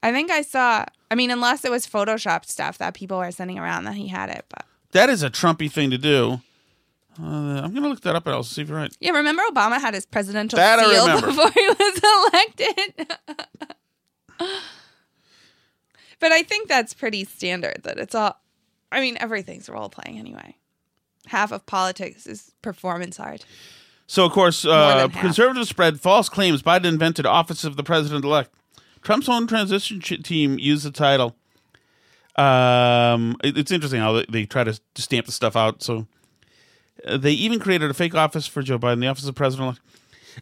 I 0.03 0.13
think 0.13 0.31
I 0.31 0.43
saw. 0.43 0.85
I 1.11 1.15
mean, 1.15 1.31
unless 1.31 1.65
it 1.65 1.71
was 1.71 1.87
Photoshop 1.87 2.45
stuff 2.45 2.79
that 2.79 2.95
people 2.95 3.19
were 3.19 3.31
sending 3.31 3.59
around 3.59 3.85
that 3.85 3.95
he 3.95 4.09
had 4.09 4.29
it. 4.31 4.45
But 4.49 4.67
That 4.93 5.09
is 5.09 5.23
a 5.23 5.31
Trumpy 5.31 5.71
thing 5.71 5.91
to 5.91 5.99
do. 5.99 6.41
Uh, 7.21 7.25
I'm 7.25 7.73
going 7.73 7.83
to 7.83 7.89
look 7.91 8.01
that 8.03 8.17
up 8.17 8.27
and 8.27 8.35
I'll 8.35 8.43
see 8.43 8.63
if 8.63 8.69
you're 8.69 8.79
right. 8.79 8.95
yeah, 8.99 9.11
remember 9.11 9.43
Obama 9.51 9.79
had 9.79 9.93
his 9.93 10.07
presidential 10.07 10.57
That 10.57 10.79
seal 10.81 11.21
before 11.21 11.51
he 11.51 11.67
was 11.69 12.01
elected. 12.33 13.17
but 16.19 16.33
I 16.33 16.43
think 16.43 16.69
that's 16.69 16.95
pretty 16.95 17.25
standard. 17.25 17.83
That 17.83 17.99
it's 17.99 18.15
all. 18.15 18.41
I 18.91 19.01
mean, 19.01 19.17
everything's 19.21 19.69
role 19.69 19.89
playing 19.89 20.19
anyway. 20.19 20.57
Half 21.27 21.53
of 21.53 21.67
politics 21.67 22.27
is 22.27 22.53
performance 22.63 23.21
art. 23.21 23.45
So, 24.13 24.27
of 24.27 24.33
course, 24.33 24.67
uh, 24.67 25.09
conservatives 25.23 25.71
spread 25.71 25.99
false 25.99 26.29
claims 26.29 26.63
Biden 26.63 26.85
invented 26.85 27.25
office 27.25 27.65
of 27.65 27.77
the 27.79 27.83
president 27.83 28.27
elect. 28.27 28.51
Trump's 29.01 29.27
own 29.27 29.47
transition 29.47 30.01
team 30.01 30.59
used 30.59 30.85
the 30.85 30.91
title. 30.91 31.35
Um, 32.37 33.37
it- 33.43 33.57
it's 33.57 33.71
interesting 33.71 34.01
how 34.01 34.13
they, 34.13 34.27
they 34.29 34.45
try 34.45 34.65
to, 34.65 34.79
to 34.95 35.01
stamp 35.03 35.25
the 35.25 35.33
stuff 35.33 35.57
out. 35.57 35.83
So, 35.83 36.07
uh, 37.07 37.17
they 37.17 37.33
even 37.33 37.59
created 37.59 37.91
a 37.91 37.95
fake 37.95 38.15
office 38.15 38.47
for 38.47 38.61
Joe 38.61 38.79
Biden, 38.79 39.01
the 39.01 39.07
office 39.07 39.27
of 39.27 39.35
president 39.35 39.79
elect. 39.79 39.81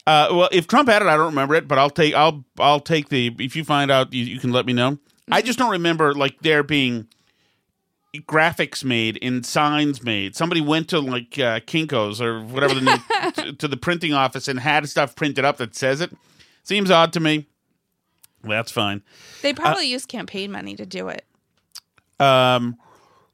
Uh, 0.04 0.28
well, 0.32 0.48
if 0.50 0.66
Trump 0.66 0.88
had 0.88 1.02
it, 1.02 1.06
I 1.06 1.16
don't 1.16 1.26
remember 1.26 1.54
it, 1.54 1.68
but 1.68 1.78
I'll 1.78 1.90
take 1.90 2.12
I'll 2.14 2.44
I'll 2.58 2.80
take 2.80 3.08
the. 3.08 3.34
If 3.38 3.54
you 3.54 3.62
find 3.62 3.88
out, 3.90 4.12
you, 4.12 4.24
you 4.24 4.40
can 4.40 4.50
let 4.50 4.66
me 4.66 4.72
know. 4.72 4.98
I 5.30 5.42
just 5.42 5.60
don't 5.60 5.70
remember 5.70 6.12
like 6.14 6.40
there 6.42 6.64
being 6.64 7.06
graphics 8.16 8.84
made 8.84 9.18
and 9.22 9.44
signs 9.46 10.02
made. 10.02 10.34
Somebody 10.34 10.60
went 10.60 10.88
to 10.88 11.00
like 11.00 11.38
uh, 11.38 11.60
Kinkos 11.60 12.20
or 12.20 12.42
whatever 12.42 12.74
the 12.74 12.80
name 12.80 13.32
to, 13.34 13.52
to 13.54 13.68
the 13.68 13.76
printing 13.76 14.12
office 14.12 14.48
and 14.48 14.58
had 14.58 14.88
stuff 14.88 15.14
printed 15.14 15.44
up 15.44 15.58
that 15.58 15.74
says 15.74 16.00
it. 16.00 16.12
Seems 16.62 16.90
odd 16.90 17.12
to 17.14 17.20
me. 17.20 17.46
That's 18.42 18.72
fine. 18.72 19.02
They 19.42 19.52
probably 19.52 19.86
use 19.86 20.06
campaign 20.06 20.50
money 20.50 20.74
to 20.76 20.86
do 20.86 21.08
it. 21.08 21.24
Um, 22.18 22.76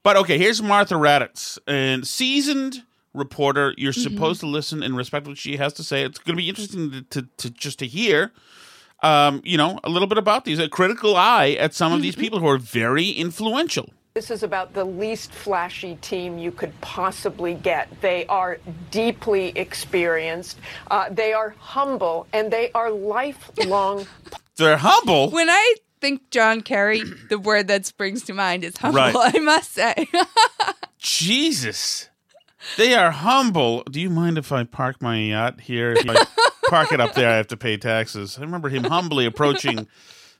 but 0.02 0.16
okay, 0.16 0.38
here's 0.38 0.62
Martha 0.62 0.94
Raddatz, 0.94 1.58
and 1.66 2.06
seasoned 2.06 2.82
reporter. 3.14 3.74
You're 3.76 3.92
supposed 3.92 4.40
to 4.40 4.46
listen 4.46 4.82
and 4.82 4.96
respect 4.96 5.26
what 5.26 5.38
she 5.38 5.56
has 5.56 5.72
to 5.74 5.84
say. 5.84 6.04
It's 6.04 6.18
going 6.18 6.36
to 6.36 6.42
be 6.42 6.48
interesting 6.48 6.90
to, 6.90 7.02
to, 7.02 7.28
to 7.38 7.50
just 7.50 7.78
to 7.80 7.86
hear. 7.86 8.32
Um, 9.02 9.42
you 9.44 9.58
know, 9.58 9.78
a 9.84 9.88
little 9.88 10.08
bit 10.08 10.18
about 10.18 10.44
these, 10.44 10.58
a 10.58 10.68
critical 10.68 11.16
eye 11.16 11.50
at 11.58 11.74
some 11.74 11.92
of 11.92 12.02
these 12.02 12.16
people 12.16 12.38
who 12.40 12.48
are 12.48 12.58
very 12.58 13.10
influential. 13.10 13.90
This 14.16 14.30
is 14.30 14.42
about 14.42 14.72
the 14.72 14.86
least 14.86 15.30
flashy 15.30 15.96
team 15.96 16.38
you 16.38 16.50
could 16.50 16.72
possibly 16.80 17.52
get. 17.52 18.00
They 18.00 18.24
are 18.28 18.56
deeply 18.90 19.48
experienced, 19.48 20.58
uh, 20.90 21.10
they 21.10 21.34
are 21.34 21.54
humble, 21.58 22.26
and 22.32 22.50
they 22.50 22.72
are 22.72 22.90
lifelong. 22.90 24.06
They're 24.56 24.78
humble. 24.78 25.28
When 25.28 25.50
I 25.50 25.74
think 26.00 26.30
John 26.30 26.62
Kerry, 26.62 27.02
the 27.28 27.38
word 27.38 27.68
that 27.68 27.84
springs 27.84 28.22
to 28.22 28.32
mind 28.32 28.64
is 28.64 28.78
humble, 28.78 29.02
Right. 29.02 29.34
I 29.34 29.38
must 29.38 29.74
say. 29.74 30.08
Jesus. 30.98 32.08
They 32.78 32.94
are 32.94 33.10
humble. 33.10 33.82
Do 33.82 34.00
you 34.00 34.08
mind 34.08 34.38
if 34.38 34.50
I 34.50 34.64
park 34.64 35.02
my 35.02 35.18
yacht 35.18 35.60
here? 35.60 35.92
If 35.92 36.08
I 36.08 36.24
park 36.70 36.90
it 36.90 37.02
up 37.02 37.12
there, 37.12 37.28
I 37.28 37.36
have 37.36 37.48
to 37.48 37.56
pay 37.58 37.76
taxes. 37.76 38.38
I 38.38 38.40
remember 38.40 38.70
him 38.70 38.84
humbly 38.84 39.26
approaching 39.26 39.86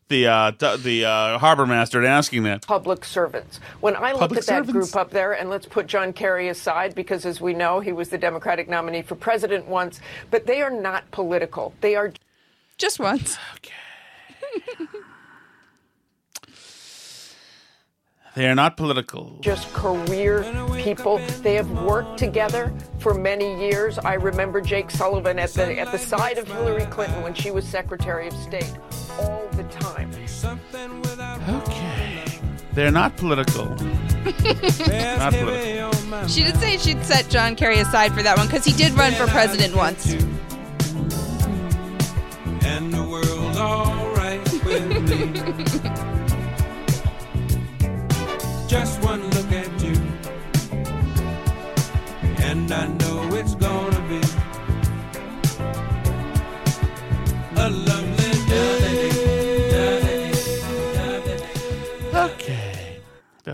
the 0.08 0.26
uh, 0.26 0.50
the 0.50 1.04
uh, 1.04 1.38
harbor 1.38 1.66
master 1.66 1.98
and 1.98 2.06
asking 2.06 2.44
that. 2.44 2.66
Public 2.66 3.04
servants. 3.04 3.58
When 3.80 3.96
I 3.96 4.12
look 4.12 4.20
Public 4.20 4.38
at 4.40 4.46
that 4.46 4.66
servants. 4.66 4.72
group 4.72 4.96
up 4.96 5.10
there, 5.10 5.32
and 5.32 5.50
let's 5.50 5.66
put 5.66 5.86
John 5.86 6.12
Kerry 6.12 6.48
aside 6.48 6.94
because, 6.94 7.26
as 7.26 7.40
we 7.40 7.54
know, 7.54 7.80
he 7.80 7.92
was 7.92 8.08
the 8.10 8.18
Democratic 8.18 8.68
nominee 8.68 9.02
for 9.02 9.14
president 9.16 9.66
once, 9.66 10.00
but 10.30 10.46
they 10.46 10.62
are 10.62 10.70
not 10.70 11.10
political. 11.10 11.74
They 11.80 11.96
are 11.96 12.12
just 12.78 12.98
once. 13.00 13.36
Okay. 13.56 13.72
They 18.34 18.46
are 18.46 18.54
not 18.54 18.76
political. 18.76 19.38
just 19.40 19.72
career 19.72 20.42
people. 20.76 21.16
They 21.40 21.54
have 21.54 21.70
worked 21.70 22.18
together 22.18 22.70
for 22.98 23.14
many 23.14 23.58
years. 23.66 23.98
I 23.98 24.12
remember 24.14 24.60
Jake 24.60 24.90
Sullivan 24.90 25.38
at 25.38 25.54
the 25.54 25.78
at 25.78 25.90
the 25.90 25.96
side 25.98 26.36
of 26.36 26.46
Hillary 26.46 26.84
Clinton 26.84 27.22
when 27.22 27.32
she 27.32 27.50
was 27.50 27.66
Secretary 27.66 28.28
of 28.28 28.34
State 28.34 28.70
all 29.18 29.48
the 29.52 29.64
time. 29.64 30.10
Okay. 31.48 32.40
They're 32.72 32.90
not 32.90 33.16
political. 33.16 33.66
not 33.74 35.32
political. 35.32 36.28
She 36.28 36.42
did 36.44 36.56
say 36.56 36.76
she'd 36.78 37.04
set 37.04 37.28
John 37.28 37.56
Kerry 37.56 37.78
aside 37.78 38.12
for 38.12 38.22
that 38.22 38.36
one 38.36 38.46
because 38.46 38.64
he 38.64 38.72
did 38.72 38.92
run 38.92 39.12
for 39.14 39.26
president 39.26 39.74
once. 39.74 40.12
and 42.64 42.92
the 42.92 43.02
world's 43.08 43.58
alright 43.58 44.42
with 44.64 44.86
me. 45.08 45.32
Just 48.68 49.00
one 49.02 49.22
look 49.30 49.52
at 49.52 49.82
you, 49.82 49.94
and 52.44 52.70
I 52.72 52.86
know 52.88 53.05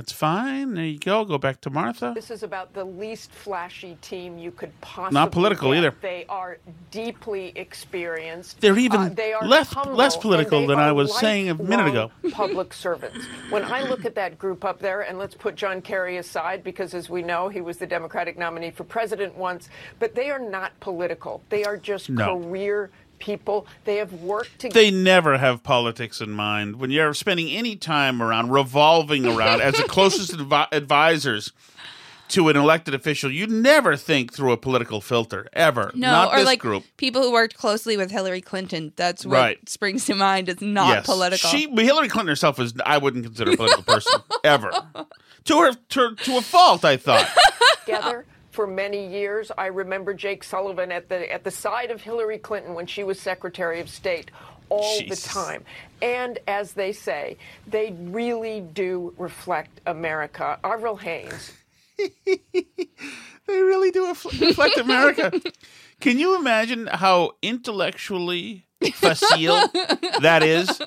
That's 0.03 0.11
fine. 0.11 0.75
There 0.75 0.85
you 0.85 0.99
go. 0.99 1.25
Go 1.25 1.39
back 1.39 1.61
to 1.61 1.71
Martha. 1.71 2.11
This 2.13 2.33
is 2.33 2.43
about 2.43 2.75
the 2.75 2.83
least 2.85 3.31
flashy 3.31 3.97
team 4.01 4.37
you 4.37 4.51
could 4.51 4.73
possibly 4.81 5.15
Not 5.15 5.31
political 5.31 5.71
get. 5.71 5.79
either. 5.79 5.95
They 6.01 6.27
are 6.29 6.59
deeply 6.91 7.53
experienced. 7.55 8.61
They're 8.61 8.77
even 8.79 9.01
Uh, 9.01 9.09
they 9.11 9.33
are 9.33 9.47
less- 9.47 9.77
less 9.87 10.17
political 10.17 10.67
than 10.67 10.81
I 10.81 10.91
was 10.91 11.17
saying 11.17 11.51
a 11.51 11.55
minute 11.55 11.87
ago. 11.87 12.11
Public 12.33 12.75
servants. 12.75 13.25
When 13.51 13.63
I 13.65 13.83
look 13.83 14.05
at 14.05 14.17
that 14.17 14.41
group 14.41 14.65
up 14.65 14.81
there, 14.81 15.03
and 15.03 15.21
let's 15.21 15.37
put 15.37 15.55
John 15.55 15.81
Kerry 15.81 16.17
aside 16.17 16.65
because, 16.65 16.95
as 16.95 17.09
we 17.09 17.23
know, 17.23 17.49
he 17.49 17.61
was 17.61 17.77
the 17.77 17.87
Democratic 17.87 18.37
nominee 18.37 18.73
for 18.73 18.83
president 18.83 19.37
once, 19.37 19.69
but 20.01 20.17
they 20.17 20.31
are 20.31 20.41
not 20.41 20.73
political. 20.81 21.43
They 21.49 21.63
are 21.63 21.77
just 21.77 22.11
No. 22.11 22.41
career 22.41 22.91
people. 23.23 23.67
They 23.85 23.97
have 23.97 24.13
worked 24.13 24.59
together. 24.59 24.75
They 24.81 24.91
never 24.91 25.39
have 25.39 25.63
politics 25.63 26.21
in 26.21 26.31
mind. 26.33 26.77
When 26.77 26.91
you're 26.91 27.15
spending 27.15 27.49
any 27.49 27.77
time 27.77 28.21
around, 28.23 28.51
revolving 28.51 29.25
around 29.27 29.63
as 29.63 29.75
the 29.75 29.85
closest 29.85 30.33
advi- 30.33 30.69
advisors 30.73 31.53
to 32.29 32.49
an 32.49 32.57
elected 32.57 32.95
official, 32.95 33.31
you 33.31 33.47
never 33.47 33.95
think 33.97 34.33
through 34.33 34.53
a 34.53 34.57
political 34.57 35.01
filter, 35.01 35.49
ever. 35.53 35.91
No, 35.95 36.11
Not 36.11 36.33
or 36.33 36.37
this 36.39 36.47
like 36.47 36.61
group. 36.61 36.85
people 36.97 37.23
who 37.23 37.31
worked 37.33 37.57
closely 37.57 37.97
with 37.97 38.11
Hillary 38.11 38.41
Clinton. 38.41 38.93
That's 38.97 39.25
what 39.27 39.35
Right. 39.37 39.69
springs 39.69 40.05
to 40.07 40.15
mind. 40.15 40.49
Is 40.49 40.61
not 40.61 40.89
yes. 40.89 41.07
political. 41.07 41.49
She, 41.51 41.69
Hillary 41.71 42.09
Clinton 42.09 42.29
herself 42.29 42.59
is, 42.59 42.75
I 42.85 42.99
wouldn't 42.99 43.25
consider 43.25 43.53
a 43.53 43.57
political 43.57 43.83
person, 43.85 44.21
ever. 44.45 44.73
To 45.45 45.59
her, 45.61 45.73
to, 45.91 46.15
to 46.15 46.37
a 46.39 46.41
fault, 46.41 46.85
I 46.85 46.97
thought. 46.97 47.29
together 47.85 48.25
for 48.53 48.67
many 48.67 49.07
years. 49.07 49.51
I 49.59 49.67
remember 49.67 50.15
Jake 50.15 50.45
Sullivan 50.45 50.93
at 50.93 51.09
the 51.09 51.31
at 51.33 51.43
the 51.43 51.51
side 51.51 51.91
of 51.91 52.03
Hillary 52.03 52.39
Clinton 52.39 52.75
when 52.75 52.87
she 52.87 53.03
was 53.03 53.21
Secretary 53.21 53.81
of 53.81 53.89
State 53.89 54.31
all 54.69 54.99
Jesus. 55.01 55.25
the 55.25 55.29
time. 55.29 55.65
And 56.01 56.39
as 56.47 56.75
they 56.75 56.93
say, 56.93 57.37
they 57.67 57.93
really 57.99 58.61
do 58.61 59.13
reflect 59.19 59.81
America. 59.87 60.59
Avril 60.63 60.97
Haines. 60.97 61.53
They 63.47 63.61
really 63.61 63.91
do 63.91 64.07
reflect 64.09 64.79
America. 64.79 65.33
Can 66.01 66.19
you 66.19 66.37
imagine 66.37 66.87
how 66.87 67.33
intellectually 67.43 68.67
facile 68.95 69.69
that 70.21 70.43
is 70.43 70.81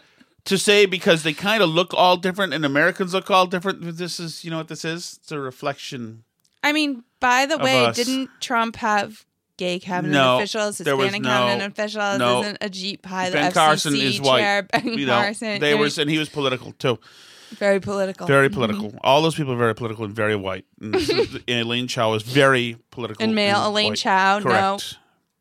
to 0.45 0.57
say 0.57 0.85
because 0.85 1.23
they 1.23 1.33
kind 1.33 1.61
of 1.61 1.69
look 1.69 1.93
all 1.93 2.17
different 2.17 2.53
and 2.53 2.65
Americans 2.65 3.13
look 3.13 3.29
all 3.29 3.45
different? 3.45 3.97
This 3.97 4.19
is, 4.19 4.43
you 4.43 4.51
know 4.51 4.57
what 4.57 4.67
this 4.67 4.85
is? 4.85 5.19
It's 5.21 5.31
a 5.31 5.39
reflection. 5.39 6.23
I 6.63 6.71
mean, 6.71 7.03
by 7.25 7.45
the 7.47 7.57
way, 7.57 7.85
us. 7.85 7.95
didn't 7.95 8.29
Trump 8.39 8.75
have 8.75 9.25
gay 9.57 9.79
cabinet 9.79 10.13
No, 10.13 10.37
officials, 10.37 10.77
there 10.77 10.95
was 10.95 11.05
Hispanic 11.05 11.23
no- 11.23 11.29
cabinet 11.29 11.71
officials? 11.71 12.19
no. 12.19 12.41
Isn't 12.41 12.59
Ajit 12.59 13.01
Pai 13.01 13.29
the 13.29 13.33
Ben 13.33 13.51
FCC 13.51 13.53
Carson 13.53 13.95
is 13.95 14.21
white. 14.21 14.67
Ben 14.71 14.85
you 14.85 15.05
know, 15.05 15.13
Carson. 15.13 15.59
they 15.59 15.73
was, 15.73 15.97
and 15.97 16.09
he 16.09 16.19
was 16.19 16.29
political 16.29 16.71
too. 16.73 16.99
Very 17.51 17.79
political. 17.79 18.27
Very 18.27 18.49
mm-hmm. 18.49 18.55
political. 18.55 18.93
All 19.01 19.21
those 19.21 19.35
people 19.35 19.53
are 19.53 19.57
very 19.57 19.75
political 19.75 20.05
and 20.05 20.13
very 20.13 20.35
white. 20.35 20.65
And 20.81 20.95
Elaine 21.47 21.87
Chao 21.87 22.13
is 22.13 22.23
very 22.23 22.77
political. 22.91 23.23
And 23.23 23.33
male 23.33 23.67
Elaine 23.67 23.91
white. 23.91 23.97
Chao, 23.97 24.39
no. 24.39 24.43
Correct. 24.43 24.97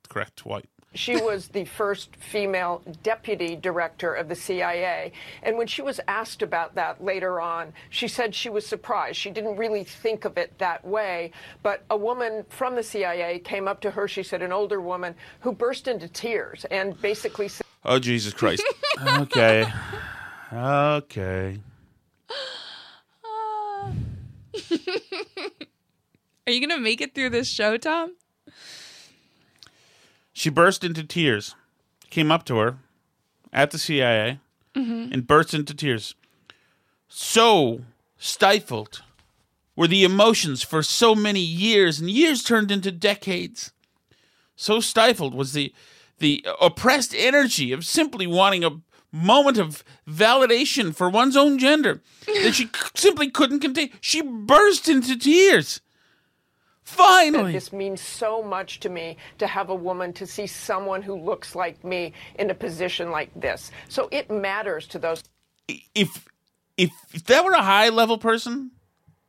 Correct. 0.09 0.47
White. 0.47 0.68
She 0.94 1.16
was 1.16 1.48
the 1.48 1.64
first 1.64 2.14
female 2.16 2.83
deputy 3.02 3.57
director 3.57 4.14
of 4.14 4.28
the 4.28 4.35
CIA. 4.35 5.12
And 5.42 5.59
when 5.59 5.66
she 5.66 5.83
was 5.83 6.00
asked 6.07 6.40
about 6.42 6.76
that 6.76 7.02
later 7.02 7.40
on, 7.40 7.72
she 7.90 8.07
said 8.07 8.35
she 8.35 8.48
was 8.48 8.66
surprised. 8.66 9.16
She 9.16 9.30
didn't 9.30 9.57
really 9.57 9.85
think 9.85 10.24
of 10.24 10.38
it 10.38 10.57
that 10.59 10.85
way. 10.87 11.33
But 11.62 11.85
a 11.90 11.96
woman 11.96 12.44
from 12.48 12.76
the 12.76 12.83
CIA 12.83 13.40
came 13.40 13.66
up 13.66 13.80
to 13.80 13.90
her, 13.90 14.07
she 14.07 14.22
said, 14.22 14.40
an 14.42 14.52
older 14.52 14.80
woman, 14.80 15.14
who 15.40 15.52
burst 15.52 15.88
into 15.88 16.09
tears 16.09 16.64
and 16.70 17.00
basically 17.00 17.48
said, 17.48 17.66
Oh 17.85 17.98
Jesus 17.98 18.33
Christ. 18.33 18.62
okay. 19.18 19.66
Okay. 20.52 21.59
Are 26.46 26.52
you 26.52 26.61
gonna 26.61 26.78
make 26.80 27.00
it 27.00 27.14
through 27.14 27.30
this 27.30 27.48
show, 27.48 27.76
Tom? 27.76 28.14
She 30.35 30.51
burst 30.51 30.85
into 30.85 31.03
tears. 31.05 31.55
Came 32.11 32.31
up 32.31 32.44
to 32.47 32.57
her 32.59 32.77
at 33.53 33.70
the 33.70 33.79
CIA 33.79 34.40
Mhm. 34.75 35.11
and 35.12 35.27
burst 35.27 35.55
into 35.55 35.73
tears. 35.75 36.14
So 37.09 37.85
stifled 38.18 39.03
were 39.77 39.87
the 39.88 40.05
emotions 40.05 40.62
for 40.62 40.83
so 40.83 41.14
many 41.14 41.40
years, 41.40 42.01
and 42.01 42.11
years 42.11 42.42
turned 42.42 42.70
into 42.70 42.90
decades. 42.90 43.73
So 44.57 44.81
stifled 44.81 45.35
was 45.35 45.53
the 45.53 45.73
the 46.20 46.47
oppressed 46.61 47.12
energy 47.14 47.73
of 47.73 47.85
simply 47.85 48.25
wanting 48.27 48.62
a 48.64 48.81
moment 49.11 49.59
of 49.59 49.83
validation 50.09 50.94
for 50.94 51.11
one's 51.11 51.37
own 51.37 51.59
gender 51.59 52.03
that 52.27 52.55
she 52.55 52.68
simply 52.94 53.29
couldn't 53.31 53.59
contain. 53.61 53.90
She 54.01 54.23
burst 54.23 54.88
into 54.88 55.16
tears. 55.16 55.81
Finally. 56.85 57.53
This 57.53 57.73
means 57.73 58.01
so 58.01 58.42
much 58.42 58.81
to 58.81 58.90
me 58.90 59.16
to 59.38 59.47
have 59.47 59.70
a 59.70 59.75
woman, 59.75 60.12
to 60.14 60.27
see 60.27 60.47
someone 60.47 61.03
who 61.03 61.14
looks 61.14 61.55
like 61.55 61.83
me 61.83 62.12
in 62.38 62.51
a 62.51 62.55
position 62.55 63.11
like 63.11 63.31
this. 63.35 63.70
So 63.88 64.09
it 64.12 64.31
matters 64.31 64.87
to 64.88 64.99
those. 64.99 65.25
if 65.68 66.29
if 66.77 66.90
if 67.12 67.25
that 67.25 67.44
were 67.44 67.53
a 67.53 67.62
high 67.62 67.88
level 67.88 68.18
person 68.18 68.70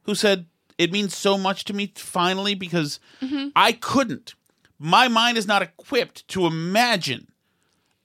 who 0.03 0.15
said 0.15 0.45
it 0.77 0.91
means 0.91 1.15
so 1.15 1.37
much 1.37 1.63
to 1.65 1.73
me 1.73 1.91
finally 1.95 2.55
because 2.55 2.99
mm-hmm. 3.21 3.49
I 3.55 3.71
couldn't. 3.71 4.35
My 4.77 5.07
mind 5.07 5.37
is 5.37 5.47
not 5.47 5.61
equipped 5.61 6.27
to 6.29 6.45
imagine 6.45 7.27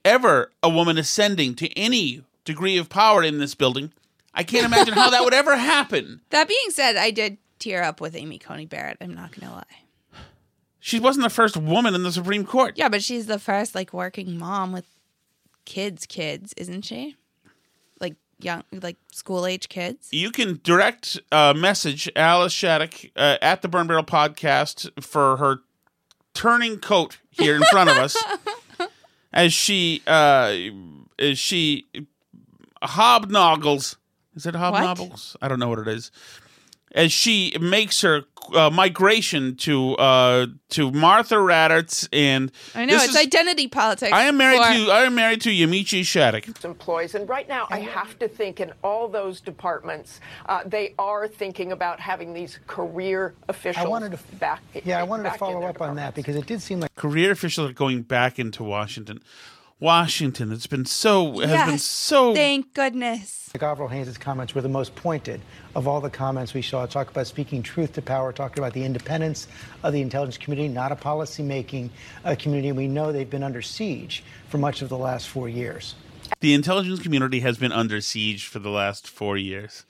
ever 0.05 0.51
a 0.63 0.69
woman 0.69 0.97
ascending 0.97 1.55
to 1.55 1.67
any 1.77 2.23
degree 2.45 2.77
of 2.77 2.87
power 2.87 3.23
in 3.23 3.39
this 3.39 3.55
building. 3.55 3.91
I 4.33 4.43
can't 4.43 4.65
imagine 4.65 4.93
how 4.93 5.09
that 5.09 5.23
would 5.25 5.33
ever 5.33 5.57
happen. 5.57 6.21
That 6.29 6.47
being 6.47 6.69
said, 6.69 6.95
I 6.95 7.11
did 7.11 7.37
tear 7.61 7.83
up 7.83 8.01
with 8.01 8.15
Amy 8.15 8.37
Coney 8.37 8.65
Barrett. 8.65 8.97
I'm 8.99 9.13
not 9.13 9.31
gonna 9.31 9.53
lie. 9.53 9.63
She 10.83 10.99
wasn't 10.99 11.23
the 11.23 11.29
first 11.29 11.55
woman 11.55 11.93
in 11.93 12.01
the 12.01 12.11
Supreme 12.11 12.43
Court. 12.43 12.73
Yeah, 12.75 12.89
but 12.89 13.03
she's 13.03 13.27
the 13.27 13.39
first 13.39 13.75
like 13.75 13.93
working 13.93 14.37
mom 14.37 14.71
with 14.71 14.85
kids, 15.63 16.07
kids, 16.07 16.53
isn't 16.57 16.81
she? 16.81 17.15
Like 17.99 18.15
young, 18.39 18.63
like 18.71 18.97
school 19.11 19.45
age 19.45 19.69
kids. 19.69 20.09
You 20.11 20.31
can 20.31 20.59
direct 20.63 21.19
uh, 21.31 21.53
message 21.55 22.09
Alice 22.15 22.51
Shattuck 22.51 22.95
uh, 23.15 23.37
at 23.43 23.61
the 23.61 23.67
Burn 23.67 23.85
Barrel 23.85 24.03
podcast 24.03 24.89
for 25.01 25.37
her 25.37 25.59
turning 26.33 26.79
coat 26.79 27.19
here 27.29 27.55
in 27.55 27.61
front 27.71 27.91
of 27.91 27.97
us 27.97 28.17
as 29.33 29.53
she 29.53 30.01
uh, 30.07 30.55
as 31.19 31.37
she 31.37 31.85
hobnoggles. 32.81 33.97
Is 34.35 34.47
it 34.47 34.55
hobnoggles? 34.55 35.35
I 35.43 35.47
don't 35.47 35.59
know 35.59 35.69
what 35.69 35.79
it 35.79 35.87
is. 35.87 36.09
As 36.93 37.11
she 37.13 37.55
makes 37.59 38.01
her 38.01 38.23
uh, 38.53 38.69
migration 38.69 39.55
to 39.55 39.95
uh, 39.95 40.47
to 40.69 40.91
Martha 40.91 41.35
Raddatz 41.35 42.07
and 42.11 42.51
I 42.75 42.85
know 42.85 42.95
it's 42.95 43.09
is- 43.09 43.15
identity 43.15 43.67
politics. 43.67 44.11
I 44.11 44.23
am 44.23 44.37
married 44.37 44.57
for- 44.57 44.85
to 44.87 44.91
I 44.91 45.03
am 45.03 45.15
married 45.15 45.41
to 45.41 45.49
Yamiche 45.51 46.05
Shattuck. 46.05 46.47
employees. 46.65 47.15
And 47.15 47.29
right 47.29 47.47
now, 47.47 47.67
I 47.69 47.79
have 47.79 48.17
to 48.19 48.27
think 48.27 48.59
in 48.59 48.73
all 48.83 49.07
those 49.07 49.39
departments, 49.41 50.19
uh, 50.47 50.63
they 50.65 50.93
are 50.99 51.27
thinking 51.27 51.71
about 51.71 51.99
having 51.99 52.33
these 52.33 52.59
career 52.67 53.33
officials 53.47 53.85
I 53.85 53.89
wanted 53.89 54.11
to 54.11 54.35
back. 54.35 54.61
Yeah, 54.83 54.99
I 54.99 55.03
wanted 55.03 55.23
to 55.23 55.37
follow 55.37 55.63
up 55.63 55.81
on 55.81 55.95
that 55.95 56.15
because 56.15 56.35
it 56.35 56.45
did 56.45 56.61
seem 56.61 56.81
like 56.81 56.93
career 56.95 57.31
officials 57.31 57.69
are 57.69 57.73
going 57.73 58.01
back 58.01 58.37
into 58.39 58.63
Washington. 58.63 59.21
Washington, 59.81 60.51
it's 60.51 60.67
been 60.67 60.85
so 60.85 61.39
has 61.39 61.49
been 61.49 61.71
Yes, 61.71 61.83
so 61.83 62.35
Thank 62.35 62.73
goodness. 62.75 63.49
Like 63.55 63.63
Avril 63.63 63.89
Haines' 63.89 64.15
comments 64.15 64.53
were 64.53 64.61
the 64.61 64.69
most 64.69 64.95
pointed 64.95 65.41
of 65.75 65.87
all 65.87 65.99
the 65.99 66.09
comments 66.09 66.53
we 66.53 66.61
saw. 66.61 66.85
Talk 66.85 67.09
about 67.09 67.25
speaking 67.25 67.63
truth 67.63 67.93
to 67.93 68.01
power, 68.01 68.31
talking 68.31 68.59
about 68.59 68.73
the 68.73 68.85
independence 68.85 69.47
of 69.81 69.91
the 69.91 70.01
intelligence 70.01 70.37
community, 70.37 70.67
not 70.67 70.91
a 70.91 70.95
policymaking 70.95 71.89
uh, 72.23 72.35
community. 72.37 72.71
We 72.71 72.87
know 72.87 73.11
they've 73.11 73.27
been 73.27 73.41
under 73.43 73.63
siege 73.63 74.23
for 74.47 74.59
much 74.59 74.83
of 74.83 74.89
the 74.89 74.99
last 74.99 75.27
four 75.27 75.49
years. 75.49 75.95
the 76.41 76.53
intelligence 76.53 77.01
community 77.01 77.39
has 77.39 77.57
been 77.57 77.71
under 77.71 78.01
siege 78.01 78.45
for 78.45 78.59
the 78.59 78.69
last 78.69 79.07
four 79.09 79.35
years. 79.35 79.83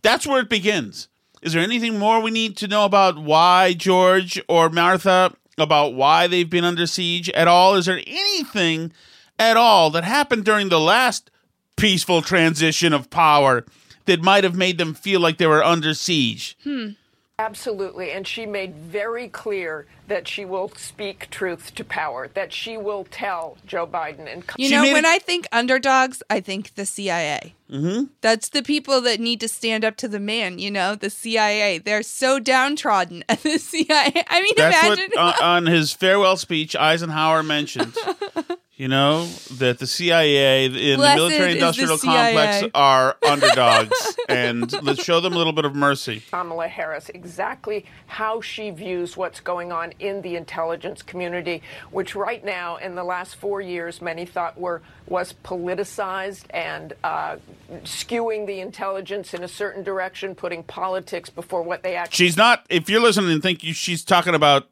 That's 0.00 0.26
where 0.26 0.40
it 0.40 0.48
begins. 0.48 1.08
Is 1.42 1.52
there 1.52 1.62
anything 1.62 1.98
more 1.98 2.22
we 2.22 2.30
need 2.30 2.56
to 2.56 2.68
know 2.68 2.86
about 2.86 3.18
why 3.18 3.74
George 3.74 4.40
or 4.48 4.70
Martha, 4.70 5.34
about 5.58 5.92
why 5.94 6.26
they've 6.26 6.48
been 6.48 6.64
under 6.64 6.86
siege 6.86 7.28
at 7.30 7.46
all? 7.46 7.74
Is 7.74 7.84
there 7.84 8.00
anything 8.06 8.92
at 9.38 9.56
all 9.56 9.90
that 9.90 10.04
happened 10.04 10.44
during 10.44 10.68
the 10.68 10.80
last 10.80 11.30
peaceful 11.76 12.22
transition 12.22 12.92
of 12.92 13.10
power 13.10 13.64
that 14.06 14.22
might 14.22 14.44
have 14.44 14.54
made 14.54 14.78
them 14.78 14.94
feel 14.94 15.20
like 15.20 15.38
they 15.38 15.46
were 15.46 15.64
under 15.64 15.94
siege? 15.94 16.56
Hmm. 16.64 16.90
Absolutely. 17.38 18.12
And 18.12 18.26
she 18.26 18.46
made 18.46 18.74
very 18.74 19.28
clear 19.28 19.86
that 20.08 20.26
she 20.26 20.46
will 20.46 20.70
speak 20.70 21.28
truth 21.28 21.74
to 21.74 21.84
power, 21.84 22.28
that 22.28 22.50
she 22.50 22.78
will 22.78 23.06
tell 23.10 23.58
Joe 23.66 23.86
Biden 23.86 24.32
and 24.32 24.42
You 24.56 24.70
know, 24.70 24.90
when 24.90 25.04
I 25.04 25.18
think 25.18 25.46
underdogs, 25.52 26.22
I 26.30 26.40
think 26.40 26.76
the 26.76 26.86
CIA. 26.86 27.54
Mm-hmm. 27.70 28.04
That's 28.22 28.48
the 28.48 28.62
people 28.62 29.02
that 29.02 29.20
need 29.20 29.40
to 29.40 29.48
stand 29.48 29.84
up 29.84 29.96
to 29.98 30.08
the 30.08 30.20
man. 30.20 30.58
You 30.58 30.70
know, 30.70 30.94
the 30.94 31.10
CIA. 31.10 31.76
They're 31.76 32.02
so 32.02 32.38
downtrodden 32.38 33.22
at 33.28 33.42
the 33.42 33.58
CIA. 33.58 34.24
I 34.28 34.42
mean, 34.42 34.54
That's 34.56 34.86
imagine. 34.86 35.10
what 35.14 35.42
uh, 35.42 35.44
on 35.44 35.66
his 35.66 35.92
farewell 35.92 36.38
speech 36.38 36.74
Eisenhower 36.74 37.42
mentioned. 37.42 37.94
you 38.76 38.88
know 38.88 39.24
that 39.52 39.78
the 39.78 39.86
CIA 39.86 40.66
in 40.66 40.72
the 40.72 40.96
military 40.98 41.28
is 41.28 41.38
the 41.38 41.50
industrial 41.52 41.96
CIA. 41.96 42.34
complex 42.34 42.70
are 42.74 43.16
underdogs, 43.26 44.16
and 44.28 44.70
let's 44.82 45.02
show 45.02 45.20
them 45.20 45.32
a 45.32 45.36
little 45.36 45.54
bit 45.54 45.64
of 45.64 45.74
mercy. 45.74 46.22
Kamala 46.30 46.68
Harris 46.68 47.08
exactly 47.08 47.86
how 48.06 48.42
she 48.42 48.70
views 48.70 49.16
what's 49.16 49.40
going 49.40 49.72
on 49.72 49.92
in 49.98 50.20
the 50.20 50.36
intelligence 50.36 51.00
community, 51.00 51.62
which 51.90 52.14
right 52.14 52.44
now, 52.44 52.76
in 52.76 52.94
the 52.94 53.04
last 53.04 53.36
four 53.36 53.62
years, 53.62 54.02
many 54.02 54.26
thought 54.26 54.60
were 54.60 54.82
was 55.06 55.34
politicized 55.44 56.44
and 56.50 56.92
uh, 57.02 57.36
skewing 57.84 58.46
the 58.46 58.60
intelligence 58.60 59.32
in 59.32 59.42
a 59.42 59.48
certain 59.48 59.82
direction, 59.82 60.34
putting 60.34 60.62
politics 60.62 61.30
before 61.30 61.62
what 61.62 61.82
they 61.82 61.96
actually. 61.96 62.26
She's 62.26 62.36
not. 62.36 62.66
If 62.68 62.90
you're 62.90 63.00
listening 63.00 63.30
and 63.30 63.42
think 63.42 63.64
you, 63.64 63.72
she's 63.72 64.04
talking 64.04 64.34
about 64.34 64.68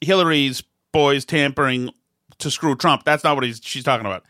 Hillary's 0.00 0.64
boys 0.92 1.24
tampering 1.24 1.90
to 2.38 2.50
screw 2.50 2.76
Trump, 2.76 3.04
that's 3.04 3.24
not 3.24 3.36
what 3.36 3.44
he's, 3.44 3.60
she's 3.62 3.84
talking 3.84 4.06
about. 4.06 4.24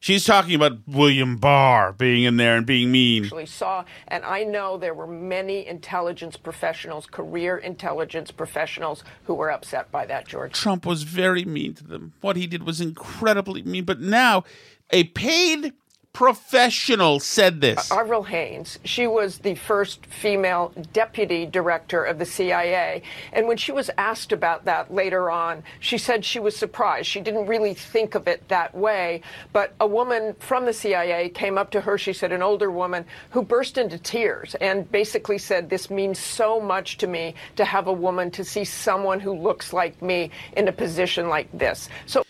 She's 0.00 0.24
talking 0.24 0.54
about 0.54 0.78
William 0.86 1.38
Barr 1.38 1.92
being 1.92 2.22
in 2.22 2.36
there 2.36 2.56
and 2.56 2.64
being 2.64 2.92
mean. 2.92 3.24
actually 3.24 3.46
saw. 3.46 3.84
And 4.06 4.24
I 4.24 4.44
know 4.44 4.78
there 4.78 4.94
were 4.94 5.08
many 5.08 5.66
intelligence 5.66 6.36
professionals, 6.36 7.06
career 7.06 7.58
intelligence 7.58 8.30
professionals, 8.30 9.02
who 9.24 9.34
were 9.34 9.50
upset 9.50 9.90
by 9.90 10.06
that, 10.06 10.28
George. 10.28 10.52
Trump 10.52 10.86
was 10.86 11.02
very 11.02 11.44
mean 11.44 11.74
to 11.74 11.84
them. 11.84 12.12
What 12.20 12.36
he 12.36 12.46
did 12.46 12.62
was 12.62 12.80
incredibly 12.80 13.62
mean. 13.62 13.84
But 13.84 14.00
now, 14.00 14.44
a 14.90 15.04
paid 15.04 15.72
professional 16.18 17.20
said 17.20 17.60
this. 17.60 17.92
Uh, 17.92 18.00
Avril 18.00 18.24
Haines, 18.24 18.80
she 18.82 19.06
was 19.06 19.38
the 19.38 19.54
first 19.54 20.04
female 20.06 20.72
deputy 20.92 21.46
director 21.46 22.02
of 22.02 22.18
the 22.18 22.26
CIA. 22.26 23.02
And 23.32 23.46
when 23.46 23.56
she 23.56 23.70
was 23.70 23.88
asked 23.96 24.32
about 24.32 24.64
that 24.64 24.92
later 24.92 25.30
on, 25.30 25.62
she 25.78 25.96
said 25.96 26.24
she 26.24 26.40
was 26.40 26.56
surprised. 26.56 27.06
She 27.06 27.20
didn't 27.20 27.46
really 27.46 27.72
think 27.72 28.16
of 28.16 28.26
it 28.26 28.48
that 28.48 28.74
way. 28.74 29.22
But 29.52 29.74
a 29.78 29.86
woman 29.86 30.34
from 30.40 30.66
the 30.66 30.72
CIA 30.72 31.28
came 31.28 31.56
up 31.56 31.70
to 31.70 31.80
her, 31.80 31.96
she 31.96 32.12
said, 32.12 32.32
an 32.32 32.42
older 32.42 32.72
woman, 32.72 33.04
who 33.30 33.44
burst 33.44 33.78
into 33.78 33.96
tears 33.96 34.56
and 34.56 34.90
basically 34.90 35.38
said, 35.38 35.70
This 35.70 35.88
means 35.88 36.18
so 36.18 36.58
much 36.58 36.98
to 36.98 37.06
me 37.06 37.36
to 37.54 37.64
have 37.64 37.86
a 37.86 37.92
woman, 37.92 38.32
to 38.32 38.42
see 38.42 38.64
someone 38.64 39.20
who 39.20 39.34
looks 39.34 39.72
like 39.72 40.02
me 40.02 40.32
in 40.56 40.66
a 40.66 40.72
position 40.72 41.28
like 41.28 41.48
this. 41.56 41.88
So 42.06 42.24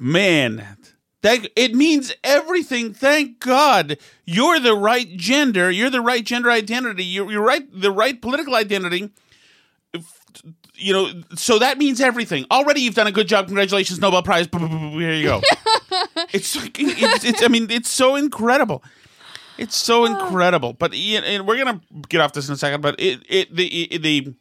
Man, 0.00 0.66
that 1.22 1.50
it 1.56 1.74
means 1.74 2.14
everything. 2.22 2.94
Thank 2.94 3.40
God 3.40 3.98
you're 4.24 4.60
the 4.60 4.74
right 4.74 5.08
gender. 5.16 5.70
You're 5.70 5.90
the 5.90 6.00
right 6.00 6.24
gender 6.24 6.50
identity. 6.50 7.04
You're, 7.04 7.30
you're 7.30 7.44
right. 7.44 7.66
The 7.72 7.90
right 7.90 8.20
political 8.20 8.54
identity. 8.54 9.10
You 10.74 10.92
know, 10.92 11.22
so 11.34 11.58
that 11.58 11.76
means 11.76 12.00
everything. 12.00 12.46
Already, 12.52 12.82
you've 12.82 12.94
done 12.94 13.08
a 13.08 13.12
good 13.12 13.26
job. 13.26 13.46
Congratulations, 13.46 13.98
Nobel 14.00 14.22
Prize. 14.22 14.48
Here 14.52 15.12
you 15.12 15.24
go. 15.24 15.42
it's, 16.32 16.54
it's, 16.54 17.24
it's. 17.24 17.42
I 17.42 17.48
mean, 17.48 17.68
it's 17.68 17.88
so 17.88 18.14
incredible. 18.14 18.84
It's 19.58 19.76
so 19.76 20.04
incredible. 20.04 20.72
But 20.72 20.94
and 20.94 21.46
we're 21.48 21.58
gonna 21.58 21.80
get 22.08 22.20
off 22.20 22.32
this 22.32 22.46
in 22.48 22.54
a 22.54 22.56
second. 22.56 22.80
But 22.80 22.94
it, 23.00 23.20
it 23.28 23.54
the 23.54 23.66
it, 23.66 24.02
the 24.02 24.34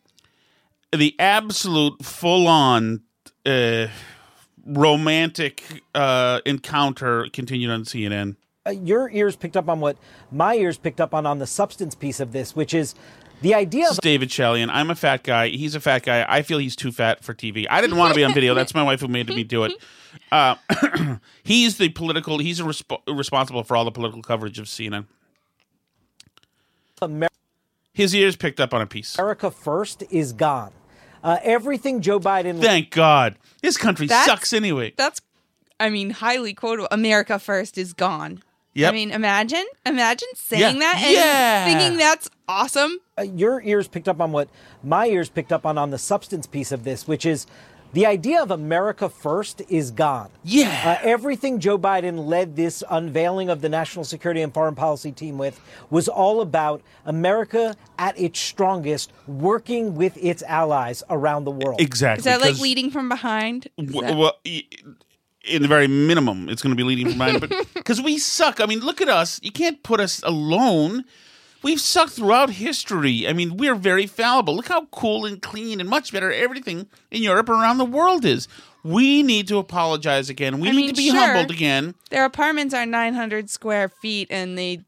the 0.96 1.16
absolute 1.20 2.06
full 2.06 2.48
on 2.48 3.02
uh, 3.46 3.88
romantic 4.68 5.64
uh, 5.96 6.42
encounter 6.46 7.28
continued 7.34 7.72
on 7.72 7.84
CNN. 7.84 8.36
uh, 8.66 8.72
your 8.72 9.10
ears 9.10 9.36
picked 9.36 9.56
up 9.58 9.70
on 9.70 9.80
what 9.80 9.98
my 10.32 10.56
ears 10.56 10.78
picked 10.78 11.00
up 11.02 11.14
on 11.14 11.26
on 11.26 11.40
the 11.40 11.48
substance 11.48 11.96
piece 11.96 12.20
of 12.20 12.32
this, 12.34 12.56
which 12.56 12.74
is 12.74 12.94
the 13.42 13.54
idea 13.54 13.84
This 13.84 13.92
of 13.92 13.96
is 13.96 14.00
David 14.00 14.30
Chalian. 14.30 14.70
I'm 14.72 14.90
a 14.90 14.96
fat 14.96 15.24
guy. 15.24 15.50
He's 15.50 15.76
a 15.76 15.80
fat 15.80 16.04
guy. 16.04 16.26
I 16.28 16.42
feel 16.42 16.58
he's 16.58 16.76
too 16.76 16.92
fat 16.92 17.24
for 17.24 17.34
TV. 17.34 17.66
I 17.70 17.82
didn't 17.82 17.98
want 17.98 18.12
to 18.14 18.16
be 18.18 18.24
on 18.24 18.34
video. 18.34 18.54
That's 18.56 18.74
my 18.74 18.84
wife 18.84 19.00
who 19.02 19.08
made 19.08 19.28
me 19.30 19.44
do 19.44 19.64
it. 19.64 19.74
Uh, 20.32 20.56
he's 21.44 21.78
the 21.78 21.90
political. 21.90 22.40
He's 22.40 22.60
a 22.60 22.64
resp- 22.64 23.00
responsible 23.08 23.64
for 23.64 23.78
all 23.78 23.86
the 23.86 23.92
political 23.92 24.22
coverage 24.24 24.58
of 24.58 24.66
CNN. 24.66 25.06
Amer- 27.02 27.28
His 27.94 28.16
ears 28.16 28.36
picked 28.36 28.60
up 28.60 28.74
on 28.74 28.82
a 28.82 28.88
piece. 28.88 29.18
America 29.20 29.52
First 29.52 30.04
is 30.10 30.34
gone. 30.34 30.72
Uh, 31.24 31.38
everything 31.44 32.02
Joe 32.02 32.20
Biden. 32.20 32.62
Thank 32.62 32.92
God. 32.92 33.38
This 33.62 33.78
country 33.78 34.08
That's- 34.08 34.26
sucks 34.26 34.54
anyway. 34.54 34.94
That's, 34.98 35.22
I 35.80 35.90
mean, 35.90 36.12
highly 36.12 36.54
quotable. 36.54 36.88
America 36.92 37.40
first 37.40 37.78
is 37.78 37.94
gone. 37.94 38.42
Yep. 38.74 38.92
I 38.92 38.96
mean, 38.96 39.12
imagine, 39.12 39.66
imagine 39.88 40.28
saying 40.36 40.76
Yeah. 40.76 40.80
that 40.80 41.02
and 41.04 41.14
Yeah. 41.14 41.66
thinking 41.66 41.98
that's 41.98 42.30
awesome. 42.48 43.00
uh, 43.18 43.24
your 43.24 43.60
ears 43.64 43.88
picked 43.88 44.08
up 44.08 44.22
on 44.22 44.32
what 44.32 44.48
my 44.84 45.08
ears 45.08 45.30
picked 45.30 45.52
up 45.52 45.66
on 45.66 45.78
on 45.80 45.90
the 45.90 45.98
substance 45.98 46.46
piece 46.46 46.72
of 46.72 46.84
this, 46.84 47.08
which 47.08 47.26
is 47.26 47.48
the 47.94 48.06
idea 48.06 48.42
of 48.42 48.52
America 48.52 49.10
first 49.10 49.62
is 49.70 49.92
gone. 49.92 50.30
Yeah. 50.44 50.82
Uh, 50.86 51.08
everything 51.08 51.60
Joe 51.60 51.78
Biden 51.78 52.28
led 52.28 52.56
this 52.56 52.84
unveiling 52.90 53.50
of 53.50 53.62
the 53.62 53.70
national 53.70 54.06
security 54.06 54.42
and 54.42 54.54
foreign 54.54 54.76
policy 54.76 55.12
team 55.12 55.38
with 55.38 55.60
was 55.90 56.08
all 56.08 56.42
about 56.42 56.82
America 57.06 57.76
at 57.98 58.20
its 58.20 58.40
strongest, 58.40 59.12
working 59.26 59.96
with 59.96 60.18
its 60.18 60.44
allies 60.44 61.04
around 61.10 61.46
the 61.46 61.52
world. 61.52 61.80
Exactly. 61.82 62.20
Is 62.20 62.26
that 62.26 62.42
like 62.42 62.60
leading 62.60 62.92
from 62.92 63.10
behind? 63.10 63.68
W- 63.78 64.02
that- 64.02 64.18
well, 64.18 64.38
in 64.44 65.62
the 65.62 65.68
very 65.68 65.88
minimum, 65.88 66.50
it's 66.50 66.62
going 66.62 66.72
to 66.72 66.78
be 66.78 66.84
leading 66.84 67.10
from 67.10 67.18
behind 67.18 67.40
But 67.42 67.52
because 67.74 68.02
we 68.02 68.18
suck. 68.18 68.60
I 68.60 68.66
mean, 68.66 68.80
look 68.82 69.02
at 69.02 69.10
us. 69.10 69.40
You 69.42 69.52
can't 69.52 69.82
put 69.84 70.00
us 70.00 70.22
alone. 70.24 71.06
We've 71.68 71.82
sucked 71.82 72.14
throughout 72.14 72.50
history. 72.50 73.28
I 73.28 73.34
mean, 73.34 73.58
we're 73.58 73.76
very 73.76 74.08
fallible. 74.08 74.56
Look 74.56 74.70
how 74.70 74.86
cool 74.86 75.26
and 75.26 75.42
clean 75.42 75.82
and 75.82 75.90
much 75.90 76.14
better 76.14 76.32
everything 76.32 76.88
in 77.12 77.22
Europe 77.22 77.50
and 77.50 77.62
around 77.62 77.78
the 77.78 77.84
world 77.84 78.24
is. 78.24 78.48
We 78.86 79.22
need 79.22 79.50
to 79.50 79.58
apologize 79.58 80.30
again. 80.30 80.62
We 80.62 80.70
I 80.70 80.72
need 80.72 80.78
mean, 80.78 80.90
to 80.92 80.96
be 80.96 81.10
sure. 81.10 81.20
humbled 81.20 81.52
again. 81.52 81.94
Their 82.10 82.24
apartments 82.24 82.74
are 82.74 82.86
900 82.86 83.50
square 83.50 83.90
feet 83.90 84.30
and 84.32 84.58
they, 84.58 84.86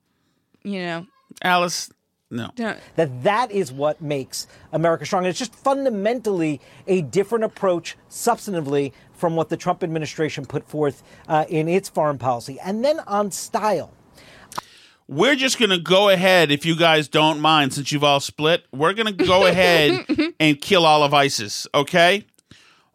you 0.63 0.80
know. 0.80 1.06
Alice, 1.42 1.92
no. 2.32 2.52
That 2.96 3.24
that 3.24 3.52
is 3.52 3.74
what 3.74 4.02
makes 4.02 4.48
America 4.72 5.06
strong. 5.06 5.24
And 5.26 5.32
it's 5.32 5.39
just 5.39 5.54
fundamentally 5.54 6.62
a 6.88 7.02
different 7.02 7.44
approach, 7.44 7.98
substantively, 8.10 8.94
from 9.12 9.36
what 9.36 9.50
the 9.50 9.58
Trump 9.58 9.84
administration 9.84 10.46
put 10.46 10.65
forth 10.65 11.04
uh, 11.28 11.44
in 11.50 11.68
its 11.68 11.89
foreign 11.89 12.20
policy. 12.20 12.58
And 12.63 12.86
then 12.86 13.02
on 13.02 13.32
style. 13.32 13.92
We're 15.12 15.36
just 15.36 15.58
going 15.58 15.72
to 15.72 15.80
go 15.80 16.10
ahead, 16.10 16.52
if 16.52 16.67
you 16.67 16.76
guys 16.76 17.08
don't 17.08 17.39
mind, 17.39 17.74
since 17.74 17.91
you've 17.91 18.04
all 18.04 18.19
split, 18.19 18.65
we're 18.72 18.93
going 18.93 19.08
to 19.17 19.26
go 19.26 19.45
ahead 19.48 20.06
and 20.39 20.62
kill 20.62 20.86
all 20.86 21.02
of 21.02 21.15
ISIS, 21.15 21.67
okay? 21.74 22.28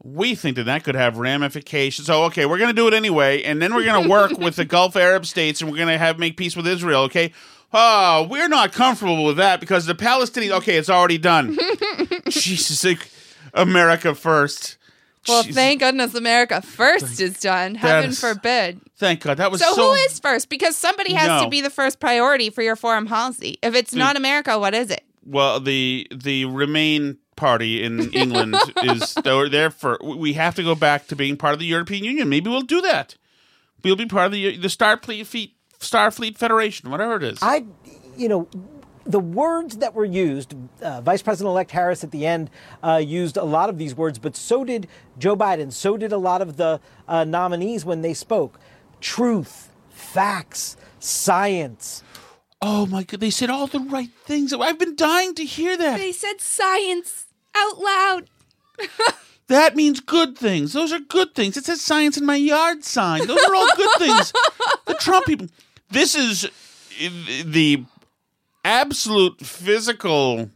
We 0.00 0.36
think 0.36 0.54
that 0.54 0.62
that 0.62 0.84
could 0.84 0.94
have 0.94 1.18
ramifications. 1.18 2.06
So, 2.06 2.22
okay, 2.26 2.46
we're 2.46 2.58
going 2.58 2.70
to 2.70 2.74
do 2.74 2.86
it 2.86 2.94
anyway, 2.94 3.42
and 3.42 3.60
then 3.60 3.74
we're 3.74 3.84
going 3.84 4.04
to 4.04 4.08
work 4.08 4.30
with 4.38 4.54
the 4.54 4.64
Gulf 4.64 4.94
Arab 4.94 5.26
states, 5.26 5.60
and 5.60 5.68
we're 5.68 5.76
going 5.76 5.88
to 5.88 5.98
have 5.98 6.20
make 6.20 6.36
peace 6.36 6.54
with 6.54 6.68
Israel, 6.68 7.02
okay? 7.02 7.32
Oh, 7.72 8.28
we're 8.30 8.46
not 8.46 8.72
comfortable 8.72 9.24
with 9.24 9.36
that 9.38 9.58
because 9.58 9.86
the 9.86 9.96
Palestinians. 9.96 10.52
Okay, 10.58 10.76
it's 10.76 10.88
already 10.88 11.18
done. 11.18 11.58
Jesus, 12.28 12.86
America 13.52 14.14
first. 14.14 14.76
Well, 15.28 15.42
Jesus. 15.42 15.56
thank 15.56 15.80
goodness 15.80 16.14
America 16.14 16.60
first 16.62 17.20
is 17.20 17.38
done. 17.40 17.74
Heaven 17.74 18.10
is- 18.10 18.20
forbid. 18.20 18.80
Thank 18.98 19.20
God 19.20 19.38
that 19.38 19.50
was 19.50 19.60
So, 19.60 19.72
so. 19.74 19.88
who 19.88 19.94
is 19.94 20.18
first? 20.20 20.48
Because 20.48 20.76
somebody 20.76 21.12
has 21.14 21.28
No. 21.28 21.44
to 21.44 21.48
be 21.50 21.60
the 21.60 21.70
first 21.70 21.98
priority 22.00 22.50
for 22.50 22.62
your 22.62 22.76
foreign 22.76 23.06
policy. 23.06 23.58
If 23.62 23.74
it's 23.74 23.94
not 23.94 24.16
America, 24.16 24.58
what 24.58 24.74
is 24.74 24.90
it? 24.90 25.02
Well, 25.24 25.60
the 25.60 26.06
the 26.14 26.44
Remain 26.44 27.18
party 27.36 27.82
in 27.82 28.12
England 28.12 28.54
is 28.84 29.14
they're 29.14 29.48
there 29.48 29.70
for. 29.70 29.98
We 30.02 30.34
have 30.34 30.54
to 30.56 30.62
go 30.62 30.74
back 30.74 31.06
to 31.08 31.16
being 31.16 31.36
part 31.36 31.54
of 31.54 31.58
the 31.60 31.66
European 31.66 32.04
Union. 32.04 32.28
Maybe 32.28 32.50
we'll 32.50 32.60
do 32.60 32.80
that. 32.82 33.16
We'll 33.82 33.96
be 33.96 34.06
part 34.06 34.26
of 34.26 34.32
the 34.32 34.56
the 34.56 34.68
Starfleet 34.68 35.26
Fleet 35.26 35.54
Starfleet 35.80 36.36
Federation, 36.38 36.90
whatever 36.90 37.16
it 37.16 37.22
is. 37.24 37.38
I, 37.42 37.64
you 38.16 38.28
know, 38.28 38.48
the 39.04 39.20
words 39.20 39.78
that 39.78 39.94
were 39.94 40.04
used, 40.04 40.54
uh, 40.82 41.00
Vice 41.00 41.22
President 41.22 41.50
elect 41.50 41.70
Harris 41.70 42.04
at 42.04 42.10
the 42.10 42.26
end 42.26 42.50
uh, 42.82 42.96
used 42.96 43.36
a 43.36 43.44
lot 43.44 43.68
of 43.68 43.78
these 43.78 43.94
words, 43.94 44.18
but 44.18 44.36
so 44.36 44.64
did 44.64 44.88
Joe 45.18 45.36
Biden. 45.36 45.72
So 45.72 45.96
did 45.96 46.12
a 46.12 46.18
lot 46.18 46.42
of 46.42 46.56
the 46.56 46.80
uh, 47.06 47.24
nominees 47.24 47.84
when 47.84 48.02
they 48.02 48.14
spoke. 48.14 48.58
Truth, 49.00 49.70
facts, 49.90 50.76
science. 50.98 52.02
Oh 52.62 52.86
my 52.86 53.02
God! 53.02 53.20
They 53.20 53.30
said 53.30 53.50
all 53.50 53.66
the 53.66 53.80
right 53.80 54.10
things. 54.24 54.52
I've 54.52 54.78
been 54.78 54.96
dying 54.96 55.34
to 55.34 55.44
hear 55.44 55.76
that. 55.76 55.98
They 55.98 56.12
said 56.12 56.40
science 56.40 57.26
out 57.54 57.78
loud. 57.78 58.30
That 59.48 59.76
means 59.76 60.00
good 60.00 60.38
things. 60.38 60.72
Those 60.72 60.92
are 60.92 60.98
good 60.98 61.34
things. 61.34 61.56
It 61.56 61.66
says 61.66 61.80
science 61.82 62.16
in 62.16 62.24
my 62.24 62.36
yard 62.36 62.82
sign. 62.82 63.26
Those 63.26 63.42
are 63.44 63.54
all 63.54 63.68
good 63.76 63.90
things. 63.98 64.32
The 64.86 64.94
Trump 64.94 65.26
people. 65.26 65.48
This 65.90 66.14
is 66.14 66.48
the 67.44 67.84
absolute 68.64 69.40
physical 69.40 70.50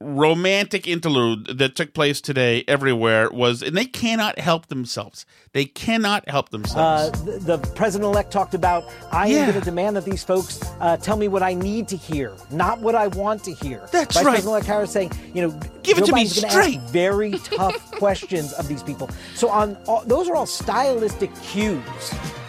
romantic 0.00 0.86
interlude 0.86 1.56
that 1.56 1.74
took 1.76 1.94
place 1.94 2.20
today 2.20 2.62
everywhere 2.68 3.30
was 3.30 3.62
and 3.62 3.74
they 3.74 3.86
cannot 3.86 4.38
help 4.38 4.66
themselves. 4.66 5.24
They 5.52 5.64
cannot 5.64 6.28
help 6.28 6.48
Uh, 6.48 6.50
themselves. 6.50 7.22
the, 7.24 7.56
the 7.56 7.58
president 7.74 8.10
elect 8.10 8.30
talked 8.30 8.52
about 8.52 8.84
I 9.12 9.28
Yeah. 9.28 9.36
am 9.38 9.50
going 9.50 9.60
to 9.60 9.64
demand 9.64 9.96
that 9.96 10.04
these 10.04 10.22
folks 10.22 10.60
uh, 10.80 10.98
tell 10.98 11.16
me 11.16 11.28
what 11.28 11.42
I 11.42 11.54
need 11.54 11.88
to 11.88 11.96
hear, 11.96 12.34
not 12.50 12.80
what 12.80 12.94
I 12.94 13.06
want 13.06 13.44
to 13.44 13.54
hear. 13.54 13.88
That's 13.92 14.14
Vice 14.14 14.24
right. 14.24 14.32
President 14.32 14.46
elect 14.50 14.66
Harris 14.66 14.90
saying, 14.90 15.12
you 15.32 15.42
know, 15.48 15.58
Give 15.82 15.96
it 15.96 16.04
to 16.04 16.12
me 16.12 16.24
Biden's 16.24 16.40
gonna 16.40 16.50
straight. 16.52 16.78
Ask 16.80 16.92
very 16.92 17.30
tough 17.38 17.90
questions 17.98 18.52
of 18.54 18.68
these 18.68 18.82
people. 18.82 19.08
So 19.36 19.48
on 19.48 19.78
all, 19.86 20.02
those 20.04 20.28
are 20.28 20.34
all 20.34 20.44
stylistic 20.46 21.34
cues. 21.42 21.80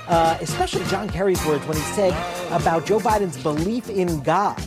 Uh, 0.08 0.38
especially 0.42 0.84
John 0.86 1.10
Kerry's 1.10 1.44
words 1.46 1.66
when 1.66 1.78
he 1.78 1.84
said 1.84 2.12
about 2.52 2.86
Joe 2.86 3.00
Biden's 3.00 3.42
belief 3.42 3.90
in 3.90 4.22
God, 4.22 4.62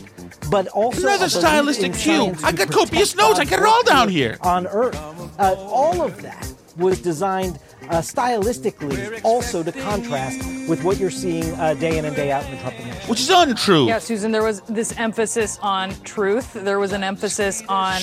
but 0.51 0.67
also 0.67 1.01
Another 1.07 1.29
stylistic 1.29 1.93
cue. 1.93 2.35
I 2.43 2.51
got 2.51 2.69
copious 2.71 3.15
notes. 3.15 3.39
I 3.39 3.45
got 3.45 3.59
it 3.59 3.65
all 3.65 3.83
down 3.83 4.09
here. 4.09 4.37
on 4.41 4.67
Earth. 4.67 4.97
Uh, 5.39 5.55
all 5.57 6.01
of 6.01 6.21
that 6.21 6.51
was 6.77 7.01
designed 7.01 7.59
uh, 7.89 8.01
stylistically 8.01 9.19
also 9.23 9.63
to 9.63 9.71
contrast 9.71 10.39
with 10.69 10.83
what 10.83 10.97
you're 10.99 11.09
seeing 11.09 11.43
uh, 11.55 11.73
day 11.75 11.97
in 11.97 12.05
and 12.05 12.15
day 12.15 12.31
out 12.31 12.43
in 12.45 12.51
the 12.51 12.57
Trump 12.57 12.75
administration. 12.75 13.09
Which 13.09 13.21
is 13.21 13.29
untrue. 13.29 13.87
Yeah, 13.87 13.99
Susan, 13.99 14.31
there 14.31 14.43
was 14.43 14.61
this 14.61 14.95
emphasis 14.97 15.57
on 15.61 15.91
truth. 16.03 16.53
There 16.53 16.79
was 16.79 16.91
an 16.91 17.03
emphasis 17.03 17.63
on 17.67 18.01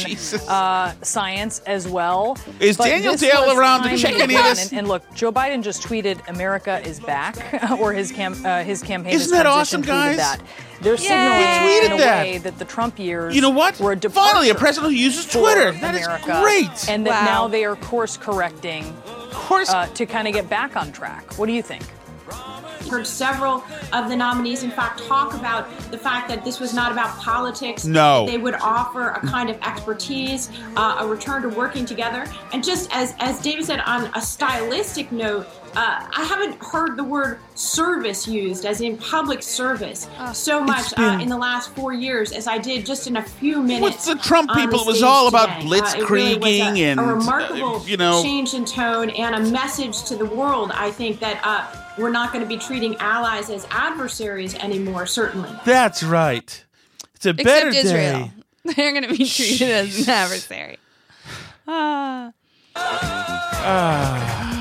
uh, 0.49 0.93
science 1.03 1.61
as 1.61 1.87
well. 1.89 2.37
Is 2.61 2.77
But 2.77 2.87
Daniel 2.87 3.13
this 3.13 3.21
Dale 3.21 3.57
around 3.59 3.85
to 3.89 3.97
check 3.97 4.15
and 4.15 4.23
any 4.23 4.37
of 4.37 4.43
this? 4.45 4.71
And, 4.71 4.81
and 4.81 4.89
look, 4.89 5.03
Joe 5.15 5.31
Biden 5.33 5.63
just 5.63 5.83
tweeted, 5.83 6.27
"America 6.29 6.81
is 6.87 6.99
back," 7.01 7.37
or 7.81 7.93
his 7.93 8.11
cam- 8.11 8.45
uh, 8.45 8.65
his 8.65 8.83
campaign. 8.83 9.13
Isn't 9.15 9.33
has 9.35 9.45
that 9.45 9.47
awesome, 9.47 9.83
transitioned 9.83 9.87
guys? 9.87 10.17
tweeted 10.17 10.17
That. 10.17 10.43
They're 10.83 10.97
signaling 10.99 11.81
He 11.81 11.87
in 11.87 11.93
a 11.93 11.97
that. 11.97 12.23
way 12.27 12.39
that 12.39 12.59
the 12.59 12.65
Trump 12.67 12.99
years, 12.99 13.35
You 13.35 13.41
know 13.41 13.49
what? 13.51 13.81
were 13.81 13.93
a 13.93 14.11
Finally, 14.11 14.51
a 14.51 14.55
president 14.55 14.93
who 14.93 14.99
uses 14.99 15.25
Twitter. 15.27 15.73
That 15.73 15.95
is 15.95 16.05
America, 16.07 16.39
great. 16.43 16.89
And 16.91 17.07
that 17.07 17.25
Wow. 17.25 17.25
now 17.25 17.49
they 17.49 17.65
are 17.65 17.77
course 17.77 18.19
correcting, 18.19 18.85
course, 19.37 19.71
uh, 19.71 19.87
to 19.87 20.07
kind 20.07 20.27
of 20.27 20.35
get 20.35 20.49
back 20.49 20.77
on 20.77 20.93
track. 20.93 21.35
What 21.35 21.47
do 21.47 21.53
you 21.53 21.63
think? 21.63 21.83
heard 22.87 23.07
several 23.07 23.65
of 23.93 24.09
the 24.09 24.17
nominees, 24.17 24.63
in 24.63 24.71
fact, 24.71 25.03
talk 25.05 25.35
about 25.35 25.69
the 25.91 25.99
fact 25.99 26.29
that 26.29 26.45
this 26.45 26.61
was 26.61 26.73
not 26.73 26.93
about 26.93 27.19
politics. 27.19 27.85
No. 27.85 28.27
They 28.27 28.39
would 28.39 28.55
offer 28.55 29.11
a 29.11 29.21
kind 29.21 29.51
of 29.51 29.57
expertise, 29.63 30.51
uh, 30.77 30.99
a 31.01 31.07
return 31.07 31.43
to 31.43 31.49
working 31.49 31.85
together. 31.85 32.27
And 32.53 32.65
just 32.65 32.89
as, 32.93 33.15
as 33.19 33.41
David 33.41 33.65
said, 33.65 33.81
on 33.81 34.11
a 34.15 34.21
stylistic 34.21 35.13
note, 35.13 35.47
uh, 35.77 36.09
I 36.11 36.25
haven't 36.25 36.63
heard 36.63 36.97
the 36.97 37.05
word 37.05 37.39
service 37.55 38.27
used, 38.27 38.65
as 38.65 38.81
in 38.81 38.97
public 38.97 39.43
service, 39.43 40.09
so 40.33 40.65
much 40.65 40.93
uh, 40.99 41.19
in 41.21 41.29
the 41.29 41.37
last 41.37 41.71
four 41.75 41.93
years 41.93 42.33
as 42.33 42.47
I 42.47 42.57
did 42.59 42.87
just 42.87 43.07
in 43.07 43.17
a 43.19 43.23
few 43.23 43.63
minutes. 43.63 44.07
With 44.09 44.17
the 44.19 44.23
Trump 44.25 44.51
people, 44.55 44.79
the 44.79 44.85
it 44.85 44.87
was 44.87 44.97
stage 44.99 45.05
all 45.07 45.29
about 45.29 45.61
today. 45.61 45.79
Uh, 45.79 46.07
really 46.09 46.39
was 46.39 46.43
blitzkrieging 46.51 46.77
a- 46.79 46.85
and, 46.85 47.01
a 47.01 47.03
uh, 47.03 47.07
remarkable 47.15 47.87
you 47.87 47.97
know- 47.99 48.23
change 48.23 48.55
in 48.55 48.65
tone 48.65 49.11
and 49.11 49.35
a 49.35 49.51
message 49.51 50.05
to 50.05 50.17
the 50.17 50.25
world. 50.25 50.71
I 50.75 50.91
think 50.91 51.21
that 51.21 51.41
uh, 51.45 51.67
we're 51.99 52.11
not 52.11 52.33
going 52.33 52.43
to 52.43 52.49
be 52.49 52.57
treating 52.57 52.97
allies 52.97 53.51
as 53.51 53.67
adversaries 53.71 54.55
anymore. 54.57 55.07
Certainly. 55.07 55.51
That's 55.67 56.03
right. 56.03 56.65
It's 57.15 57.27
a 57.27 57.31
Except 57.31 57.45
better 57.45 57.69
Israel. 57.69 58.25
day. 58.25 58.33
They're 58.75 58.93
going 58.93 59.05
to 59.05 59.15
be 59.15 59.27
treated 59.27 59.71
as 59.71 60.07
an 60.07 60.11
adversary. 60.11 60.79
Ah. 61.69 62.33
Ah. 62.75 64.53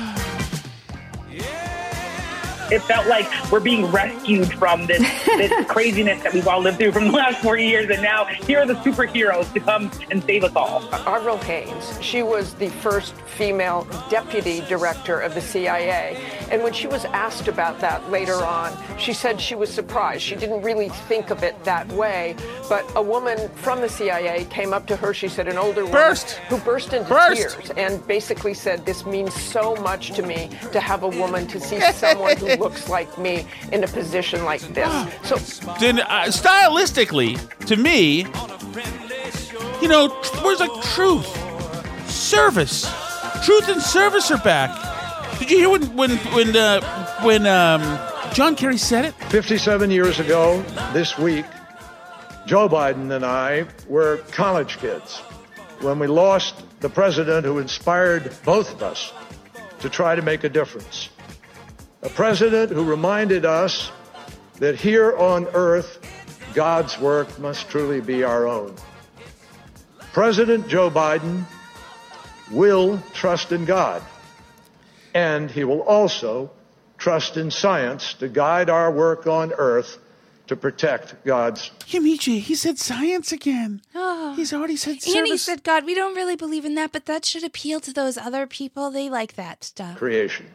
It 2.70 2.82
felt 2.82 3.06
like 3.06 3.26
we're 3.50 3.60
being 3.60 3.86
rescued 3.86 4.52
from 4.54 4.86
this 4.86 5.00
this 5.26 5.66
craziness 5.68 6.22
that 6.22 6.32
we've 6.32 6.48
all 6.48 6.60
lived 6.60 6.78
through 6.78 6.92
from 6.92 7.06
the 7.06 7.12
last 7.12 7.42
40 7.42 7.64
years, 7.64 7.90
and 7.90 8.02
now 8.02 8.24
here 8.24 8.60
are 8.60 8.66
the 8.66 8.74
superheroes 8.74 9.52
to 9.52 9.60
come 9.60 9.90
and 10.10 10.22
save 10.24 10.44
us 10.44 10.54
all. 10.54 10.82
Avril 11.06 11.38
Haines, 11.38 12.00
she 12.02 12.22
was 12.22 12.54
the 12.54 12.68
first 12.68 13.14
female 13.36 13.86
deputy 14.10 14.60
director 14.62 15.20
of 15.20 15.34
the 15.34 15.40
CIA. 15.40 16.16
And 16.50 16.62
when 16.62 16.72
she 16.72 16.86
was 16.86 17.04
asked 17.06 17.48
about 17.48 17.80
that 17.80 18.10
later 18.10 18.34
on, 18.44 18.72
she 18.98 19.12
said 19.12 19.40
she 19.40 19.54
was 19.54 19.72
surprised. 19.72 20.22
She 20.22 20.36
didn't 20.36 20.62
really 20.62 20.88
think 20.88 21.30
of 21.30 21.42
it 21.42 21.62
that 21.64 21.86
way. 21.88 22.36
But 22.68 22.90
a 22.96 23.02
woman 23.02 23.48
from 23.56 23.80
the 23.80 23.88
CIA 23.88 24.44
came 24.46 24.72
up 24.72 24.86
to 24.86 24.96
her, 24.96 25.12
she 25.12 25.28
said, 25.28 25.48
an 25.48 25.58
older 25.58 25.84
woman 25.84 25.92
Burst. 25.92 26.30
who 26.48 26.58
burst 26.58 26.92
into 26.92 27.08
Burst. 27.08 27.36
tears 27.58 27.70
and 27.76 28.04
basically 28.06 28.54
said, 28.54 28.86
This 28.86 29.04
means 29.04 29.34
so 29.34 29.74
much 29.76 30.12
to 30.12 30.22
me 30.22 30.50
to 30.72 30.80
have 30.80 31.02
a 31.02 31.08
woman, 31.08 31.46
to 31.48 31.60
see 31.60 31.80
someone 31.92 32.36
who 32.36 32.55
looks 32.60 32.88
like 32.88 33.16
me 33.18 33.46
in 33.72 33.84
a 33.84 33.88
position 33.88 34.44
like 34.44 34.60
this. 34.74 34.88
So 35.24 35.36
Then, 35.80 36.00
uh, 36.00 36.24
stylistically, 36.26 37.36
to 37.66 37.76
me, 37.76 38.26
you 39.82 39.88
know, 39.88 40.08
tr- 40.22 40.36
where's 40.44 40.60
like 40.60 40.82
truth, 40.94 41.26
service, 42.10 42.90
truth 43.44 43.68
and 43.68 43.80
service 43.82 44.30
are 44.30 44.38
back. 44.38 44.70
Did 45.38 45.50
you 45.50 45.58
hear 45.58 45.68
when 45.70 45.82
when 45.96 46.10
when 46.34 46.56
uh, 46.56 46.80
when 47.22 47.46
um, 47.46 47.82
John 48.32 48.56
Kerry 48.56 48.78
said 48.78 49.04
it? 49.04 49.14
57 49.30 49.90
years 49.90 50.18
ago 50.18 50.62
this 50.92 51.18
week, 51.18 51.44
Joe 52.46 52.68
Biden 52.68 53.14
and 53.14 53.24
I 53.24 53.66
were 53.88 54.18
college 54.32 54.78
kids 54.78 55.18
when 55.80 55.98
we 55.98 56.06
lost 56.06 56.54
the 56.80 56.88
president 56.88 57.44
who 57.44 57.58
inspired 57.58 58.32
both 58.44 58.72
of 58.72 58.82
us 58.82 59.12
to 59.80 59.90
try 59.90 60.14
to 60.14 60.22
make 60.22 60.44
a 60.44 60.48
difference. 60.48 61.10
A 62.06 62.08
president 62.10 62.70
who 62.70 62.84
reminded 62.84 63.44
us 63.44 63.90
that 64.60 64.76
here 64.76 65.16
on 65.16 65.48
earth, 65.54 65.98
God's 66.54 66.96
work 67.00 67.36
must 67.40 67.68
truly 67.68 68.00
be 68.00 68.22
our 68.22 68.46
own. 68.46 68.76
President 70.12 70.68
Joe 70.68 70.88
Biden 70.88 71.42
will 72.52 73.02
trust 73.12 73.50
in 73.50 73.64
God, 73.64 74.04
and 75.14 75.50
he 75.50 75.64
will 75.64 75.82
also 75.82 76.52
trust 76.96 77.36
in 77.36 77.50
science 77.50 78.14
to 78.14 78.28
guide 78.28 78.70
our 78.70 78.92
work 78.92 79.26
on 79.26 79.52
earth 79.58 79.98
to 80.46 80.54
protect 80.54 81.24
God's 81.24 81.72
Yamiche, 81.88 82.38
he 82.38 82.54
said 82.54 82.78
science 82.78 83.32
again. 83.32 83.82
Ah. 83.96 84.32
He's 84.36 84.52
already 84.52 84.76
said 84.76 85.02
service. 85.02 85.28
he 85.28 85.36
said, 85.38 85.64
God, 85.64 85.84
we 85.84 85.96
don't 85.96 86.14
really 86.14 86.36
believe 86.36 86.64
in 86.64 86.76
that, 86.76 86.92
but 86.92 87.06
that 87.06 87.24
should 87.24 87.42
appeal 87.42 87.80
to 87.80 87.92
those 87.92 88.16
other 88.16 88.46
people. 88.46 88.92
They 88.92 89.10
like 89.10 89.34
that 89.34 89.64
stuff. 89.64 89.98
creation. 89.98 90.46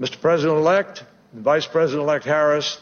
Mr. 0.00 0.20
President 0.20 0.58
elect 0.58 1.04
and 1.32 1.42
Vice 1.42 1.66
President 1.66 2.02
elect 2.02 2.24
Harris, 2.24 2.78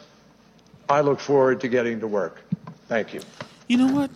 I 0.88 1.00
look 1.00 1.20
forward 1.20 1.60
to 1.60 1.68
getting 1.68 2.00
to 2.00 2.06
work. 2.06 2.42
Thank 2.88 3.14
you. 3.14 3.20
You 3.68 3.78
know 3.78 3.92
what? 3.92 4.10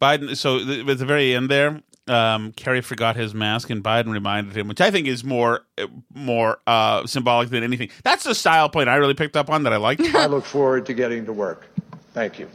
Biden. 0.00 0.36
So 0.36 0.58
th- 0.58 0.86
at 0.86 0.98
the 0.98 1.06
very 1.06 1.34
end 1.34 1.50
there, 1.50 1.80
um, 2.08 2.52
Kerry 2.52 2.80
forgot 2.82 3.16
his 3.16 3.34
mask, 3.34 3.70
and 3.70 3.82
Biden 3.82 4.12
reminded 4.12 4.56
him, 4.56 4.68
which 4.68 4.80
I 4.80 4.90
think 4.90 5.06
is 5.06 5.24
more 5.24 5.64
uh, 5.78 5.86
more 6.14 6.58
uh, 6.66 7.06
symbolic 7.06 7.48
than 7.48 7.62
anything. 7.62 7.88
That's 8.04 8.24
the 8.24 8.34
style 8.34 8.68
point 8.68 8.88
I 8.88 8.96
really 8.96 9.14
picked 9.14 9.36
up 9.36 9.48
on 9.50 9.62
that 9.62 9.72
I 9.72 9.76
liked. 9.76 10.02
I 10.14 10.26
look 10.26 10.44
forward 10.44 10.86
to 10.86 10.94
getting 10.94 11.24
to 11.26 11.32
work. 11.32 11.66
Thank 12.12 12.38
you. 12.38 12.48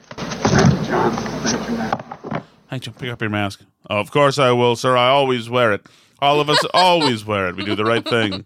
Hey, 2.70 2.80
Joe, 2.80 2.92
pick 2.98 3.12
up 3.12 3.22
your 3.22 3.30
mask. 3.30 3.62
Oh, 3.90 3.98
of 4.00 4.12
course 4.12 4.40
I 4.40 4.52
will, 4.52 4.76
sir. 4.76 4.96
I 4.96 5.10
always 5.10 5.50
wear 5.50 5.74
it. 5.74 5.86
All 6.22 6.40
of 6.40 6.50
us 6.50 6.64
always 6.74 7.26
wear 7.26 7.48
it. 7.48 7.56
We 7.56 7.66
do 7.66 7.76
the 7.76 7.84
right 7.86 8.08
thing. 8.08 8.46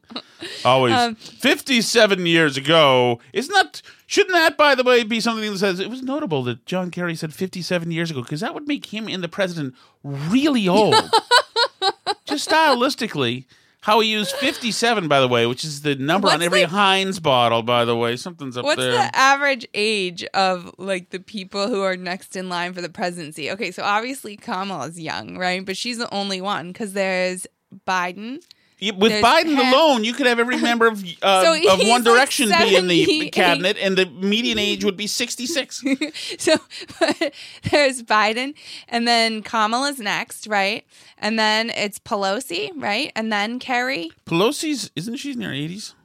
Always. 0.64 0.94
Um, 0.94 1.16
57 1.16 2.26
years 2.26 2.56
ago. 2.56 3.20
Isn't 3.34 3.54
that, 3.54 3.82
shouldn't 4.08 4.34
that, 4.34 4.56
by 4.58 4.76
the 4.76 4.84
way, 4.84 5.04
be 5.04 5.20
something 5.20 5.52
that 5.52 5.58
says, 5.60 5.80
it 5.82 5.90
was 5.90 6.02
notable 6.02 6.42
that 6.44 6.66
John 6.66 6.90
Kerry 6.90 7.16
said 7.16 7.34
57 7.34 7.92
years 7.92 8.12
ago, 8.12 8.22
because 8.22 8.40
that 8.40 8.54
would 8.54 8.68
make 8.68 8.88
him 8.94 9.08
and 9.10 9.22
the 9.24 9.28
president 9.28 9.76
really 10.04 10.68
old. 10.70 10.96
Just 12.26 12.50
stylistically, 12.50 13.46
how 13.82 14.00
he 14.00 14.10
used 14.12 14.32
57, 14.38 15.08
by 15.08 15.20
the 15.20 15.28
way, 15.28 15.46
which 15.46 15.64
is 15.64 15.82
the 15.84 15.96
number 15.96 16.30
on 16.30 16.42
every 16.42 16.62
the- 16.62 16.70
Heinz 16.70 17.20
bottle, 17.20 17.62
by 17.62 17.86
the 17.86 17.96
way. 17.96 18.16
Something's 18.16 18.58
up 18.58 18.66
What's 18.66 18.78
there. 18.82 18.94
the 18.94 19.16
average 19.16 19.68
age 19.74 20.24
of 20.34 20.74
like 20.78 21.12
the 21.12 21.20
people 21.20 21.68
who 21.68 21.84
are 21.84 21.96
next 21.96 22.36
in 22.36 22.50
line 22.50 22.74
for 22.74 22.82
the 22.82 22.90
presidency? 22.90 23.52
Okay, 23.52 23.70
so 23.72 23.84
obviously 23.84 24.38
Kamala's 24.38 25.00
young, 25.00 25.38
right? 25.38 25.64
But 25.64 25.78
she's 25.78 25.98
the 26.00 26.12
only 26.14 26.42
one 26.42 26.70
because 26.72 26.94
there's 26.94 27.46
Biden. 27.88 28.42
Yeah, 28.78 28.92
With 28.92 29.14
There's 29.14 29.24
Biden 29.24 29.58
alone, 29.58 30.04
you 30.04 30.12
could 30.12 30.26
have 30.28 30.38
every 30.38 30.58
member 30.62 30.86
of 30.86 31.02
uh, 31.22 31.44
So 31.44 31.54
of 31.54 31.80
he's 31.80 31.90
One 31.90 32.04
like 32.04 32.14
Direction 32.14 32.50
be 32.50 32.76
in 32.76 32.88
the 32.88 33.06
78. 33.06 33.32
cabinet, 33.32 33.78
and 33.80 33.98
the 33.98 34.06
median 34.06 34.60
age 34.60 34.84
would 34.84 34.98
be 34.98 35.08
sixty-six. 35.08 35.82
So 36.38 36.56
there's 37.72 38.04
Biden, 38.04 38.54
and 38.90 39.08
then 39.08 39.42
Kamala's 39.44 40.00
next, 40.00 40.46
right? 40.48 40.86
And 41.18 41.40
then 41.40 41.70
it's 41.70 42.00
Pelosi, 42.00 42.70
right? 42.76 43.14
And 43.16 43.32
then 43.32 43.60
Kerry. 43.60 44.12
Pelosi's 44.26 44.92
isn't 44.96 45.16
she 45.18 45.32
in 45.32 45.42
her 45.42 45.54
eighties? 45.54 45.96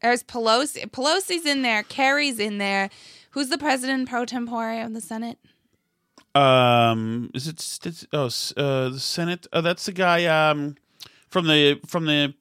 There's 0.00 0.22
Pelosi. 0.22 0.88
Pelosi's 0.88 1.44
in 1.44 1.62
there. 1.62 1.82
Kerry's 1.82 2.38
in 2.38 2.58
there. 2.58 2.90
Who's 3.32 3.48
the 3.48 3.58
president 3.58 4.08
pro 4.08 4.24
tempore 4.24 4.80
of 4.80 4.94
the 4.94 5.00
Senate? 5.00 5.38
Um, 6.34 7.30
is 7.34 7.48
it 7.48 7.60
st- 7.60 8.06
oh 8.12 8.26
s- 8.26 8.54
uh, 8.56 8.90
the 8.90 9.00
Senate? 9.00 9.46
Oh, 9.52 9.60
that's 9.60 9.86
the 9.86 9.92
guy 9.92 10.26
um 10.26 10.76
from 11.30 11.46
the 11.46 11.80
from 11.86 12.06
the 12.06 12.34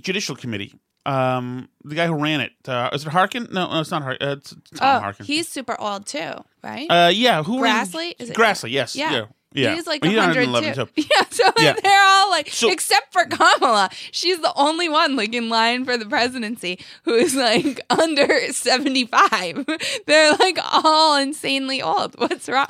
Judicial 0.00 0.36
Committee. 0.36 0.74
Um, 1.06 1.68
the 1.84 1.94
guy 1.94 2.06
who 2.06 2.14
ran 2.14 2.40
it. 2.40 2.52
Uh, 2.66 2.88
is 2.92 3.04
it 3.04 3.10
Harkin? 3.10 3.48
No, 3.52 3.70
no, 3.70 3.80
it's 3.80 3.90
not 3.90 4.02
Harkin. 4.02 4.26
Uh, 4.26 4.32
it's 4.32 4.50
Tom 4.74 4.96
oh, 4.96 5.00
Harkin. 5.00 5.26
he's 5.26 5.48
super 5.48 5.78
old 5.78 6.06
too, 6.06 6.32
right? 6.62 6.86
Uh, 6.90 7.10
yeah, 7.12 7.42
who 7.42 7.58
Grassley? 7.60 8.14
Is 8.18 8.30
it- 8.30 8.36
Grassley, 8.36 8.70
yes, 8.70 8.96
yeah, 8.96 9.26
yeah. 9.52 9.74
He's 9.74 9.86
like 9.86 10.02
He's 10.02 10.16
102. 10.16 10.50
111 10.50 10.74
too. 10.74 10.92
Yeah, 11.14 11.26
so 11.30 11.44
Yeah. 11.58 11.74
they're 11.82 12.02
all 12.04 12.30
like, 12.30 12.48
So- 12.48 12.70
except 12.70 13.12
for 13.12 13.26
Kamala, 13.26 13.90
she's 14.12 14.40
the 14.40 14.52
only 14.56 14.88
one 14.88 15.14
like 15.14 15.34
in 15.34 15.50
line 15.50 15.84
for 15.84 15.98
the 15.98 16.06
presidency 16.06 16.78
who 17.04 17.12
is 17.12 17.34
like 17.34 17.80
under 17.90 18.50
75. 18.50 19.66
They're 20.06 20.32
like 20.32 20.58
all 20.72 21.16
insanely 21.18 21.82
old. 21.82 22.18
What's 22.18 22.48
wrong? 22.48 22.66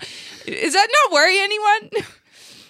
Is 0.47 0.73
that 0.75 0.89
not 1.05 1.13
worry 1.15 1.39
anyone? 1.39 1.91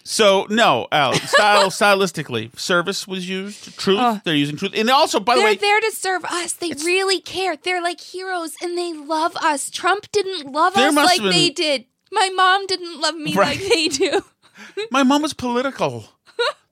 So 0.06 0.46
no, 0.50 0.86
Al, 0.92 1.14
style 1.14 1.70
stylistically, 1.70 2.56
service 2.58 3.08
was 3.08 3.28
used. 3.28 3.78
Truth, 3.78 3.98
Oh. 4.00 4.20
they're 4.24 4.34
using 4.34 4.56
truth, 4.56 4.72
and 4.74 4.90
also, 4.90 5.18
by 5.18 5.34
the 5.36 5.40
way, 5.42 5.54
They're 5.56 5.80
there 5.80 5.90
to 5.90 5.96
serve 5.96 6.24
us. 6.26 6.52
They 6.52 6.72
really 6.84 7.20
care. 7.20 7.56
They're 7.56 7.82
like 7.82 8.00
heroes 8.00 8.54
and 8.62 8.76
they 8.76 8.92
love 8.92 9.34
us. 9.36 9.70
Trump 9.70 10.10
didn't 10.12 10.50
love 10.52 10.76
us 10.76 10.94
like 10.94 11.20
been- 11.22 11.30
they 11.30 11.50
did. 11.50 11.86
My 12.12 12.28
mom 12.34 12.66
didn't 12.66 13.00
love 13.00 13.14
me 13.16 13.34
Right. 13.34 13.58
like 13.58 13.68
they 13.68 13.88
do. 13.88 14.20
My 14.90 15.02
mom 15.02 15.22
was 15.22 15.32
political. 15.34 16.04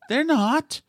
They're 0.08 0.24
not. 0.24 0.82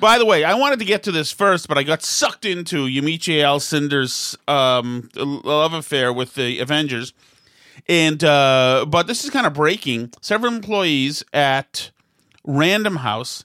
By 0.00 0.16
the 0.18 0.24
way, 0.24 0.44
I 0.44 0.54
wanted 0.54 0.78
to 0.78 0.84
get 0.86 1.02
to 1.04 1.12
this 1.12 1.30
first, 1.30 1.68
but 1.68 1.76
I 1.76 1.82
got 1.82 2.02
sucked 2.02 2.46
into 2.46 2.86
Yamiche 2.86 3.44
Alcindor's 3.44 4.34
um, 4.48 5.10
love 5.14 5.74
affair 5.74 6.10
with 6.12 6.34
the 6.36 6.58
Avengers. 6.58 7.12
And 7.88 8.22
uh, 8.22 8.86
but 8.88 9.06
this 9.06 9.24
is 9.24 9.30
kind 9.30 9.46
of 9.46 9.54
breaking. 9.54 10.12
Several 10.20 10.52
employees 10.52 11.24
at 11.32 11.90
Random 12.44 12.96
House 12.96 13.44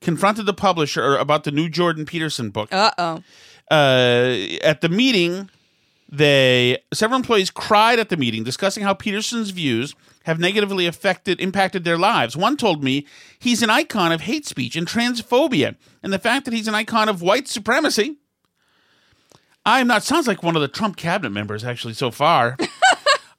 confronted 0.00 0.46
the 0.46 0.54
publisher 0.54 1.16
about 1.16 1.44
the 1.44 1.50
new 1.50 1.68
Jordan 1.68 2.06
Peterson 2.06 2.50
book. 2.50 2.72
Uh 2.72 2.90
oh. 2.98 3.22
Uh, 3.70 4.36
at 4.62 4.82
the 4.82 4.88
meeting, 4.88 5.50
they 6.08 6.78
several 6.92 7.18
employees 7.18 7.50
cried 7.50 7.98
at 7.98 8.08
the 8.08 8.16
meeting 8.16 8.44
discussing 8.44 8.82
how 8.82 8.94
Peterson's 8.94 9.50
views 9.50 9.94
have 10.24 10.38
negatively 10.38 10.86
affected 10.86 11.40
impacted 11.40 11.84
their 11.84 11.98
lives. 11.98 12.36
One 12.36 12.56
told 12.56 12.84
me 12.84 13.06
he's 13.38 13.62
an 13.62 13.70
icon 13.70 14.12
of 14.12 14.22
hate 14.22 14.46
speech 14.46 14.76
and 14.76 14.86
transphobia, 14.86 15.76
and 16.02 16.12
the 16.12 16.18
fact 16.18 16.44
that 16.44 16.54
he's 16.54 16.68
an 16.68 16.74
icon 16.74 17.08
of 17.08 17.22
white 17.22 17.48
supremacy. 17.48 18.16
I'm 19.66 19.86
not 19.86 20.02
sounds 20.02 20.28
like 20.28 20.42
one 20.42 20.56
of 20.56 20.62
the 20.62 20.68
Trump 20.68 20.96
cabinet 20.96 21.30
members 21.30 21.64
actually 21.64 21.94
so 21.94 22.10
far. 22.10 22.58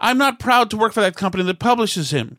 I'm 0.06 0.20
not 0.20 0.38
proud 0.38 0.70
to 0.70 0.78
work 0.78 0.94
for 0.94 1.02
that 1.02 1.16
company 1.16 1.44
that 1.46 1.58
publishes 1.58 2.12
him. 2.12 2.38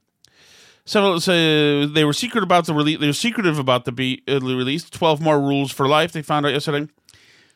So, 0.84 1.18
so 1.18 1.84
they 1.86 2.04
were 2.04 2.12
secret 2.12 2.44
about 2.44 2.66
the 2.66 2.72
release. 2.72 3.00
They 3.00 3.08
were 3.08 3.12
secretive 3.12 3.58
about 3.58 3.84
the 3.86 3.90
be, 3.90 4.22
uh, 4.28 4.38
release. 4.38 4.88
Twelve 4.88 5.20
more 5.20 5.40
rules 5.40 5.72
for 5.72 5.88
life. 5.88 6.12
They 6.12 6.22
found 6.22 6.46
out 6.46 6.52
yesterday. 6.52 6.88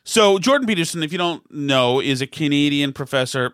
So 0.03 0.37
Jordan 0.37 0.67
Peterson, 0.67 1.01
if 1.01 1.13
you 1.13 1.17
don't 1.17 1.49
know, 1.49 2.01
is 2.01 2.21
a 2.21 2.27
Canadian 2.27 2.91
professor 2.91 3.53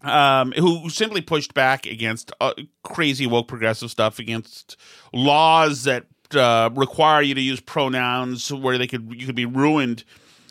um, 0.00 0.52
who 0.52 0.88
simply 0.88 1.20
pushed 1.20 1.52
back 1.52 1.84
against 1.84 2.32
uh, 2.40 2.54
crazy 2.82 3.26
woke 3.26 3.48
progressive 3.48 3.90
stuff, 3.90 4.18
against 4.18 4.78
laws 5.12 5.84
that 5.84 6.06
uh, 6.34 6.70
require 6.74 7.20
you 7.20 7.34
to 7.34 7.40
use 7.42 7.60
pronouns 7.60 8.50
where 8.50 8.78
they 8.78 8.86
could 8.86 9.12
you 9.12 9.26
could 9.26 9.36
be 9.36 9.44
ruined 9.44 10.04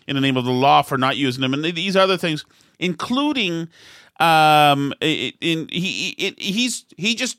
in 0.07 0.15
the 0.15 0.21
name 0.21 0.37
of 0.37 0.45
the 0.45 0.51
law 0.51 0.83
for 0.83 0.99
not 0.99 1.17
using 1.17 1.41
them, 1.41 1.55
and 1.55 1.63
these 1.63 1.95
other 1.95 2.15
things, 2.17 2.45
including 2.77 3.69
um, 4.19 4.93
in 5.01 5.67
he 5.71 6.15
it, 6.17 6.39
he's 6.41 6.85
he 6.97 7.15
just 7.15 7.37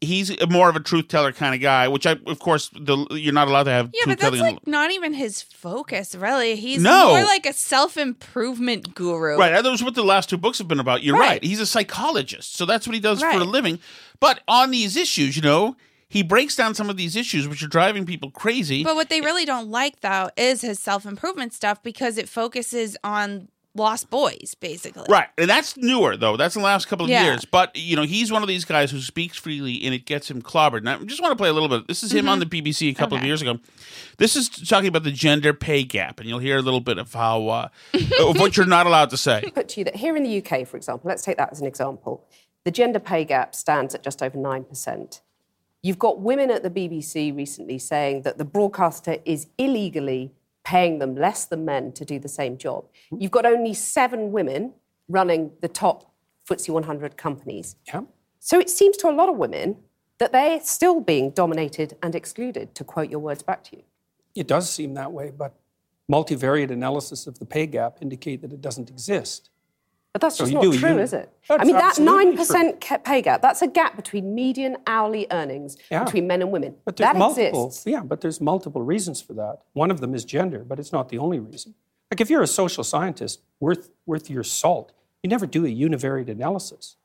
he's 0.00 0.32
more 0.48 0.70
of 0.70 0.76
a 0.76 0.80
truth 0.80 1.08
teller 1.08 1.32
kind 1.32 1.54
of 1.54 1.60
guy, 1.60 1.86
which 1.88 2.06
I, 2.06 2.16
of 2.26 2.38
course, 2.38 2.70
the, 2.70 3.06
you're 3.10 3.34
not 3.34 3.48
allowed 3.48 3.64
to 3.64 3.70
have 3.70 3.90
Yeah, 3.92 4.04
but 4.06 4.18
that's 4.18 4.38
like 4.38 4.66
not 4.66 4.90
even 4.90 5.12
his 5.12 5.42
focus, 5.42 6.14
really. 6.14 6.56
He's 6.56 6.82
No. 6.82 7.08
more 7.08 7.22
like 7.24 7.44
a 7.46 7.52
self 7.52 7.96
improvement 7.96 8.94
guru. 8.94 9.36
Right, 9.36 9.62
that's 9.62 9.82
what 9.82 9.94
the 9.94 10.02
last 10.02 10.30
two 10.30 10.38
books 10.38 10.58
have 10.58 10.68
been 10.68 10.80
about. 10.80 11.02
You're 11.02 11.18
Right. 11.18 11.28
right. 11.28 11.44
He's 11.44 11.60
a 11.60 11.66
psychologist, 11.66 12.56
so 12.56 12.64
that's 12.64 12.86
what 12.86 12.94
he 12.94 13.00
does 13.00 13.20
for 13.20 13.28
a 13.28 13.44
living. 13.44 13.78
But 14.20 14.40
on 14.48 14.70
these 14.70 14.96
issues, 14.96 15.36
you 15.36 15.42
know, 15.42 15.76
he 16.08 16.22
breaks 16.22 16.56
down 16.56 16.74
some 16.74 16.90
of 16.90 16.96
these 16.96 17.14
issues 17.14 17.46
which 17.46 17.62
are 17.62 17.68
driving 17.68 18.04
people 18.04 18.30
crazy. 18.30 18.82
But 18.82 18.96
what 18.96 19.10
they 19.10 19.20
really 19.20 19.44
don't 19.44 19.70
like, 19.70 20.00
though, 20.00 20.30
is 20.36 20.62
his 20.62 20.80
self 20.80 21.04
improvement 21.04 21.52
stuff 21.52 21.82
because 21.82 22.16
it 22.16 22.28
focuses 22.28 22.96
on 23.04 23.48
lost 23.74 24.10
boys, 24.10 24.54
basically. 24.58 25.04
Right, 25.08 25.28
and 25.38 25.48
that's 25.48 25.76
newer 25.76 26.16
though. 26.16 26.36
That's 26.36 26.54
the 26.54 26.60
last 26.60 26.88
couple 26.88 27.04
of 27.04 27.10
Yeah. 27.10 27.24
years. 27.24 27.44
But 27.44 27.76
you 27.76 27.96
know, 27.96 28.02
he's 28.02 28.32
one 28.32 28.42
of 28.42 28.48
these 28.48 28.64
guys 28.64 28.90
who 28.90 29.00
speaks 29.00 29.36
freely, 29.36 29.84
and 29.84 29.94
it 29.94 30.06
gets 30.06 30.30
him 30.30 30.42
clobbered. 30.42 30.78
And 30.78 30.88
I 30.88 30.96
just 31.04 31.22
want 31.22 31.32
to 31.32 31.36
play 31.36 31.48
a 31.48 31.52
little 31.52 31.68
bit. 31.68 31.86
This 31.88 32.02
is 32.02 32.12
him 32.12 32.28
on 32.28 32.38
the 32.40 32.46
BBC 32.46 32.90
a 32.90 32.94
couple 32.94 33.16
of 33.16 33.20
Mm-hmm. 33.20 33.26
Years 33.26 33.42
ago. 33.42 33.58
This 34.18 34.36
is 34.36 34.48
talking 34.48 34.88
about 34.88 35.04
the 35.04 35.12
gender 35.12 35.52
pay 35.54 35.82
gap, 35.84 36.20
and 36.20 36.28
you'll 36.28 36.38
hear 36.40 36.58
a 36.58 36.62
little 36.62 36.80
bit 36.80 36.98
of 36.98 37.12
how 37.12 37.48
uh, 37.48 37.68
of 38.20 38.38
what 38.38 38.56
you're 38.56 38.66
not 38.66 38.86
allowed 38.86 39.10
to 39.10 39.16
say. 39.16 39.42
put 39.54 39.68
to 39.70 39.80
you 39.80 39.84
that 39.84 39.96
here 39.96 40.16
in 40.16 40.22
the 40.24 40.38
UK, 40.38 40.66
for 40.66 40.76
example, 40.76 41.08
let's 41.08 41.22
take 41.22 41.36
that 41.36 41.50
as 41.52 41.60
an 41.60 41.66
example, 41.66 42.24
the 42.64 42.70
gender 42.70 42.98
pay 42.98 43.24
gap 43.24 43.54
stands 43.54 43.94
at 43.94 44.02
just 44.02 44.22
over 44.22 44.36
9%. 44.36 45.20
You've 45.82 45.98
got 45.98 46.20
women 46.20 46.50
at 46.50 46.62
the 46.62 46.68
BBC 46.70 47.34
recently 47.34 47.78
saying 47.78 48.22
that 48.22 48.36
the 48.36 48.44
broadcaster 48.44 49.16
is 49.24 49.46
illegally 49.56 50.32
paying 50.70 51.00
them 51.00 51.16
less 51.16 51.46
than 51.46 51.64
men 51.64 51.90
to 51.90 52.04
do 52.04 52.20
the 52.20 52.28
same 52.28 52.56
job. 52.56 52.84
Hmm. 53.10 53.20
You've 53.20 53.32
got 53.32 53.44
only 53.44 53.74
seven 53.74 54.30
women 54.30 54.72
running 55.08 55.50
the 55.62 55.68
top 55.68 56.12
FTSE 56.48 56.70
100 56.70 57.16
companies. 57.16 57.74
Yeah. 57.88 58.02
So 58.38 58.60
it 58.60 58.70
seems 58.70 58.96
to 58.98 59.08
a 59.08 59.14
lot 59.20 59.28
of 59.28 59.36
women 59.36 59.76
that 60.18 60.30
they're 60.30 60.60
still 60.60 61.00
being 61.00 61.30
dominated 61.30 61.96
and 62.04 62.14
excluded, 62.14 62.74
to 62.76 62.84
quote 62.84 63.10
your 63.10 63.18
words 63.18 63.42
back 63.42 63.64
to 63.64 63.78
you. 63.78 63.82
It 64.36 64.46
does 64.46 64.70
seem 64.70 64.94
that 64.94 65.10
way, 65.10 65.32
but 65.36 65.54
multivariate 66.08 66.70
analysis 66.70 67.26
of 67.26 67.40
the 67.40 67.46
pay 67.46 67.66
gap 67.66 67.98
indicate 68.00 68.40
that 68.42 68.52
it 68.52 68.60
doesn't 68.60 68.90
exist. 68.90 69.50
But 70.12 70.22
that's 70.22 70.38
just 70.38 70.52
not 70.52 70.62
do 70.62 70.76
true, 70.76 70.98
is 70.98 71.12
it? 71.12 71.32
That's 71.48 71.62
I 71.62 71.64
mean, 71.64 71.76
that 71.76 71.94
9% 71.94 72.80
ca- 72.80 72.98
pay 72.98 73.22
gap, 73.22 73.42
that's 73.42 73.62
a 73.62 73.68
gap 73.68 73.94
between 73.94 74.34
median 74.34 74.76
hourly 74.86 75.28
earnings 75.30 75.76
Yeah. 75.88 76.02
between 76.02 76.26
men 76.26 76.42
and 76.42 76.50
women. 76.50 76.74
But 76.84 76.96
there's 76.96 77.06
that 77.12 77.16
multiple, 77.16 77.66
exists. 77.66 77.86
yeah, 77.86 78.00
but 78.02 78.20
there's 78.20 78.40
multiple 78.40 78.82
reasons 78.82 79.22
for 79.22 79.34
that. 79.34 79.58
One 79.72 79.90
of 79.90 80.00
them 80.00 80.14
is 80.14 80.24
gender, 80.24 80.64
but 80.66 80.80
it's 80.80 80.90
not 80.92 81.10
the 81.10 81.18
only 81.18 81.38
reason. 81.38 81.74
Like 82.10 82.20
if 82.20 82.28
you're 82.28 82.42
a 82.42 82.48
social 82.48 82.82
scientist 82.82 83.40
worth 83.60 83.90
worth 84.04 84.28
your 84.28 84.42
salt, 84.42 84.90
you 85.22 85.30
never 85.30 85.46
do 85.46 85.64
a 85.64 85.68
univariate 85.68 86.28
analysis. 86.28 86.96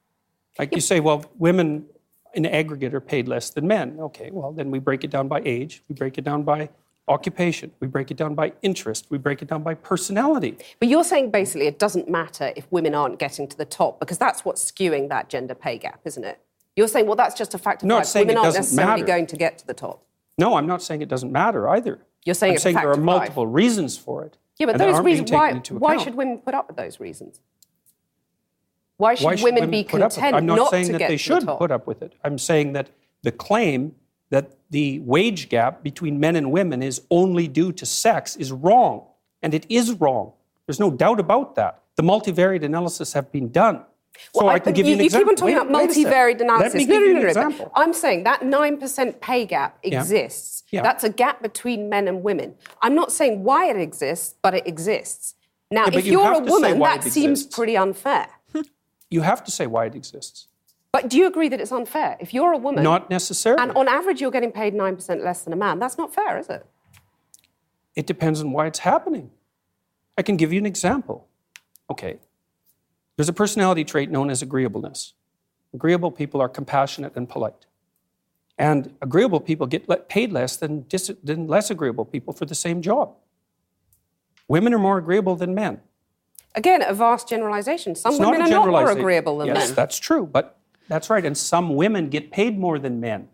Like 0.58 0.74
you 0.74 0.82
say, 0.82 1.00
well, 1.00 1.26
women 1.38 1.86
in 2.34 2.48
aggregate 2.48 2.96
are 2.96 3.02
paid 3.02 3.28
less 3.28 3.52
than 3.52 3.68
men. 3.68 3.98
Okay, 4.00 4.32
well 4.32 4.52
then 4.52 4.72
we 4.72 4.80
break 4.80 5.04
it 5.04 5.12
down 5.12 5.28
by 5.28 5.44
age, 5.46 5.84
we 5.88 5.94
break 5.94 6.18
it 6.18 6.24
down 6.24 6.42
by 6.42 6.70
occupation, 7.08 7.72
we 7.80 7.88
break 7.88 8.10
it 8.12 8.18
down 8.18 8.34
by 8.36 8.54
interest, 8.62 9.08
we 9.10 9.18
break 9.18 9.42
it 9.42 9.48
down 9.48 9.62
by 9.64 9.74
personality. 9.74 10.58
But 10.80 10.88
you're 10.90 11.04
saying 11.04 11.32
basically 11.32 11.68
it 11.68 11.78
doesn't 11.80 12.10
matter 12.10 12.52
if 12.56 12.66
women 12.72 12.96
aren't 12.96 13.20
getting 13.20 13.48
to 13.48 13.58
the 13.58 13.66
top 13.66 14.00
because 14.00 14.18
that's 14.18 14.44
what's 14.44 14.72
skewing 14.72 15.10
that 15.10 15.30
gender 15.30 15.56
pay 15.56 15.78
gap, 15.78 16.00
isn't 16.06 16.24
it? 16.24 16.40
You're 16.76 16.88
saying, 16.88 17.06
well, 17.06 17.16
that's 17.16 17.36
just 17.36 17.54
a 17.54 17.58
fact 17.58 17.84
of 17.84 17.88
No, 17.88 17.98
life. 17.98 18.14
Women 18.16 18.38
aren't 18.38 18.56
necessarily 18.56 19.02
matter. 19.02 19.06
going 19.06 19.28
to 19.28 19.38
get 19.38 19.58
to 19.60 19.68
the 19.68 19.74
top. 19.74 20.04
No, 20.38 20.56
I'm 20.56 20.68
not 20.68 20.82
saying 20.82 21.02
it 21.02 21.08
doesn't 21.08 21.32
matter 21.32 21.70
either. 21.70 22.00
You're 22.26 22.36
saying 22.36 22.52
I'm 22.52 22.56
it's 22.56 22.64
a 22.64 22.66
saying 22.66 22.76
there 22.76 22.90
are 22.90 22.94
of 22.94 22.98
life. 22.98 23.06
multiple 23.06 23.48
reasons 23.48 23.98
for 23.98 24.26
it. 24.26 24.38
Yeah, 24.58 24.66
but 24.68 24.78
those 24.78 25.00
reasons, 25.02 25.32
why, 25.32 25.54
why 25.54 25.98
should 25.98 26.16
women 26.16 26.40
put 26.40 26.54
up 26.54 26.68
with 26.68 26.76
those 26.78 27.00
reasons? 27.00 27.40
Why 28.98 29.16
should, 29.16 29.26
Why 29.26 29.36
should 29.36 29.44
women, 29.44 29.70
be 29.70 29.84
with 29.84 29.88
it? 29.88 30.00
content 30.00 30.36
I'm 30.36 30.46
not, 30.46 30.56
not 30.56 30.72
saying 30.72 30.86
to 30.88 30.92
that 30.94 31.00
get 31.00 31.08
they 31.10 31.18
should 31.18 31.46
the 31.46 31.56
put 31.56 31.72
up 31.72 31.86
with 31.86 32.02
it. 32.02 32.14
I'm 32.24 32.38
saying 32.38 32.74
that 32.74 32.90
the 33.24 33.32
claim 33.32 33.96
that 34.30 34.52
the 34.70 35.00
wage 35.00 35.50
gap 35.50 35.84
between 35.84 36.20
men 36.20 36.36
and 36.36 36.52
women 36.52 36.82
is 36.82 37.02
only 37.12 37.48
due 37.48 37.72
to 37.74 37.86
sex 37.86 38.36
is 38.36 38.52
wrong. 38.52 39.06
And 39.42 39.54
it 39.54 39.66
is 39.70 39.94
wrong. 39.94 40.34
There's 40.66 40.80
no 40.80 40.90
doubt 40.90 41.20
about 41.20 41.56
that. 41.56 41.84
The 41.96 42.04
multivariate 42.04 42.64
analysis 42.64 43.14
have 43.14 43.32
been 43.32 43.52
done. 43.52 43.84
So 44.34 44.46
Well, 44.46 44.50
I 44.50 44.60
can 44.60 44.74
give 44.74 44.88
you 44.88 44.94
an 44.94 45.00
you 45.00 45.06
example. 45.06 45.30
keep 45.30 45.30
on 45.30 45.36
talking 45.36 45.56
about 45.56 45.72
wait 45.72 45.90
a 45.90 45.94
second. 45.94 46.12
multivariate 46.12 46.42
analysis. 46.42 46.74
Let 46.74 46.78
me 46.80 46.86
give 46.86 47.02
no, 47.02 47.08
you 47.08 47.14
no, 47.14 47.20
an 47.20 47.24
no, 47.24 47.28
example. 47.30 47.72
I'm 47.76 47.94
saying 47.94 48.24
that 48.24 48.42
9% 48.42 49.22
pay 49.22 49.46
gap 49.46 49.78
exists. 49.84 50.64
Yeah. 50.72 50.82
That's 50.82 51.04
a 51.04 51.10
gap 51.10 51.42
between 51.42 51.90
men 51.90 52.08
and 52.08 52.24
women. 52.24 52.56
I'm 52.82 52.96
not 52.96 53.12
saying 53.12 53.44
why 53.44 53.70
it 53.70 53.78
exists, 53.78 54.36
but 54.42 54.54
it 54.56 54.66
exists. 54.66 55.36
Now, 55.70 55.86
Yeah, 55.88 56.00
if 56.00 56.06
you 56.06 56.14
you're 56.14 56.34
a 56.34 56.40
woman, 56.40 56.80
that 56.80 57.04
seems 57.04 57.46
pretty 57.46 57.78
unfair. 57.78 58.28
You 59.12 59.22
have 59.22 59.44
to 59.44 59.52
say 59.52 59.68
why 59.68 59.86
it 59.86 59.96
exists. 59.96 60.48
But 60.96 61.10
do 61.10 61.18
you 61.18 61.28
agree 61.28 61.50
that 61.50 61.60
it's 61.60 61.74
unfair? 61.74 62.16
If 62.22 62.34
you're 62.34 62.54
a 62.54 62.58
woman, 62.58 62.82
Not 62.82 63.10
necessarily. 63.10 63.62
and 63.62 63.74
on 63.74 63.90
average 63.90 64.22
you're 64.22 64.32
getting 64.32 64.54
paid 64.54 64.74
9% 64.74 65.22
less 65.22 65.42
than 65.42 65.52
a 65.52 65.58
man, 65.58 65.78
that's 65.78 65.98
not 65.98 66.16
fair, 66.16 66.38
is 66.38 66.48
it? 66.48 66.66
It 67.98 68.08
depends 68.08 68.40
on 68.40 68.54
why 68.54 68.68
it's 68.68 68.80
happening. 68.80 69.32
I 70.18 70.22
can 70.22 70.38
give 70.38 70.54
you 70.54 70.60
an 70.60 70.66
example. 70.66 71.28
Okay. 71.90 72.20
There's 73.18 73.28
a 73.28 73.34
personality 73.34 73.84
trait 73.84 74.10
known 74.10 74.30
as 74.30 74.42
agreeableness. 74.42 75.16
Agreeable 75.74 76.12
people 76.12 76.40
are 76.40 76.48
compassionate 76.48 77.14
and 77.18 77.28
polite. 77.28 77.66
And 78.58 78.94
agreeable 79.02 79.42
people 79.42 79.68
get 79.68 80.08
paid 80.08 80.32
less 80.32 80.56
than, 80.56 80.84
dis- 80.84 81.12
than 81.22 81.46
less 81.46 81.70
agreeable 81.70 82.06
people 82.06 82.34
for 82.34 82.46
the 82.46 82.56
same 82.56 82.82
job. 82.82 83.16
Women 84.48 84.74
are 84.74 84.80
more 84.80 84.98
agreeable 84.98 85.36
than 85.36 85.54
men. 85.54 85.82
Again, 86.56 86.82
a 86.82 86.94
vast 86.94 87.28
generalization. 87.28 87.96
Some 87.96 88.14
It's 88.14 88.20
women 88.22 88.42
are 88.44 88.48
not 88.48 88.70
more 88.70 88.92
agreeable 88.92 89.40
than 89.40 89.48
yes, 89.48 89.56
men. 89.56 89.68
Yes, 89.68 89.72
that's 89.76 90.00
true, 90.00 90.26
but 90.26 90.58
that's 90.88 91.10
right. 91.10 91.26
And 91.26 91.38
some 91.38 91.76
women 91.76 92.10
get 92.10 92.32
paid 92.32 92.58
more 92.58 92.80
than 92.80 93.00
men. 93.00 93.28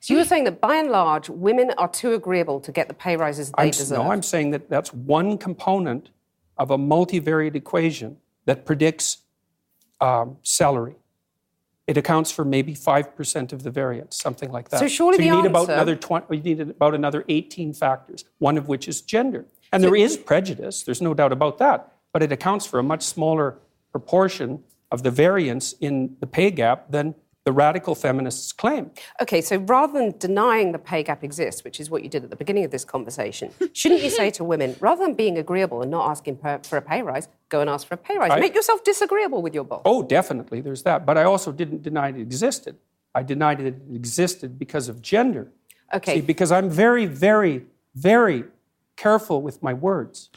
So 0.00 0.14
you're 0.14 0.24
saying 0.24 0.44
that 0.44 0.60
by 0.60 0.76
and 0.76 0.90
large, 0.90 1.28
women 1.28 1.72
are 1.76 1.88
too 1.88 2.14
agreeable 2.14 2.58
to 2.60 2.72
get 2.72 2.88
the 2.88 2.94
pay 2.94 3.16
rises 3.16 3.50
they 3.50 3.64
I'm, 3.64 3.70
deserve? 3.70 3.98
no, 3.98 4.10
I'm 4.10 4.22
saying 4.22 4.50
that 4.52 4.70
that's 4.70 4.94
one 4.94 5.36
component 5.36 6.10
of 6.56 6.70
a 6.70 6.78
multivariate 6.78 7.54
equation 7.54 8.16
that 8.46 8.64
predicts 8.64 9.18
um, 10.00 10.38
salary. 10.42 10.96
It 11.86 11.96
accounts 11.96 12.30
for 12.30 12.44
maybe 12.44 12.74
five 12.74 13.14
percent 13.16 13.52
of 13.52 13.62
the 13.62 13.70
variance, 13.70 14.16
something 14.16 14.50
like 14.50 14.68
that. 14.70 14.80
So 14.80 14.88
surely 14.88 15.24
you 15.24 15.32
the 15.32 15.42
need 15.42 15.48
about 15.48 15.68
another 15.68 15.96
20, 15.96 16.36
you 16.36 16.42
need 16.42 16.60
about 16.60 16.94
another 16.94 17.24
18 17.28 17.74
factors, 17.74 18.24
one 18.38 18.56
of 18.56 18.68
which 18.68 18.88
is 18.88 19.02
gender. 19.02 19.44
And 19.72 19.82
there 19.82 19.96
is 19.96 20.16
prejudice, 20.16 20.82
there's 20.82 21.02
no 21.02 21.14
doubt 21.14 21.32
about 21.32 21.58
that, 21.58 21.92
but 22.12 22.22
it 22.22 22.32
accounts 22.32 22.64
for 22.64 22.78
a 22.78 22.82
much 22.82 23.02
smaller 23.02 23.58
proportion 23.92 24.62
of 24.90 25.02
the 25.02 25.10
variance 25.10 25.72
in 25.80 26.16
the 26.20 26.26
pay 26.26 26.50
gap 26.50 26.90
than 26.90 27.14
the 27.44 27.52
radical 27.52 27.94
feminists 27.94 28.52
claim. 28.52 28.90
Okay, 29.22 29.40
so 29.40 29.56
rather 29.56 29.94
than 29.98 30.16
denying 30.18 30.72
the 30.72 30.78
pay 30.78 31.02
gap 31.02 31.24
exists, 31.24 31.64
which 31.64 31.80
is 31.80 31.88
what 31.88 32.02
you 32.02 32.08
did 32.08 32.22
at 32.22 32.28
the 32.30 32.36
beginning 32.36 32.64
of 32.64 32.70
this 32.70 32.84
conversation, 32.84 33.50
shouldn't 33.72 34.02
you 34.02 34.10
say 34.10 34.30
to 34.30 34.44
women, 34.44 34.76
rather 34.80 35.02
than 35.04 35.14
being 35.14 35.38
agreeable 35.38 35.80
and 35.80 35.90
not 35.90 36.10
asking 36.10 36.36
per, 36.36 36.58
for 36.62 36.76
a 36.76 36.82
pay 36.82 37.00
rise, 37.02 37.28
go 37.48 37.60
and 37.62 37.70
ask 37.70 37.86
for 37.86 37.94
a 37.94 37.96
pay 37.96 38.18
rise? 38.18 38.30
I- 38.30 38.40
Make 38.40 38.54
yourself 38.54 38.84
disagreeable 38.84 39.40
with 39.40 39.54
your 39.54 39.64
boss. 39.64 39.82
Oh, 39.86 40.02
definitely, 40.02 40.60
there's 40.60 40.82
that. 40.82 41.06
But 41.06 41.16
I 41.16 41.24
also 41.24 41.50
didn't 41.50 41.82
deny 41.82 42.10
it 42.10 42.16
existed. 42.18 42.76
I 43.14 43.22
denied 43.22 43.60
it 43.60 43.74
existed 43.92 44.58
because 44.58 44.88
of 44.88 45.00
gender. 45.00 45.50
Okay. 45.94 46.16
See, 46.16 46.20
because 46.20 46.52
I'm 46.52 46.68
very, 46.70 47.06
very, 47.06 47.64
very 47.94 48.44
careful 48.96 49.40
with 49.40 49.62
my 49.62 49.72
words. 49.72 50.28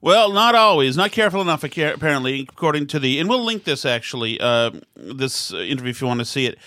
Well, 0.00 0.32
not 0.32 0.54
always. 0.54 0.96
Not 0.96 1.12
careful 1.12 1.40
enough, 1.40 1.64
apparently, 1.64 2.46
according 2.48 2.86
to 2.88 2.98
the. 2.98 3.18
And 3.18 3.28
we'll 3.28 3.44
link 3.44 3.64
this 3.64 3.84
actually, 3.84 4.38
uh, 4.40 4.70
this 4.94 5.52
uh, 5.52 5.58
interview 5.58 5.90
if 5.90 6.00
you 6.00 6.06
want 6.06 6.20
to 6.20 6.26
see 6.26 6.46
it. 6.46 6.58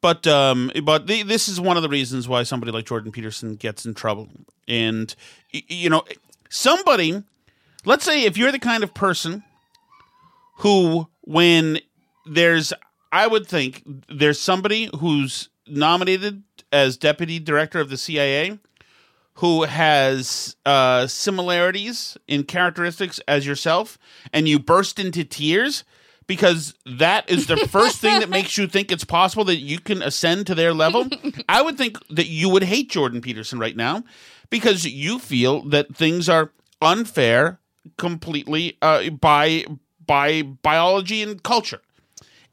But 0.00 0.26
um, 0.26 0.70
but 0.82 1.06
the, 1.06 1.22
this 1.22 1.48
is 1.48 1.60
one 1.60 1.78
of 1.78 1.82
the 1.82 1.88
reasons 1.88 2.28
why 2.28 2.42
somebody 2.42 2.72
like 2.72 2.84
Jordan 2.84 3.10
Peterson 3.10 3.54
gets 3.54 3.86
in 3.86 3.94
trouble. 3.94 4.28
And 4.68 5.14
you 5.50 5.88
know, 5.90 6.04
somebody. 6.50 7.22
Let's 7.86 8.04
say 8.04 8.24
if 8.24 8.38
you're 8.38 8.52
the 8.52 8.58
kind 8.58 8.82
of 8.82 8.94
person 8.94 9.44
who, 10.58 11.08
when 11.22 11.80
there's, 12.24 12.72
I 13.12 13.26
would 13.26 13.46
think 13.46 13.82
there's 14.08 14.40
somebody 14.40 14.88
who's 14.98 15.50
nominated 15.66 16.42
as 16.72 16.96
deputy 16.96 17.38
director 17.38 17.80
of 17.80 17.90
the 17.90 17.96
CIA 17.96 18.58
who 19.38 19.64
has 19.64 20.56
uh, 20.64 21.06
similarities 21.06 22.16
in 22.28 22.44
characteristics 22.44 23.20
as 23.26 23.46
yourself, 23.46 23.98
and 24.32 24.48
you 24.48 24.58
burst 24.58 24.98
into 24.98 25.24
tears 25.24 25.84
because 26.26 26.74
that 26.86 27.28
is 27.28 27.46
the 27.46 27.56
first 27.68 28.00
thing 28.00 28.20
that 28.20 28.30
makes 28.30 28.56
you 28.56 28.66
think 28.66 28.90
it's 28.90 29.04
possible 29.04 29.44
that 29.44 29.56
you 29.56 29.78
can 29.78 30.02
ascend 30.02 30.46
to 30.46 30.54
their 30.54 30.72
level, 30.72 31.06
I 31.48 31.62
would 31.62 31.76
think 31.76 31.98
that 32.08 32.28
you 32.28 32.48
would 32.48 32.62
hate 32.62 32.90
Jordan 32.90 33.20
Peterson 33.20 33.58
right 33.58 33.76
now 33.76 34.04
because 34.50 34.86
you 34.86 35.18
feel 35.18 35.62
that 35.68 35.94
things 35.94 36.28
are 36.28 36.52
unfair 36.80 37.60
completely 37.98 38.78
uh, 38.80 39.10
by 39.10 39.64
by 40.06 40.42
biology 40.42 41.22
and 41.22 41.42
culture. 41.42 41.80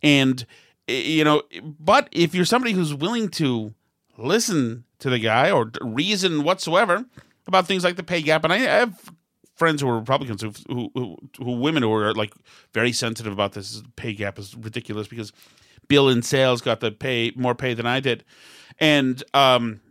And 0.02 0.46
eh, 0.88 1.02
you 1.02 1.24
know, 1.24 1.44
but 1.62 2.10
if 2.12 2.34
you're 2.34 2.46
somebody 2.46 2.74
who's 2.74 2.94
willing 2.94 3.30
to 3.30 3.74
listen 4.22 4.86
to 5.00 5.10
the 5.10 5.20
guy 5.20 5.52
or 5.52 5.72
reason 5.82 6.44
whatsoever 6.44 7.06
about 7.48 7.68
things 7.68 7.84
like 7.84 7.96
the 7.96 8.04
pay 8.04 8.22
gap, 8.22 8.44
and 8.44 8.54
I, 8.54 8.58
have 8.58 9.12
friends 9.56 9.82
who 9.82 9.90
are 9.90 10.00
Republicans 10.00 10.42
who, 10.42 10.54
who, 10.68 10.92
who, 10.94 11.18
who 11.38 11.52
women 11.54 11.84
who 11.84 11.94
are 11.94 12.14
like 12.14 12.34
very 12.74 12.92
sensitive 12.92 13.34
about 13.34 13.54
this 13.54 13.84
pay 13.96 14.14
gap 14.14 14.40
is 14.40 14.56
ridiculous 14.56 15.08
because 15.08 15.32
Bill 15.88 16.10
in 16.10 16.22
sales 16.22 16.62
got 16.62 16.80
the 16.80 16.92
pay 16.92 17.32
more 17.36 17.56
pay 17.56 17.74
than 17.74 17.86
I 17.86 18.00
did, 18.00 18.24
and 18.80 19.24
um, 19.34 19.82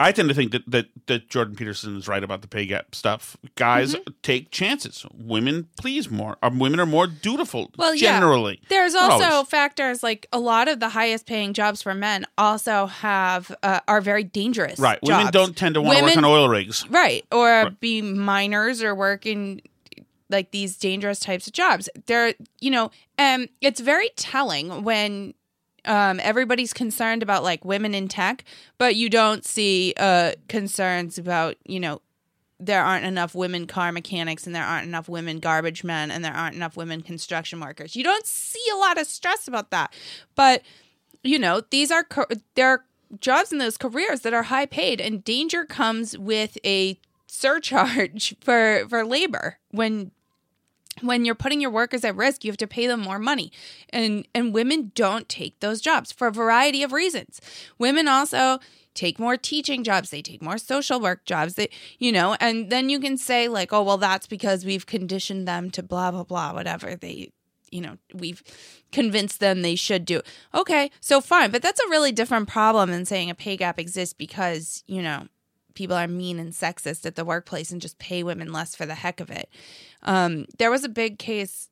I 0.00 0.12
tend 0.12 0.28
to 0.28 0.34
think 0.34 0.52
that, 0.52 0.62
that 0.70 0.86
that 1.06 1.28
Jordan 1.28 1.56
Peterson 1.56 1.96
is 1.96 2.06
right 2.06 2.22
about 2.22 2.40
the 2.42 2.48
pay 2.48 2.66
gap 2.66 2.94
stuff. 2.94 3.36
Guys 3.56 3.94
Mm-hmm. 3.94 4.12
take 4.22 4.50
chances. 4.50 5.04
Women 5.12 5.68
please 5.76 6.08
more. 6.10 6.36
Um, 6.42 6.58
women 6.60 6.78
are 6.78 6.86
more 6.86 7.06
dutiful. 7.08 7.70
Well, 7.76 7.94
yeah. 7.94 8.12
generally. 8.18 8.60
There's 8.68 8.94
Not 8.94 9.10
also 9.12 9.24
always. 9.24 9.48
factors 9.48 10.02
like 10.04 10.26
a 10.32 10.38
lot 10.38 10.68
of 10.68 10.78
the 10.78 10.88
highest 10.90 11.26
paying 11.26 11.52
jobs 11.52 11.82
for 11.82 11.94
men 11.94 12.26
also 12.36 12.86
have 12.86 13.50
uh, 13.62 13.80
are 13.88 14.00
very 14.00 14.22
dangerous. 14.24 14.78
right. 14.78 14.98
Women 15.02 15.32
don't 15.32 15.56
tend 15.56 15.74
to 15.74 15.82
want 15.82 15.98
to 15.98 16.04
work 16.04 16.16
on 16.16 16.24
oil 16.24 16.48
rigs. 16.48 16.88
Right. 16.90 17.24
Or 17.32 17.70
be 17.80 18.00
miners 18.02 18.82
or 18.82 18.94
work 18.94 19.26
in 19.26 19.60
like 20.30 20.50
these 20.50 20.76
dangerous 20.76 21.18
types 21.20 21.46
of 21.46 21.54
jobs. 21.54 21.88
There, 22.06 22.34
you 22.60 22.70
know, 22.70 22.90
um, 23.18 23.46
it's 23.60 23.80
very 23.80 24.10
telling 24.16 24.84
when 24.84 25.32
um, 25.88 26.20
everybody's 26.22 26.72
concerned 26.72 27.22
about 27.22 27.42
like 27.42 27.64
women 27.64 27.94
in 27.94 28.06
tech, 28.08 28.44
but 28.76 28.94
you 28.94 29.08
don't 29.08 29.44
see 29.44 29.94
uh, 29.96 30.32
concerns 30.48 31.18
about, 31.18 31.56
you 31.64 31.80
know, 31.80 32.02
there 32.60 32.84
aren't 32.84 33.06
enough 33.06 33.34
women 33.34 33.66
car 33.66 33.90
mechanics 33.90 34.46
and 34.46 34.54
there 34.54 34.64
aren't 34.64 34.86
enough 34.86 35.08
women 35.08 35.38
garbage 35.38 35.84
men 35.84 36.10
and 36.10 36.24
there 36.24 36.34
aren't 36.34 36.56
enough 36.56 36.76
women 36.76 37.00
construction 37.00 37.60
workers. 37.60 37.96
You 37.96 38.04
don't 38.04 38.26
see 38.26 38.62
a 38.72 38.76
lot 38.76 38.98
of 38.98 39.06
stress 39.06 39.48
about 39.48 39.70
that. 39.70 39.94
But, 40.34 40.62
you 41.22 41.38
know, 41.38 41.62
these 41.70 41.90
are, 41.90 42.06
there 42.54 42.68
are 42.68 42.84
jobs 43.20 43.52
in 43.52 43.58
those 43.58 43.78
careers 43.78 44.20
that 44.20 44.34
are 44.34 44.44
high 44.44 44.66
paid 44.66 45.00
and 45.00 45.24
danger 45.24 45.64
comes 45.64 46.18
with 46.18 46.58
a 46.64 46.98
surcharge 47.26 48.36
for, 48.40 48.84
for 48.88 49.06
labor 49.06 49.58
when 49.70 50.10
when 51.02 51.24
you're 51.24 51.34
putting 51.34 51.60
your 51.60 51.70
workers 51.70 52.04
at 52.04 52.16
risk 52.16 52.44
you 52.44 52.50
have 52.50 52.56
to 52.58 52.66
pay 52.66 52.86
them 52.86 53.00
more 53.00 53.18
money. 53.18 53.52
And 53.90 54.26
and 54.34 54.52
women 54.52 54.92
don't 54.94 55.28
take 55.28 55.60
those 55.60 55.80
jobs 55.80 56.12
for 56.12 56.26
a 56.26 56.32
variety 56.32 56.82
of 56.82 56.92
reasons. 56.92 57.40
Women 57.78 58.08
also 58.08 58.58
take 58.94 59.18
more 59.18 59.36
teaching 59.36 59.84
jobs. 59.84 60.10
They 60.10 60.22
take 60.22 60.42
more 60.42 60.58
social 60.58 61.00
work 61.00 61.24
jobs. 61.24 61.54
That 61.54 61.70
you 61.98 62.12
know 62.12 62.36
and 62.40 62.70
then 62.70 62.88
you 62.88 63.00
can 63.00 63.16
say 63.16 63.48
like 63.48 63.72
oh 63.72 63.82
well 63.82 63.98
that's 63.98 64.26
because 64.26 64.64
we've 64.64 64.86
conditioned 64.86 65.46
them 65.46 65.70
to 65.70 65.82
blah 65.82 66.10
blah 66.10 66.24
blah 66.24 66.52
whatever 66.52 66.94
they 66.94 67.30
you 67.70 67.80
know 67.80 67.98
we've 68.14 68.42
convinced 68.92 69.40
them 69.40 69.62
they 69.62 69.76
should 69.76 70.04
do. 70.04 70.20
Okay 70.54 70.90
so 71.00 71.20
fine 71.20 71.50
but 71.50 71.62
that's 71.62 71.80
a 71.80 71.88
really 71.88 72.12
different 72.12 72.48
problem 72.48 72.90
than 72.90 73.04
saying 73.04 73.30
a 73.30 73.34
pay 73.34 73.56
gap 73.56 73.78
exists 73.78 74.14
because 74.14 74.82
you 74.86 75.02
know 75.02 75.28
people 75.78 75.96
are 75.96 76.08
mean 76.08 76.40
and 76.40 76.52
sexist 76.52 77.06
at 77.06 77.14
the 77.14 77.24
workplace 77.24 77.70
and 77.70 77.80
just 77.80 78.00
pay 78.00 78.24
women 78.24 78.52
less 78.52 78.74
for 78.74 78.84
the 78.84 78.96
heck 78.96 79.20
of 79.20 79.30
it. 79.30 79.48
Um, 80.02 80.46
there 80.58 80.72
was 80.72 80.82
a 80.82 80.88
big 80.88 81.20
case. 81.20 81.68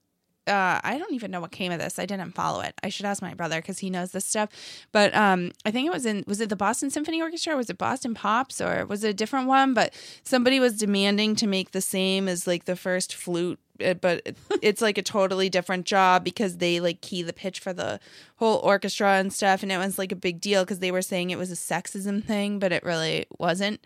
Uh, 0.47 0.81
I 0.83 0.97
don't 0.99 1.13
even 1.13 1.31
know 1.31 1.41
what 1.41 1.51
came 1.51 1.73
of 1.73 1.79
this. 1.79 1.99
I 1.99 2.07
didn't 2.07 2.33
follow 2.33 2.61
it. 2.61 2.75
I 2.83 2.89
should 2.89 3.07
ask 3.07 3.21
my 3.21 3.35
brother 3.35 3.57
because 3.61 3.79
he 3.79 3.91
knows 3.91 4.13
this 4.13 4.25
stuff. 4.25 4.49
But 4.93 5.15
um, 5.15 5.53
I 5.65 5.71
think 5.71 5.87
it 5.87 5.93
was 5.93 6.07
in 6.07 6.25
was 6.27 6.41
it 6.41 6.49
the 6.49 6.57
Boston 6.57 6.91
Symphony 6.91 7.21
Orchestra? 7.21 7.55
Or 7.55 7.57
was 7.57 7.71
it 7.71 7.79
Boston 7.79 8.15
Pops 8.15 8.61
or 8.61 8.87
was 8.87 9.05
it 9.05 9.11
a 9.11 9.15
different 9.15 9.49
one? 9.49 9.75
But 9.75 9.93
somebody 10.23 10.61
was 10.61 10.77
demanding 10.77 11.37
to 11.37 11.47
make 11.47 11.73
the 11.73 11.81
same 11.81 12.29
as 12.29 12.47
like 12.47 12.65
the 12.65 12.77
first 12.77 13.15
flute, 13.15 13.59
uh, 13.85 13.95
but 13.95 14.37
it's 14.63 14.83
like 14.83 14.99
a 14.99 15.03
totally 15.03 15.49
different 15.49 15.87
job 15.87 16.25
because 16.25 16.59
they 16.59 16.81
like 16.81 17.01
key 17.01 17.23
the 17.23 17.33
pitch 17.33 17.61
for 17.61 17.73
the 17.73 18.01
whole 18.37 18.59
orchestra 18.59 19.15
and 19.15 19.33
stuff, 19.33 19.63
and 19.63 19.73
it 19.73 19.79
was 19.79 19.99
like 19.99 20.13
a 20.13 20.17
big 20.17 20.41
deal 20.41 20.65
because 20.65 20.79
they 20.79 20.93
were 20.93 21.03
saying 21.03 21.31
it 21.31 21.39
was 21.39 21.51
a 21.51 21.55
sexism 21.55 22.23
thing, 22.25 22.59
but 22.59 22.73
it 22.73 22.85
really 22.85 23.27
wasn't 23.39 23.81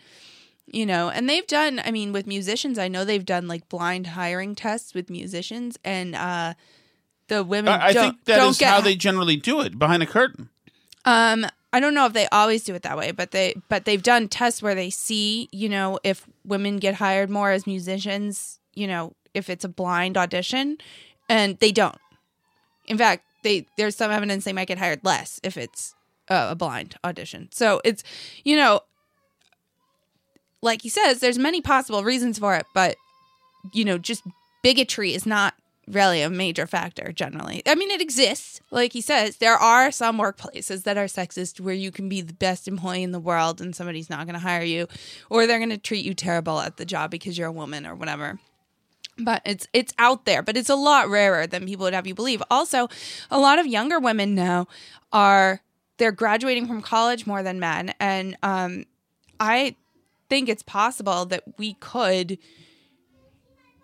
you 0.66 0.86
know 0.86 1.08
and 1.10 1.28
they've 1.28 1.46
done 1.46 1.80
i 1.84 1.90
mean 1.90 2.12
with 2.12 2.26
musicians 2.26 2.78
i 2.78 2.88
know 2.88 3.04
they've 3.04 3.26
done 3.26 3.48
like 3.48 3.68
blind 3.68 4.08
hiring 4.08 4.54
tests 4.54 4.94
with 4.94 5.10
musicians 5.10 5.78
and 5.84 6.14
uh 6.14 6.54
the 7.28 7.44
women 7.44 7.72
I, 7.72 7.86
I 7.86 7.92
don't, 7.92 8.12
think 8.12 8.24
that 8.24 8.48
is 8.48 8.58
get 8.58 8.72
how 8.72 8.80
they 8.80 8.96
generally 8.96 9.36
do 9.36 9.60
it 9.60 9.78
behind 9.78 10.02
a 10.02 10.06
curtain. 10.06 10.48
um 11.04 11.46
i 11.72 11.80
don't 11.80 11.94
know 11.94 12.06
if 12.06 12.12
they 12.12 12.26
always 12.28 12.64
do 12.64 12.74
it 12.74 12.82
that 12.82 12.96
way 12.96 13.10
but 13.10 13.30
they 13.30 13.54
but 13.68 13.84
they've 13.84 14.02
done 14.02 14.28
tests 14.28 14.62
where 14.62 14.74
they 14.74 14.90
see 14.90 15.48
you 15.52 15.68
know 15.68 15.98
if 16.04 16.26
women 16.44 16.78
get 16.78 16.94
hired 16.94 17.30
more 17.30 17.50
as 17.50 17.66
musicians 17.66 18.58
you 18.74 18.86
know 18.86 19.12
if 19.34 19.48
it's 19.50 19.64
a 19.64 19.68
blind 19.68 20.16
audition 20.16 20.78
and 21.28 21.58
they 21.58 21.72
don't 21.72 21.98
in 22.86 22.98
fact 22.98 23.24
they 23.42 23.66
there's 23.76 23.96
some 23.96 24.10
evidence 24.10 24.44
they 24.44 24.52
might 24.52 24.68
get 24.68 24.78
hired 24.78 25.00
less 25.04 25.40
if 25.42 25.56
it's 25.56 25.94
uh, 26.28 26.48
a 26.50 26.54
blind 26.54 26.96
audition 27.02 27.48
so 27.50 27.80
it's 27.84 28.04
you 28.44 28.56
know 28.56 28.80
like 30.62 30.82
he 30.82 30.88
says, 30.88 31.20
there's 31.20 31.38
many 31.38 31.60
possible 31.60 32.04
reasons 32.04 32.38
for 32.38 32.54
it, 32.56 32.66
but 32.74 32.96
you 33.72 33.84
know, 33.84 33.98
just 33.98 34.22
bigotry 34.62 35.14
is 35.14 35.26
not 35.26 35.54
really 35.88 36.22
a 36.22 36.30
major 36.30 36.66
factor 36.66 37.12
generally. 37.12 37.62
I 37.66 37.74
mean, 37.74 37.90
it 37.90 38.00
exists. 38.00 38.60
Like 38.70 38.92
he 38.92 39.00
says, 39.00 39.36
there 39.38 39.56
are 39.56 39.90
some 39.90 40.18
workplaces 40.18 40.84
that 40.84 40.96
are 40.96 41.06
sexist 41.06 41.60
where 41.60 41.74
you 41.74 41.90
can 41.90 42.08
be 42.08 42.20
the 42.20 42.32
best 42.32 42.68
employee 42.68 43.02
in 43.02 43.12
the 43.12 43.18
world 43.20 43.60
and 43.60 43.74
somebody's 43.74 44.10
not 44.10 44.26
going 44.26 44.34
to 44.34 44.40
hire 44.40 44.62
you 44.62 44.86
or 45.28 45.46
they're 45.46 45.58
going 45.58 45.70
to 45.70 45.78
treat 45.78 46.04
you 46.04 46.14
terrible 46.14 46.60
at 46.60 46.76
the 46.76 46.84
job 46.84 47.10
because 47.10 47.36
you're 47.36 47.48
a 47.48 47.52
woman 47.52 47.86
or 47.86 47.94
whatever. 47.94 48.38
But 49.18 49.42
it's 49.44 49.66
it's 49.74 49.92
out 49.98 50.24
there, 50.24 50.42
but 50.42 50.56
it's 50.56 50.70
a 50.70 50.74
lot 50.74 51.10
rarer 51.10 51.46
than 51.46 51.66
people 51.66 51.84
would 51.84 51.92
have 51.92 52.06
you 52.06 52.14
believe. 52.14 52.42
Also, 52.50 52.88
a 53.30 53.38
lot 53.38 53.58
of 53.58 53.66
younger 53.66 53.98
women 53.98 54.34
now 54.34 54.66
are 55.12 55.60
they're 55.98 56.12
graduating 56.12 56.66
from 56.66 56.80
college 56.80 57.26
more 57.26 57.42
than 57.42 57.60
men 57.60 57.92
and 58.00 58.36
um 58.42 58.84
I 59.38 59.76
think 60.30 60.48
it's 60.48 60.62
possible 60.62 61.26
that 61.26 61.42
we 61.58 61.74
could 61.74 62.38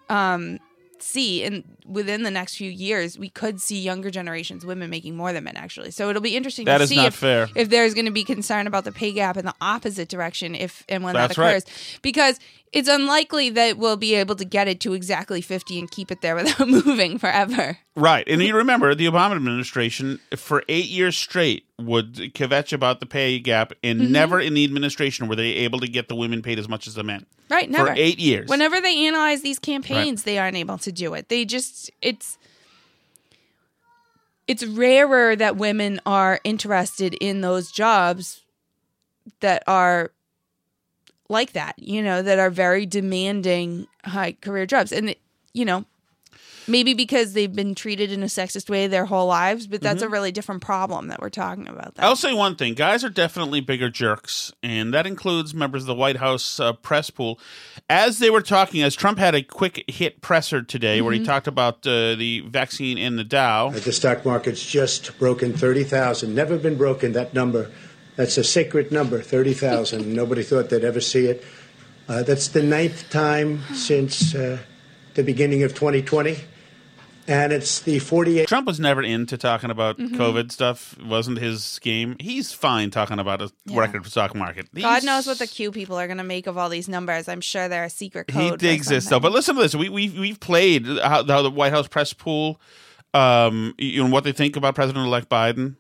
um 0.09 0.59
see 0.99 1.42
in 1.42 1.75
within 1.87 2.22
the 2.22 2.30
next 2.30 2.57
few 2.57 2.70
years 2.70 3.18
we 3.18 3.28
could 3.28 3.61
see 3.61 3.80
younger 3.80 4.11
generations 4.11 4.64
women 4.66 4.91
making 4.91 5.16
more 5.16 5.32
than 5.32 5.45
men 5.45 5.57
actually 5.57 5.91
so 5.91 6.11
it'll 6.11 6.22
be 6.22 6.37
interesting 6.37 6.64
That 6.64 6.78
to 6.78 6.87
see 6.87 7.05
if, 7.05 7.22
if 7.22 7.68
there's 7.68 7.95
going 7.95 8.07
to 8.07 8.11
be 8.12 8.24
concern 8.24 8.66
about 8.66 8.84
the 8.84 8.93
pay 8.93 9.12
gap 9.12 9.37
in 9.37 9.45
the 9.45 9.55
opposite 9.61 10.09
direction 10.09 10.55
if 10.55 10.84
and 10.89 11.03
when 11.05 11.14
That's 11.14 11.37
that 11.37 11.41
right. 11.43 11.51
occurs 11.62 11.99
because 12.03 12.39
it's 12.72 12.89
unlikely 12.89 13.51
that 13.51 13.78
we'll 13.78 13.97
be 13.97 14.14
able 14.16 14.34
to 14.37 14.45
get 14.45 14.68
it 14.68 14.80
to 14.80 14.93
exactly 14.93 15.41
50 15.41 15.78
and 15.78 15.91
keep 15.91 16.11
it 16.11 16.20
there 16.20 16.34
without 16.34 16.68
moving 16.68 17.18
forever 17.18 17.78
Right. 17.99 18.28
And 18.28 18.43
you 18.43 18.55
remember 18.55 18.95
the 18.95 19.07
Obama 19.07 19.37
administration 19.37 20.20
for 20.37 20.62
eight 20.68 20.84
years 20.84 21.16
straight 21.16 21.64
would 21.80 22.12
kvetch 22.34 22.74
about 22.74 23.01
the 23.01 23.07
pay 23.07 23.39
gap, 23.39 23.72
and 23.82 24.03
Mhm. 24.03 24.11
never 24.11 24.39
in 24.39 24.53
the 24.53 24.64
administration 24.64 25.28
were 25.28 25.37
they 25.37 25.49
able 25.64 25.80
to 25.80 25.89
get 25.89 26.09
the 26.09 26.14
women 26.14 26.43
paid 26.43 26.59
as 26.59 26.68
much 26.68 26.87
as 26.87 26.93
the 26.93 27.03
men. 27.03 27.24
Right, 27.49 27.70
never. 27.70 27.87
For 27.87 27.95
eight 27.97 28.18
years. 28.18 28.51
Whenever 28.51 28.82
they 28.82 29.07
analyze 29.07 29.41
these 29.41 29.59
campaigns, 29.59 30.24
they 30.24 30.37
aren't 30.37 30.59
able 30.59 30.76
to 30.76 30.93
do 30.93 31.14
it. 31.14 31.30
They 31.30 31.47
just 31.47 31.75
it's 32.02 32.38
it's 34.46 34.64
rarer 34.64 35.34
that 35.34 35.56
women 35.56 36.00
are 36.06 36.40
interested 36.44 37.14
in 37.14 37.40
those 37.40 37.72
jobs 37.72 38.42
that 39.40 39.62
are 39.66 40.12
like 41.28 41.52
that, 41.52 41.76
you 41.78 42.02
know, 42.02 42.22
that 42.22 42.38
are 42.38 42.50
very 42.50 42.86
demanding 42.86 43.88
high 44.04 44.32
career 44.32 44.66
jobs. 44.66 44.92
And 44.92 45.14
you 45.52 45.64
know, 45.64 45.84
maybe 46.68 46.94
because 46.94 47.32
they've 47.32 47.54
been 47.54 47.74
treated 47.74 48.10
in 48.12 48.22
a 48.22 48.26
sexist 48.26 48.68
way 48.70 48.86
their 48.86 49.04
whole 49.06 49.26
lives, 49.26 49.66
but 49.66 49.80
that's 49.80 50.02
Mhm. 50.02 50.06
a 50.06 50.08
really 50.08 50.32
different 50.32 50.62
problem 50.62 51.08
that 51.08 51.20
we're 51.20 51.28
talking 51.30 51.68
about. 51.68 51.94
I'll 51.98 52.16
say 52.16 52.32
one 52.32 52.56
thing: 52.56 52.74
guys 52.74 53.04
are 53.04 53.10
definitely 53.10 53.60
bigger 53.60 53.88
jerks, 53.90 54.52
and 54.62 54.92
that 54.94 55.06
includes 55.06 55.54
members 55.54 55.82
of 55.82 55.86
the 55.86 55.94
White 55.94 56.16
House 56.16 56.58
uh, 56.60 56.72
press 56.72 57.10
pool. 57.10 57.38
As 57.88 58.18
they 58.18 58.30
were 58.30 58.42
talking, 58.42 58.82
as 58.82 58.94
Trump 58.94 59.18
had 59.18 59.34
a 59.34 59.42
quick 59.42 59.84
hit 59.88 60.20
presser 60.20 60.62
today, 60.62 61.00
where 61.00 61.12
he 61.12 61.20
Mhm. 61.20 61.26
talked 61.26 61.46
about 61.46 61.86
uh, 61.86 62.14
the 62.16 62.42
vaccine 62.46 62.98
in 62.98 63.16
the 63.16 63.24
Dow. 63.24 63.70
The 63.70 63.92
stock 63.92 64.24
market's 64.24 64.64
just 64.64 65.18
broken 65.18 65.52
30,000. 65.52 66.34
Never 66.34 66.56
been 66.58 66.76
broken, 66.76 67.12
that 67.12 67.32
number. 67.34 67.70
That's 68.16 68.38
a 68.38 68.44
sacred 68.44 68.90
number, 68.90 69.20
30,000. 69.20 70.12
Nobody 70.14 70.42
thought 70.42 70.70
they'd 70.70 70.84
ever 70.84 71.00
see 71.00 71.26
it. 71.26 71.44
Uh, 72.08 72.22
that's 72.22 72.48
the 72.48 72.62
ninth 72.62 73.10
time 73.10 73.62
since 73.74 74.34
uh, 74.34 74.58
the 75.14 75.22
beginning 75.22 75.62
of 75.62 75.74
2020. 75.74 76.38
And 77.28 77.52
it's 77.52 77.80
the 77.80 77.98
48. 77.98 78.46
Trump 78.46 78.66
was 78.66 78.78
never 78.78 79.02
into 79.02 79.36
talking 79.36 79.70
about 79.70 79.98
Mhm. 79.98 80.16
COVID 80.16 80.52
stuff. 80.52 80.94
It 80.98 81.06
wasn't 81.06 81.38
his 81.38 81.78
game. 81.82 82.16
He's 82.20 82.52
fine 82.52 82.90
talking 82.90 83.18
about 83.18 83.42
a 83.42 83.50
Yeah. 83.66 83.80
record 83.80 84.06
stock 84.06 84.34
market. 84.34 84.68
God 84.74 85.04
knows 85.04 85.26
what 85.26 85.38
the 85.38 85.46
Q 85.46 85.72
people 85.72 85.96
are 85.96 86.06
going 86.06 86.18
to 86.18 86.24
make 86.24 86.46
of 86.46 86.56
all 86.56 86.68
these 86.68 86.88
numbers. 86.88 87.28
I'm 87.28 87.40
sure 87.40 87.68
they're 87.68 87.84
a 87.84 87.90
secret 87.90 88.28
code. 88.28 88.42
He 88.42 88.50
for 88.50 88.56
digs 88.56 88.86
this 88.88 89.06
though. 89.06 89.20
But 89.20 89.32
listen 89.32 89.56
to 89.56 89.62
this. 89.62 89.74
We 89.74 89.88
we 89.88 90.08
we've 90.10 90.38
played 90.40 90.86
how, 90.86 91.24
how 91.24 91.42
the 91.42 91.50
White 91.50 91.72
House 91.72 91.88
press 91.88 92.12
pool, 92.12 92.60
um, 93.14 93.74
you 93.78 94.04
know 94.04 94.10
what 94.10 94.24
they 94.24 94.32
think 94.32 94.56
about 94.56 94.74
President 94.74 95.04
elect 95.06 95.28
Biden. 95.28 95.74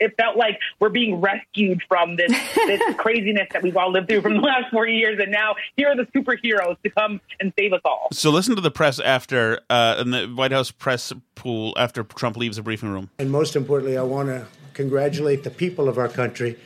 It 0.00 0.16
felt 0.16 0.36
like 0.36 0.58
we're 0.80 0.88
being 0.88 1.20
rescued 1.20 1.82
from 1.86 2.16
this 2.16 2.32
this 2.54 2.80
craziness 2.96 3.48
that 3.52 3.62
we've 3.62 3.76
all 3.76 3.92
lived 3.92 4.08
through 4.08 4.22
from 4.22 4.34
the 4.34 4.40
last 4.40 4.70
40 4.70 4.94
years 4.94 5.18
and 5.20 5.30
now 5.30 5.54
here 5.76 5.88
are 5.88 5.96
the 5.96 6.06
superheroes 6.16 6.76
to 6.82 6.90
come 6.90 7.20
and 7.38 7.52
save 7.58 7.72
us 7.72 7.80
all 7.84 8.08
So 8.12 8.30
listen 8.30 8.56
to 8.56 8.62
the 8.62 8.70
press 8.70 8.98
after 8.98 9.60
uh, 9.68 9.96
in 10.00 10.10
the 10.10 10.26
White 10.26 10.52
House 10.52 10.70
press 10.70 11.12
pool 11.34 11.74
after 11.76 12.02
Trump 12.02 12.36
leaves 12.36 12.56
the 12.56 12.62
briefing 12.62 12.90
room. 12.90 13.10
And 13.18 13.30
most 13.30 13.56
importantly, 13.56 13.96
I 13.96 14.02
want 14.02 14.28
to 14.28 14.46
congratulate 14.74 15.44
the 15.44 15.50
people 15.50 15.88
of 15.88 15.98
our 15.98 16.08
country 16.08 16.58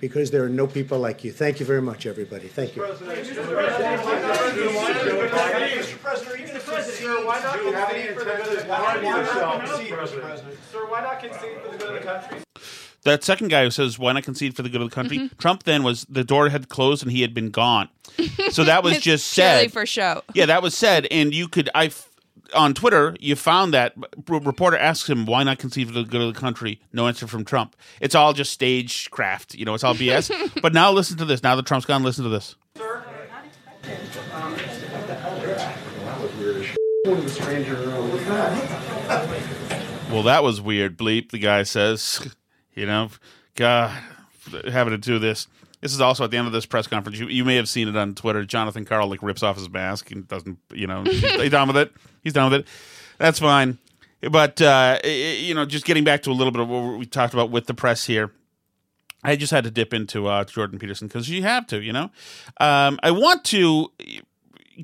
because 0.00 0.30
there 0.30 0.42
are 0.44 0.48
no 0.48 0.66
people 0.66 0.98
like 0.98 1.22
you. 1.22 1.32
Thank 1.32 1.60
you 1.60 1.66
very 1.66 1.80
much, 1.82 2.06
everybody. 2.06 2.48
Thank 2.48 2.74
you. 2.74 2.82
Mr. 2.82 2.98
President, 6.02 6.40
even 6.40 6.54
the 6.54 6.60
Sir, 7.00 7.24
why 7.24 7.40
not 11.02 11.20
concede 11.20 11.60
for 11.62 11.70
the 11.70 11.78
good 11.78 11.88
of 11.88 11.94
the 11.94 12.00
country? 12.00 12.42
That 13.04 13.24
second 13.24 13.48
guy 13.48 13.64
who 13.64 13.70
says, 13.70 13.98
"Why 13.98 14.12
not 14.12 14.22
concede 14.22 14.54
for 14.54 14.62
the 14.62 14.68
good 14.68 14.80
of 14.80 14.88
the 14.88 14.94
country?" 14.94 15.18
Mm-hmm. 15.18 15.36
Trump 15.38 15.64
then 15.64 15.82
was 15.82 16.04
the 16.08 16.24
door 16.24 16.48
had 16.48 16.68
closed 16.68 17.02
and 17.02 17.10
he 17.10 17.22
had 17.22 17.34
been 17.34 17.50
gone. 17.50 17.88
So 18.50 18.64
that 18.64 18.84
was 18.84 18.98
just 19.00 19.26
said 19.28 19.72
for 19.72 19.86
show. 19.86 20.22
Yeah, 20.34 20.46
that 20.46 20.62
was 20.62 20.76
said, 20.76 21.06
and 21.10 21.34
you 21.34 21.48
could 21.48 21.68
I 21.74 21.90
on 22.54 22.74
Twitter 22.74 23.16
you 23.18 23.34
found 23.36 23.74
that 23.74 23.94
r- 24.30 24.40
reporter 24.40 24.76
asks 24.76 25.08
him 25.08 25.26
why 25.26 25.42
not 25.42 25.58
concede 25.58 25.88
for 25.88 25.94
the 25.94 26.04
good 26.04 26.20
of 26.20 26.32
the 26.32 26.38
country. 26.38 26.80
No 26.92 27.08
answer 27.08 27.26
from 27.26 27.44
Trump. 27.44 27.76
It's 28.00 28.14
all 28.14 28.32
just 28.32 28.52
stagecraft. 28.52 29.54
You 29.54 29.64
know, 29.64 29.74
it's 29.74 29.84
all 29.84 29.94
BS. 29.94 30.60
but 30.62 30.72
now 30.72 30.92
listen 30.92 31.16
to 31.18 31.24
this. 31.24 31.42
Now 31.42 31.56
that 31.56 31.66
Trump's 31.66 31.86
gone, 31.86 32.02
listen 32.02 32.24
to 32.24 32.30
this. 32.30 32.56
Well, 40.10 40.24
that 40.24 40.42
was 40.42 40.60
weird. 40.60 40.98
Bleep. 40.98 41.30
The 41.30 41.38
guy 41.38 41.62
says, 41.62 42.28
you 42.74 42.86
know, 42.86 43.10
God, 43.54 43.90
having 44.70 44.92
to 44.92 44.98
do 44.98 45.18
this. 45.18 45.46
This 45.80 45.92
is 45.92 46.00
also 46.00 46.24
at 46.24 46.30
the 46.30 46.36
end 46.36 46.46
of 46.46 46.52
this 46.52 46.64
press 46.64 46.86
conference. 46.86 47.18
You, 47.18 47.26
you 47.28 47.44
may 47.44 47.56
have 47.56 47.68
seen 47.68 47.88
it 47.88 47.96
on 47.96 48.14
Twitter. 48.14 48.44
Jonathan 48.44 48.84
Karl 48.84 49.08
like 49.08 49.22
rips 49.22 49.42
off 49.42 49.56
his 49.56 49.68
mask 49.68 50.12
and 50.12 50.28
doesn't, 50.28 50.58
you 50.72 50.86
know, 50.86 51.02
he's, 51.04 51.50
done 51.50 51.66
with 51.66 51.76
it. 51.76 51.92
He's 52.22 52.32
done 52.32 52.50
with 52.52 52.60
it. 52.60 52.68
That's 53.18 53.40
fine. 53.40 53.78
But 54.30 54.62
uh, 54.62 54.98
you 55.04 55.54
know, 55.54 55.64
just 55.64 55.84
getting 55.84 56.04
back 56.04 56.22
to 56.22 56.30
a 56.30 56.32
little 56.32 56.52
bit 56.52 56.60
of 56.60 56.68
what 56.68 56.98
we 56.98 57.06
talked 57.06 57.34
about 57.34 57.50
with 57.50 57.66
the 57.66 57.74
press 57.74 58.06
here. 58.06 58.30
I 59.24 59.36
just 59.36 59.52
had 59.52 59.64
to 59.64 59.70
dip 59.70 59.92
into 59.94 60.26
uh, 60.26 60.44
Jordan 60.44 60.78
Peterson 60.78 61.08
because 61.08 61.28
you 61.28 61.42
have 61.42 61.66
to, 61.68 61.80
you 61.80 61.92
know. 61.92 62.10
Um, 62.60 62.98
I 63.02 63.10
want 63.12 63.44
to 63.46 63.90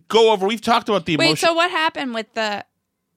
go 0.08 0.32
over. 0.32 0.46
We've 0.46 0.60
talked 0.60 0.88
about 0.88 1.06
the 1.06 1.16
Wait, 1.16 1.26
emotion. 1.26 1.48
so 1.48 1.54
what 1.54 1.70
happened 1.70 2.14
with 2.14 2.32
the 2.34 2.64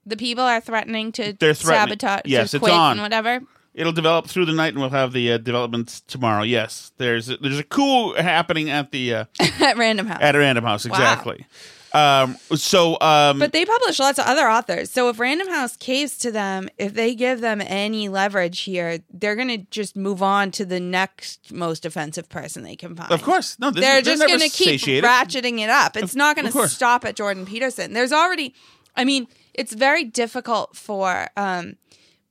the 0.05 0.17
people 0.17 0.43
are 0.43 0.61
threatening 0.61 1.11
to 1.13 1.33
They're 1.39 1.53
threatening. 1.53 1.99
sabotage, 1.99 2.21
Yes, 2.25 2.53
it's 2.53 2.61
quit 2.61 2.73
on. 2.73 2.93
and 2.93 3.01
whatever? 3.01 3.41
It'll 3.73 3.93
develop 3.93 4.27
through 4.27 4.45
the 4.45 4.51
night, 4.53 4.73
and 4.73 4.79
we'll 4.81 4.89
have 4.89 5.13
the 5.13 5.33
uh, 5.33 5.37
developments 5.37 6.01
tomorrow. 6.01 6.43
Yes, 6.43 6.91
there's 6.97 7.27
there's 7.27 7.59
a 7.59 7.63
coup 7.63 8.13
happening 8.15 8.69
at 8.69 8.91
the 8.91 9.13
uh, 9.15 9.25
at 9.61 9.77
Random 9.77 10.07
House. 10.07 10.19
at 10.21 10.35
Random 10.35 10.63
House. 10.63 10.85
Wow. 10.87 10.95
Exactly. 10.95 11.45
Um, 11.93 12.37
so, 12.55 12.97
um, 13.01 13.37
But 13.39 13.51
they 13.51 13.65
publish 13.65 13.99
lots 13.99 14.17
of 14.17 14.25
other 14.25 14.47
authors. 14.49 14.89
So 14.89 15.09
if 15.09 15.19
Random 15.19 15.49
House 15.49 15.75
caves 15.75 16.17
to 16.19 16.31
them, 16.31 16.69
if 16.77 16.93
they 16.93 17.15
give 17.15 17.41
them 17.41 17.61
any 17.61 18.07
leverage 18.07 18.61
here, 18.61 18.99
they're 19.11 19.35
going 19.35 19.49
to 19.49 19.57
just 19.71 19.97
move 19.97 20.23
on 20.23 20.51
to 20.51 20.63
the 20.63 20.79
next 20.79 21.51
most 21.51 21.85
offensive 21.85 22.29
person 22.29 22.63
they 22.63 22.77
can 22.77 22.95
find. 22.95 23.11
of 23.11 23.21
course, 23.23 23.59
no, 23.59 23.71
this, 23.71 23.83
they're 23.83 24.01
just 24.01 24.25
going 24.25 24.39
to 24.39 24.47
keep 24.47 24.79
satiated. 24.79 25.03
ratcheting 25.03 25.59
it 25.59 25.69
up. 25.69 25.97
It's 25.97 26.13
Of- 26.13 26.17
not 26.17 26.37
going 26.37 26.49
to 26.49 26.67
stop 26.69 27.03
at 27.03 27.17
Jordan 27.17 27.45
Peterson. 27.45 27.91
There's 27.91 28.13
already, 28.13 28.55
I 28.95 29.03
mean, 29.03 29.27
it's 29.53 29.73
very 29.73 30.05
difficult 30.05 30.77
for 30.77 31.27
um, 31.35 31.75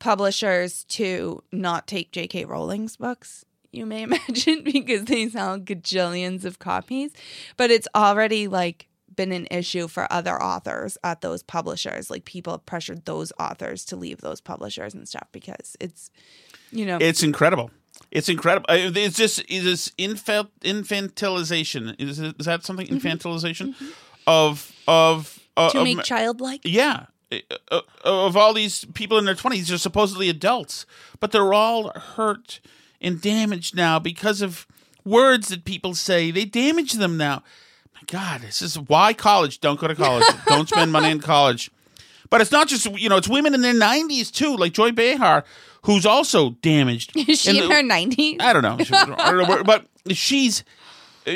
publishers 0.00 0.84
to 0.84 1.42
not 1.52 1.86
take 1.86 2.10
J.K. 2.10 2.44
Rowling's 2.46 2.96
books. 2.96 3.44
You 3.72 3.86
may 3.86 4.02
imagine 4.08 4.64
because 4.64 5.04
they 5.04 5.28
sell 5.28 5.60
gajillions 5.60 6.44
of 6.44 6.58
copies, 6.58 7.12
but 7.56 7.70
it's 7.70 7.86
already 7.94 8.48
like 8.48 8.88
been 9.14 9.30
an 9.32 9.46
issue 9.50 9.86
for 9.86 10.12
other 10.12 10.42
authors 10.42 10.98
at 11.04 11.20
those 11.20 11.42
publishers. 11.42 12.10
Like 12.10 12.24
people 12.24 12.52
have 12.52 12.66
pressured 12.66 13.04
those 13.04 13.32
authors 13.38 13.84
to 13.86 13.96
leave 13.96 14.20
those 14.22 14.40
publishers 14.40 14.94
and 14.94 15.06
stuff 15.08 15.28
because 15.30 15.76
it's, 15.80 16.10
you 16.72 16.84
know, 16.86 16.98
It's 17.00 17.22
incredible. 17.22 17.70
It's 18.10 18.28
incredible. 18.28 18.66
Uh, 18.68 18.90
It's 18.94 19.16
just 19.16 19.44
is 19.50 19.92
infant 19.98 20.48
infantilization. 20.62 21.94
Is, 22.00 22.18
is 22.18 22.32
that 22.46 22.64
something 22.64 22.86
infantilization 22.86 23.74
of 24.26 24.72
of 24.88 25.38
uh, 25.56 25.68
Mm-hmm. 25.68 25.78
to 25.78 25.84
make 25.84 25.96
ma- 25.98 26.02
childlike. 26.02 26.60
Yeah. 26.64 27.06
Uh, 27.70 27.80
of 28.04 28.36
all 28.36 28.52
these 28.52 28.84
people 28.94 29.16
in 29.18 29.24
their 29.24 29.34
20s, 29.36 29.68
they're 29.68 29.78
supposedly 29.78 30.28
adults, 30.28 30.84
but 31.20 31.30
they're 31.30 31.54
all 31.54 31.90
hurt 31.90 32.60
and 33.00 33.20
damaged 33.20 33.74
now 33.76 33.98
because 33.98 34.42
of 34.42 34.66
words 35.04 35.48
that 35.48 35.64
people 35.64 35.94
say. 35.94 36.30
They 36.30 36.44
damage 36.44 36.94
them 36.94 37.16
now. 37.16 37.42
My 37.94 38.00
God, 38.06 38.40
this 38.40 38.60
is 38.60 38.78
why 38.78 39.12
college. 39.12 39.60
Don't 39.60 39.78
go 39.78 39.86
to 39.86 39.94
college. 39.94 40.26
Don't 40.46 40.68
spend 40.68 40.90
money 40.90 41.10
in 41.10 41.20
college. 41.20 41.70
But 42.30 42.40
it's 42.40 42.52
not 42.52 42.68
just, 42.68 42.86
you 42.98 43.08
know, 43.08 43.16
it's 43.16 43.28
women 43.28 43.54
in 43.54 43.60
their 43.60 43.74
90s 43.74 44.32
too, 44.32 44.56
like 44.56 44.72
Joy 44.72 44.92
Behar, 44.92 45.44
who's 45.82 46.06
also 46.06 46.50
damaged. 46.62 47.12
Is 47.28 47.42
she 47.42 47.58
in 47.58 47.68
the- 47.68 47.74
her 47.74 47.82
90s? 47.82 48.40
I 48.40 48.52
don't 48.52 48.62
know. 48.62 48.76
I 49.18 49.30
don't 49.32 49.48
know 49.48 49.62
but 49.64 49.86
she's 50.10 50.64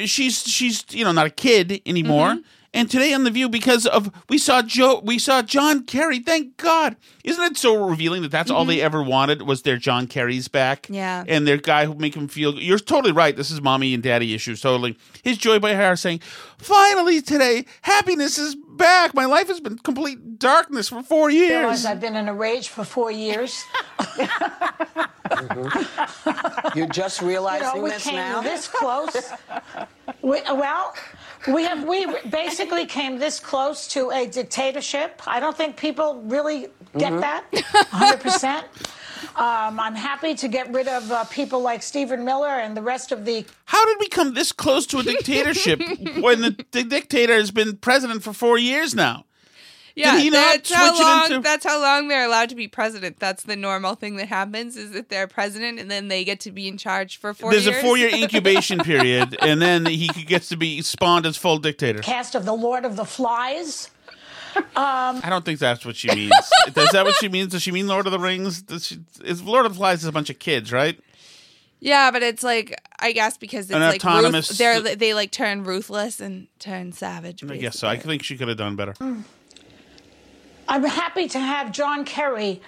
she's 0.06 0.42
she's 0.42 0.84
you 0.90 1.04
know 1.04 1.12
not 1.12 1.26
a 1.26 1.30
kid 1.30 1.82
anymore. 1.86 2.30
Mm-hmm. 2.30 2.42
And 2.74 2.90
today 2.90 3.14
on 3.14 3.22
the 3.22 3.30
View, 3.30 3.48
because 3.48 3.86
of 3.86 4.10
we 4.28 4.36
saw 4.36 4.60
Joe, 4.60 5.00
we 5.04 5.18
saw 5.18 5.42
John 5.42 5.84
Kerry. 5.84 6.18
Thank 6.18 6.56
God! 6.56 6.96
Isn't 7.22 7.42
it 7.44 7.56
so 7.56 7.88
revealing 7.88 8.22
that 8.22 8.32
that's 8.32 8.50
all 8.50 8.64
they 8.64 8.80
ever 8.82 9.00
wanted 9.00 9.42
was 9.42 9.62
their 9.62 9.76
John 9.76 10.08
Kerry's 10.08 10.48
back? 10.48 10.82
Mm-hmm. 10.82 10.94
Yeah. 10.94 11.24
and 11.28 11.46
their 11.46 11.56
guy 11.56 11.86
who 11.86 11.94
make 11.94 12.16
him 12.16 12.26
feel. 12.26 12.54
You're 12.58 12.80
totally 12.80 13.12
right. 13.12 13.36
This 13.36 13.52
is 13.52 13.62
mommy 13.62 13.94
and 13.94 14.02
daddy 14.02 14.34
issues. 14.34 14.60
Totally. 14.60 14.98
His 15.22 15.38
Joy 15.38 15.60
Behar 15.60 15.94
saying, 15.94 16.18
"Finally 16.58 17.22
today, 17.22 17.64
happiness 17.82 18.38
is 18.38 18.56
back. 18.56 19.14
My 19.14 19.26
life 19.26 19.46
has 19.46 19.60
been 19.60 19.78
complete 19.78 20.40
darkness 20.40 20.88
for 20.88 21.02
four 21.04 21.30
years." 21.30 21.60
realize 21.60 21.86
I've 21.86 22.00
been 22.00 22.16
in 22.16 22.28
a 22.28 22.34
rage 22.34 22.68
for 22.68 22.82
four 22.84 23.12
years. 23.12 23.62
You're 26.74 26.88
just 26.88 27.20
you 27.20 27.28
realizing 27.28 27.68
know, 27.76 27.82
we 27.84 27.90
this 27.90 28.04
came 28.04 28.16
now? 28.16 28.40
this 28.42 28.66
close. 28.68 29.30
We, 30.22 30.40
well, 30.42 30.94
we 31.52 31.64
have 31.64 31.84
we 31.86 32.06
basically 32.30 32.86
came 32.86 33.18
this 33.18 33.38
close 33.40 33.88
to 33.88 34.10
a 34.10 34.26
dictatorship. 34.26 35.20
I 35.26 35.40
don't 35.40 35.56
think 35.56 35.76
people 35.76 36.22
really 36.24 36.68
get 36.96 37.12
Mhm. 37.12 37.20
that 37.20 37.44
100. 37.90 38.20
percent 38.20 38.66
um, 39.36 39.80
I'm 39.80 39.94
happy 39.94 40.34
to 40.34 40.48
get 40.48 40.72
rid 40.72 40.86
of 40.86 41.10
uh, 41.10 41.24
people 41.24 41.60
like 41.60 41.82
Stephen 41.82 42.24
Miller 42.24 42.48
and 42.48 42.76
the 42.76 42.82
rest 42.82 43.10
of 43.12 43.24
the 43.24 43.44
How 43.64 43.84
did 43.86 43.96
we 43.98 44.08
come 44.08 44.34
this 44.34 44.52
close 44.52 44.86
to 44.86 44.98
a 44.98 45.02
dictatorship 45.02 45.80
when 46.20 46.40
the, 46.42 46.64
the 46.72 46.84
dictator 46.84 47.34
has 47.34 47.50
been 47.50 47.76
president 47.78 48.22
for 48.22 48.32
four 48.32 48.58
years 48.58 48.94
now? 48.94 49.24
Yeah, 49.96 50.14
Did 50.16 50.22
he 50.24 50.30
not 50.30 50.52
that's 50.54 50.72
how 50.72 50.88
switch 50.88 51.00
it 51.00 51.04
long. 51.04 51.24
into- 51.26 51.40
That's 51.40 51.64
how 51.64 51.80
long 51.80 52.08
they're 52.08 52.26
allowed 52.26 52.48
to 52.48 52.56
be 52.56 52.66
president. 52.66 53.20
That's 53.20 53.44
the 53.44 53.54
normal 53.54 53.94
thing 53.94 54.16
that 54.16 54.26
happens 54.26 54.76
is 54.76 54.90
that 54.90 55.08
they're 55.08 55.28
president 55.28 55.78
and 55.78 55.88
then 55.88 56.08
they 56.08 56.24
get 56.24 56.40
to 56.40 56.50
be 56.50 56.66
in 56.66 56.76
charge 56.78 57.16
for 57.18 57.32
four 57.32 57.52
There's 57.52 57.66
years. 57.66 57.78
a 57.78 57.80
four 57.80 57.96
year 57.96 58.08
incubation 58.12 58.80
period, 58.80 59.36
and 59.40 59.62
then 59.62 59.86
he 59.86 60.08
gets 60.08 60.48
to 60.48 60.56
be 60.56 60.82
spawned 60.82 61.26
as 61.26 61.36
full 61.36 61.58
dictator. 61.58 62.00
cast 62.00 62.34
of 62.34 62.44
the 62.44 62.54
Lord 62.54 62.84
of 62.84 62.96
the 62.96 63.04
Flies. 63.04 63.90
Um, 64.56 64.64
I 64.76 65.26
don't 65.30 65.44
think 65.44 65.58
that's 65.58 65.84
what 65.84 65.96
she 65.96 66.08
means. 66.14 66.32
Is 66.76 66.90
that 66.90 67.04
what 67.04 67.16
she 67.16 67.28
means? 67.28 67.52
Does 67.52 67.62
she 67.62 67.72
mean 67.72 67.88
Lord 67.88 68.06
of 68.06 68.12
the 68.12 68.20
Rings? 68.20 68.62
Does 68.62 68.86
she, 68.86 68.98
is 69.24 69.42
Lord 69.42 69.66
of 69.66 69.72
the 69.72 69.76
Flies 69.78 70.02
is 70.02 70.08
a 70.08 70.12
bunch 70.12 70.30
of 70.30 70.38
kids, 70.38 70.72
right? 70.72 70.98
yeah, 71.80 72.10
but 72.10 72.22
it's 72.22 72.42
like 72.42 72.80
I 73.00 73.12
guess 73.12 73.36
because 73.36 73.66
it's 73.66 73.74
An 73.74 73.80
like 73.82 73.96
autonomous- 74.04 74.50
ruth- 74.50 74.58
they're 74.58 74.96
they 74.96 75.12
like 75.12 75.30
turn 75.32 75.64
ruthless 75.64 76.20
and 76.20 76.46
turn 76.58 76.92
savage. 76.92 77.42
I 77.48 77.56
guess 77.58 77.78
so. 77.78 77.88
I 77.88 77.96
think 77.96 78.22
she 78.22 78.36
could 78.36 78.48
have 78.48 78.56
done 78.56 78.74
better. 78.76 78.92
Hmm. 78.92 79.20
I'm 80.68 80.84
happy 80.84 81.28
to 81.28 81.38
have 81.38 81.72
John 81.72 82.04
Kerry 82.04 82.60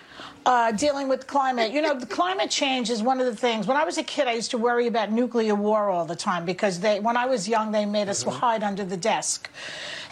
uh, 0.46 0.70
dealing 0.72 1.08
with 1.08 1.26
climate. 1.26 1.72
You 1.72 1.82
know, 1.82 1.98
the 1.98 2.06
climate 2.06 2.50
change 2.50 2.88
is 2.88 3.02
one 3.02 3.18
of 3.20 3.26
the 3.26 3.34
things. 3.34 3.66
When 3.66 3.76
I 3.76 3.84
was 3.84 3.98
a 3.98 4.02
kid, 4.04 4.28
I 4.28 4.32
used 4.32 4.52
to 4.52 4.58
worry 4.58 4.86
about 4.86 5.10
nuclear 5.10 5.56
war 5.56 5.90
all 5.90 6.04
the 6.04 6.14
time 6.14 6.44
because 6.44 6.78
they, 6.80 7.00
when 7.00 7.16
I 7.16 7.26
was 7.26 7.48
young, 7.48 7.72
they 7.72 7.84
made 7.84 8.08
us 8.08 8.22
hide 8.22 8.62
under 8.62 8.84
the 8.84 8.96
desk. 8.96 9.50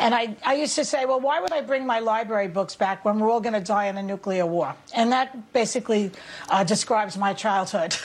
And 0.01 0.13
I, 0.13 0.35
I 0.45 0.55
used 0.55 0.75
to 0.75 0.85
say, 0.85 1.05
well, 1.05 1.21
why 1.21 1.39
would 1.41 1.53
I 1.53 1.61
bring 1.61 1.87
my 1.87 2.01
library 2.01 2.49
books 2.49 2.75
back 2.75 3.05
when 3.05 3.21
we're 3.21 3.31
all 3.31 3.41
going 3.41 3.53
to 3.55 3.61
die 3.61 3.87
in 3.87 3.97
a 3.97 4.03
nuclear 4.03 4.45
war? 4.45 4.75
And 4.93 5.13
that 5.13 5.53
basically 5.53 6.11
uh, 6.49 6.65
describes 6.65 7.17
my 7.17 7.33
childhood. 7.33 7.95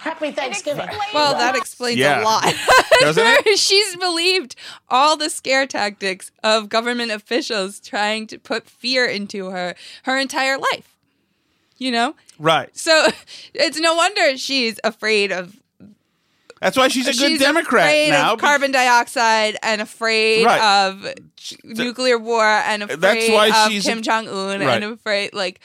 Happy 0.00 0.32
Thanksgiving. 0.32 0.88
Well, 1.12 1.34
that 1.34 1.56
explains 1.56 1.98
Yeah. 1.98 2.22
a 2.22 2.24
lot. 2.24 2.54
Doesn't 3.00 3.22
it? 3.46 3.58
She's 3.58 3.96
believed 3.96 4.56
all 4.88 5.16
the 5.18 5.28
scare 5.28 5.66
tactics 5.66 6.30
of 6.42 6.70
government 6.70 7.10
officials 7.10 7.80
trying 7.80 8.26
to 8.28 8.38
put 8.38 8.66
fear 8.66 9.04
into 9.04 9.50
her 9.50 9.74
her 10.04 10.16
entire 10.16 10.56
life. 10.56 10.94
You 11.78 11.92
know? 11.92 12.14
Right. 12.38 12.76
So 12.76 13.08
it's 13.54 13.78
no 13.78 13.94
wonder 13.94 14.36
she's 14.36 14.78
afraid 14.84 15.32
of 15.32 15.56
That's 16.60 16.76
why 16.76 16.88
she's 16.88 17.06
a 17.06 17.12
good 17.12 17.30
she's 17.30 17.40
Democrat 17.40 17.86
afraid 17.86 18.10
now. 18.10 18.32
Of 18.34 18.40
carbon 18.40 18.72
dioxide 18.72 19.56
and 19.62 19.80
afraid 19.80 20.44
Right. 20.44 20.60
of 20.88 21.06
nuclear 21.64 22.18
war 22.18 22.44
and 22.44 22.82
afraid 22.82 23.00
That's 23.00 23.28
why 23.30 23.48
of 23.66 23.70
she's 23.72 23.84
Kim 23.84 24.02
Jong 24.02 24.28
Un 24.28 24.60
Right. 24.60 24.82
and 24.82 24.92
afraid 24.92 25.32
like 25.34 25.60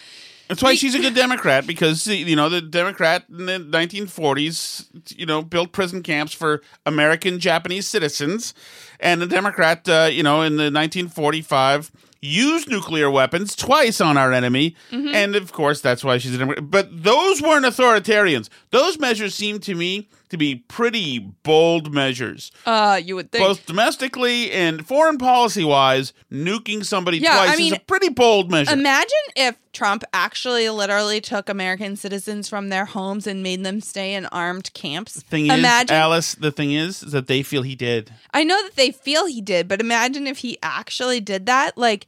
That's 0.50 0.62
why 0.62 0.76
she's 0.76 0.94
a 0.94 1.00
good 1.00 1.16
Democrat 1.16 1.66
because 1.66 2.06
you 2.06 2.36
know 2.36 2.48
the 2.50 2.62
Democrat 2.62 3.24
in 3.30 3.46
the 3.48 3.58
1940s, 3.60 4.86
you 5.18 5.26
know, 5.26 5.42
built 5.42 5.72
prison 5.72 6.04
camps 6.04 6.34
for 6.34 6.62
American 6.86 7.40
Japanese 7.40 7.88
citizens, 7.88 8.54
and 9.00 9.20
the 9.22 9.26
Democrat, 9.26 9.88
uh, 9.90 10.10
you 10.12 10.22
know, 10.22 10.42
in 10.44 10.58
the 10.58 10.70
1945, 10.70 11.92
used 12.24 12.70
nuclear 12.70 13.10
weapons 13.12 13.56
twice 13.56 14.00
on 14.00 14.18
our 14.18 14.32
enemy, 14.32 14.76
Mhm. 14.92 15.14
and 15.14 15.36
of 15.36 15.52
course 15.52 15.82
that's 15.82 16.04
why 16.04 16.18
she's 16.18 16.40
an. 16.40 16.56
But 16.62 17.04
those 17.04 17.42
weren't 17.42 17.66
authoritarians. 17.66 18.48
Those 18.72 18.98
measures 18.98 19.36
seem 19.36 19.60
to 19.60 19.76
me 19.76 20.08
to 20.34 20.38
be 20.38 20.56
pretty 20.56 21.20
bold 21.20 21.94
measures, 21.94 22.52
Uh, 22.66 23.00
you 23.04 23.16
would 23.16 23.32
think. 23.32 23.44
both 23.44 23.66
domestically 23.66 24.52
and 24.52 24.86
foreign 24.86 25.18
policy 25.18 25.64
wise. 25.64 26.12
Nuking 26.32 26.86
somebody 26.86 27.20
Yeah, 27.20 27.34
twice 27.36 27.52
I 27.52 27.56
mean, 27.56 27.74
is 27.74 27.80
a 27.80 27.82
pretty 27.82 28.10
bold 28.10 28.52
measure. 28.52 28.74
Imagine 28.74 29.10
if 29.36 29.56
Trump 29.72 30.04
actually 30.14 30.70
literally 30.70 31.22
took 31.22 31.48
American 31.50 31.96
citizens 31.96 32.50
from 32.50 32.70
their 32.70 32.86
homes 32.86 33.26
and 33.26 33.42
made 33.42 33.64
them 33.64 33.82
stay 33.82 34.14
in 34.14 34.26
armed 34.28 34.72
camps. 34.74 35.22
thing 35.24 35.48
is, 35.48 35.58
imagine 35.58 35.96
Alice, 35.96 36.36
the 36.36 36.52
thing 36.52 36.74
is, 36.74 37.02
is 37.04 37.12
that 37.14 37.28
they 37.28 37.42
feel 37.44 37.62
he 37.64 37.76
did. 37.76 38.12
I 38.34 38.44
know 38.44 38.62
that 38.64 38.76
they 38.76 38.92
feel 38.92 39.26
he 39.26 39.42
did, 39.42 39.68
but 39.68 39.80
imagine 39.80 40.28
if 40.28 40.40
he 40.40 40.58
actually 40.62 41.20
did 41.22 41.46
that. 41.46 41.78
Like, 41.78 42.06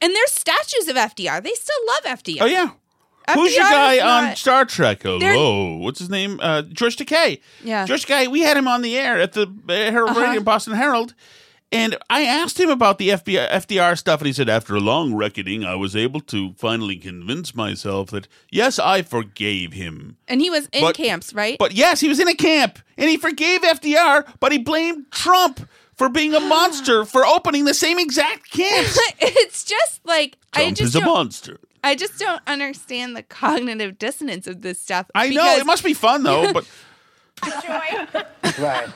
and 0.00 0.14
there's 0.14 0.30
statues 0.30 0.88
of 0.88 0.96
FDR. 0.96 1.42
They 1.42 1.52
still 1.54 1.76
love 1.88 2.18
FDR. 2.18 2.42
Oh 2.42 2.46
yeah. 2.46 2.70
Who's 3.34 3.54
your 3.54 3.64
guy 3.64 3.98
on 4.00 4.36
Star 4.36 4.64
Trek? 4.64 5.00
They're- 5.02 5.18
Hello, 5.18 5.76
what's 5.76 5.98
his 5.98 6.10
name? 6.10 6.38
Uh, 6.42 6.62
George 6.62 6.96
Takei. 6.96 7.40
Yeah. 7.62 7.84
George 7.86 8.06
Takei. 8.06 8.28
We 8.28 8.40
had 8.40 8.56
him 8.56 8.68
on 8.68 8.82
the 8.82 8.96
air 8.98 9.20
at 9.20 9.32
the 9.32 9.42
uh, 9.68 9.72
Herald 9.72 10.10
Uh-huh. 10.10 10.20
Radio 10.20 10.40
Boston 10.42 10.74
Herald, 10.74 11.14
and 11.70 11.96
I 12.08 12.22
asked 12.24 12.58
him 12.58 12.70
about 12.70 12.96
the 12.98 13.10
FBI, 13.10 13.50
FDR 13.50 13.98
stuff, 13.98 14.20
and 14.20 14.26
he 14.26 14.32
said, 14.32 14.48
after 14.48 14.74
a 14.74 14.80
long 14.80 15.14
reckoning, 15.14 15.64
I 15.64 15.74
was 15.74 15.94
able 15.94 16.20
to 16.22 16.54
finally 16.56 16.96
convince 16.96 17.54
myself 17.54 18.10
that 18.10 18.26
yes, 18.50 18.78
I 18.78 19.02
forgave 19.02 19.74
him. 19.74 20.16
And 20.26 20.40
he 20.40 20.48
was 20.48 20.66
in 20.72 20.80
But- 20.82 20.96
camps, 20.96 21.34
right? 21.34 21.58
But 21.58 21.72
yes, 21.72 22.00
he 22.00 22.08
was 22.08 22.20
in 22.20 22.28
a 22.28 22.34
camp, 22.34 22.78
and 22.96 23.10
he 23.10 23.16
forgave 23.18 23.60
FDR, 23.62 24.24
but 24.40 24.52
he 24.52 24.58
blamed 24.58 25.10
Trump 25.10 25.68
for 25.94 26.08
being 26.08 26.34
a 26.34 26.40
monster 26.56 27.04
for 27.04 27.26
opening 27.26 27.66
the 27.66 27.74
same 27.74 27.98
exact 27.98 28.50
camps. 28.50 28.98
it's 29.20 29.64
just 29.64 30.00
like 30.06 30.38
I 30.54 30.60
Trump 30.62 30.76
just 30.78 30.88
is 30.88 30.96
a 30.96 31.00
don't- 31.00 31.08
monster. 31.08 31.60
I 31.84 31.94
just 31.94 32.18
don't 32.18 32.42
understand 32.46 33.16
the 33.16 33.22
cognitive 33.22 33.98
dissonance 33.98 34.46
of 34.46 34.62
this 34.62 34.80
stuff. 34.80 35.10
I 35.14 35.28
know 35.30 35.56
it 35.56 35.66
must 35.66 35.84
be 35.84 35.94
fun 35.94 36.22
though, 36.22 36.52
but 36.52 36.66
Right. 38.58 38.88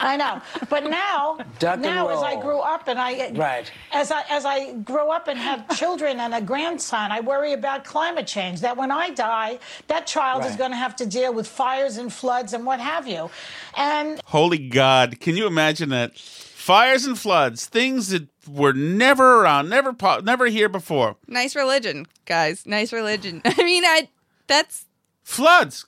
I 0.00 0.16
know, 0.16 0.40
but 0.70 0.84
now, 0.84 1.38
Duck 1.58 1.78
now 1.80 2.08
as 2.08 2.22
I 2.22 2.40
grew 2.40 2.60
up 2.60 2.88
and 2.88 2.98
I, 2.98 3.30
Right. 3.32 3.70
as 3.92 4.10
I 4.10 4.22
as 4.30 4.46
I 4.46 4.72
grow 4.72 5.10
up 5.10 5.28
and 5.28 5.38
have 5.38 5.68
children 5.76 6.20
and 6.20 6.34
a 6.34 6.40
grandson, 6.40 7.12
I 7.12 7.20
worry 7.20 7.52
about 7.52 7.84
climate 7.84 8.26
change. 8.26 8.62
That 8.62 8.78
when 8.78 8.90
I 8.90 9.10
die, 9.10 9.58
that 9.88 10.06
child 10.06 10.46
is 10.46 10.56
going 10.56 10.70
to 10.70 10.76
have 10.76 10.96
to 10.96 11.06
deal 11.06 11.34
with 11.34 11.46
fires 11.46 11.98
and 11.98 12.10
floods 12.10 12.54
and 12.54 12.64
what 12.64 12.80
have 12.80 13.06
you. 13.06 13.30
And 13.76 14.20
Holy 14.24 14.56
God! 14.56 15.20
Can 15.20 15.36
you 15.36 15.46
imagine 15.46 15.90
that? 15.90 16.12
Fires 16.68 17.06
and 17.06 17.18
floods, 17.18 17.64
things 17.64 18.10
that 18.10 18.28
were 18.46 18.74
never 18.74 19.40
around, 19.40 19.70
never 19.70 19.94
po- 19.94 20.20
never 20.20 20.44
here 20.48 20.68
before. 20.68 21.16
nice 21.26 21.56
religion, 21.56 22.06
guys. 22.26 22.66
Nice 22.66 22.92
religion. 22.92 23.40
I 23.46 23.64
mean, 23.64 23.86
I 23.86 24.10
that's 24.48 24.84
Floods, 25.22 25.86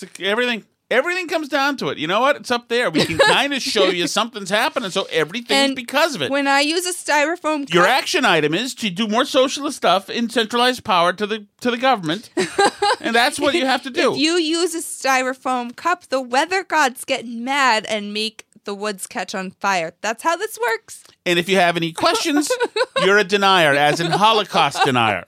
like 0.00 0.20
everything. 0.20 0.64
Everything 0.92 1.26
comes 1.26 1.48
down 1.48 1.76
to 1.78 1.88
it. 1.88 1.98
You 1.98 2.06
know 2.06 2.20
what? 2.20 2.36
It's 2.36 2.52
up 2.52 2.68
there. 2.68 2.88
We 2.88 3.04
can 3.04 3.18
kind 3.38 3.52
of 3.52 3.62
show 3.62 3.86
you 3.86 4.06
something's 4.06 4.50
happening, 4.50 4.90
so 4.90 5.08
everything's 5.10 5.58
And 5.58 5.74
because 5.74 6.14
of 6.14 6.22
it. 6.22 6.30
when 6.30 6.46
I 6.46 6.60
use 6.60 6.86
a 6.86 6.92
styrofoam 6.92 7.62
cup, 7.66 7.74
Your 7.74 7.86
action 7.86 8.24
item 8.24 8.54
is 8.54 8.74
to 8.76 8.90
do 8.90 9.08
more 9.08 9.24
socialist 9.24 9.76
stuff 9.78 10.08
in 10.08 10.30
centralized 10.30 10.84
power 10.84 11.12
to 11.14 11.26
the 11.26 11.46
to 11.62 11.70
the 11.72 11.78
government, 11.78 12.30
and 13.00 13.12
that's 13.12 13.40
what 13.40 13.54
you 13.54 13.66
have 13.66 13.82
to 13.82 13.90
do. 13.90 14.12
If 14.12 14.18
you 14.18 14.34
use 14.34 14.72
a 14.76 14.82
styrofoam 14.82 15.74
cup, 15.74 16.06
the 16.10 16.20
weather 16.20 16.62
gods 16.62 17.04
get 17.04 17.26
mad 17.26 17.86
and 17.86 18.12
make 18.14 18.44
the 18.64 18.74
woods 18.74 19.06
catch 19.06 19.34
on 19.34 19.50
fire. 19.50 19.94
That's 20.00 20.22
how 20.22 20.36
this 20.36 20.58
works. 20.58 21.04
and 21.26 21.38
if 21.38 21.48
you 21.48 21.56
have 21.56 21.76
any 21.76 21.92
questions, 21.92 22.50
you're 23.04 23.18
a 23.18 23.24
denier, 23.24 23.74
as 23.74 24.00
in 24.00 24.10
Holocaust 24.10 24.84
denier. 24.84 25.24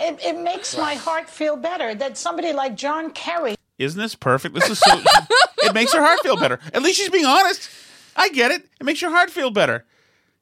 it, 0.00 0.18
it 0.24 0.40
makes 0.40 0.76
my 0.76 0.94
heart 0.94 1.28
feel 1.28 1.56
better 1.56 1.94
that 1.94 2.16
somebody 2.16 2.52
like 2.52 2.76
John 2.76 3.10
Kerry 3.10 3.56
Isn't 3.78 4.00
this 4.00 4.14
perfect? 4.14 4.54
This 4.54 4.68
is 4.70 4.78
so. 4.78 5.00
it 5.62 5.74
makes 5.74 5.92
her 5.92 6.00
heart 6.00 6.20
feel 6.20 6.36
better. 6.36 6.58
At 6.72 6.82
least 6.82 6.98
she's 6.98 7.10
being 7.10 7.26
honest. 7.26 7.68
I 8.16 8.28
get 8.30 8.50
it. 8.50 8.68
It 8.80 8.84
makes 8.84 9.00
your 9.00 9.10
heart 9.10 9.30
feel 9.30 9.50
better. 9.50 9.84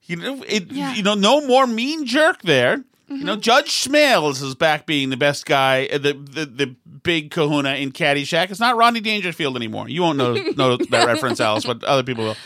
You 0.04 0.16
know, 0.16 0.44
it. 0.46 0.70
You 0.70 1.02
know, 1.02 1.14
no 1.14 1.46
more 1.46 1.66
mean 1.66 2.06
jerk 2.06 2.42
there. 2.42 2.84
You 3.08 3.24
know, 3.24 3.36
Judge 3.36 3.70
Smails 3.84 4.42
is 4.42 4.56
back 4.56 4.84
being 4.84 5.10
the 5.10 5.16
best 5.16 5.46
guy, 5.46 5.86
uh, 5.86 5.98
the 5.98 6.12
the, 6.12 6.46
the 6.46 6.66
big 7.02 7.30
Kahuna 7.30 7.74
in 7.74 7.92
Caddyshack. 7.92 8.50
It's 8.50 8.58
not 8.58 8.76
Rodney 8.76 9.00
Dangerfield 9.00 9.54
anymore. 9.56 9.88
You 9.88 10.02
won't 10.02 10.18
know 10.18 10.34
know 10.56 10.76
that 10.76 11.06
reference, 11.06 11.40
Alice, 11.40 11.64
but 11.64 11.84
other 11.84 12.02
people 12.02 12.24
will. 12.24 12.36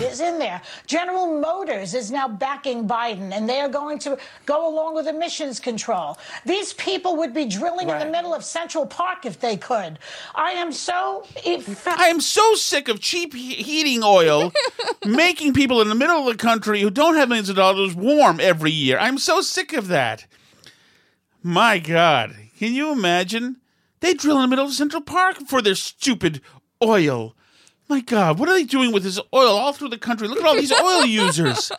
Is 0.00 0.20
in 0.20 0.38
there. 0.38 0.60
General 0.86 1.40
Motors 1.40 1.94
is 1.94 2.10
now 2.10 2.28
backing 2.28 2.88
Biden, 2.88 3.32
and 3.32 3.48
they 3.48 3.60
are 3.60 3.68
going 3.68 3.98
to 4.00 4.18
go 4.46 4.68
along 4.68 4.94
with 4.94 5.06
emissions 5.06 5.60
control. 5.60 6.18
These 6.46 6.72
people 6.74 7.16
would 7.16 7.34
be 7.34 7.44
drilling 7.46 7.88
in 7.88 7.98
the 7.98 8.06
middle 8.06 8.34
of 8.34 8.44
Central 8.44 8.86
Park 8.86 9.26
if 9.26 9.40
they 9.40 9.56
could. 9.56 9.98
I 10.34 10.52
am 10.52 10.72
so. 10.72 11.24
I 11.86 12.06
am 12.08 12.20
so 12.20 12.54
sick 12.54 12.88
of 12.88 13.00
cheap 13.00 13.34
he- 13.34 13.54
heating 13.54 14.02
oil 14.02 14.52
making 15.06 15.54
people 15.54 15.80
in 15.80 15.88
the 15.88 15.94
middle 15.94 16.18
of 16.18 16.26
the 16.26 16.42
country 16.42 16.80
who 16.80 16.90
don't 16.90 17.16
have 17.16 17.28
millions 17.28 17.48
of 17.48 17.56
dollars 17.56 17.94
warm 17.94 18.40
every 18.40 18.70
year. 18.70 18.98
I'm 18.98 19.18
so 19.18 19.40
sick 19.40 19.72
of 19.72 19.88
that. 19.88 20.26
My 21.42 21.78
God. 21.78 22.36
Can 22.58 22.74
you 22.74 22.92
imagine? 22.92 23.56
They 24.00 24.14
drill 24.14 24.36
in 24.36 24.42
the 24.42 24.48
middle 24.48 24.66
of 24.66 24.72
Central 24.72 25.02
Park 25.02 25.38
for 25.46 25.60
their 25.60 25.74
stupid 25.74 26.40
oil. 26.82 27.36
My 27.92 28.00
God, 28.00 28.38
what 28.38 28.48
are 28.48 28.54
they 28.54 28.64
doing 28.64 28.90
with 28.90 29.02
this 29.02 29.20
oil 29.34 29.54
all 29.54 29.74
through 29.74 29.90
the 29.90 29.98
country? 29.98 30.26
Look 30.26 30.40
at 30.40 30.46
all 30.46 30.56
these 30.56 30.72
oil 30.72 31.04
users. 31.04 31.70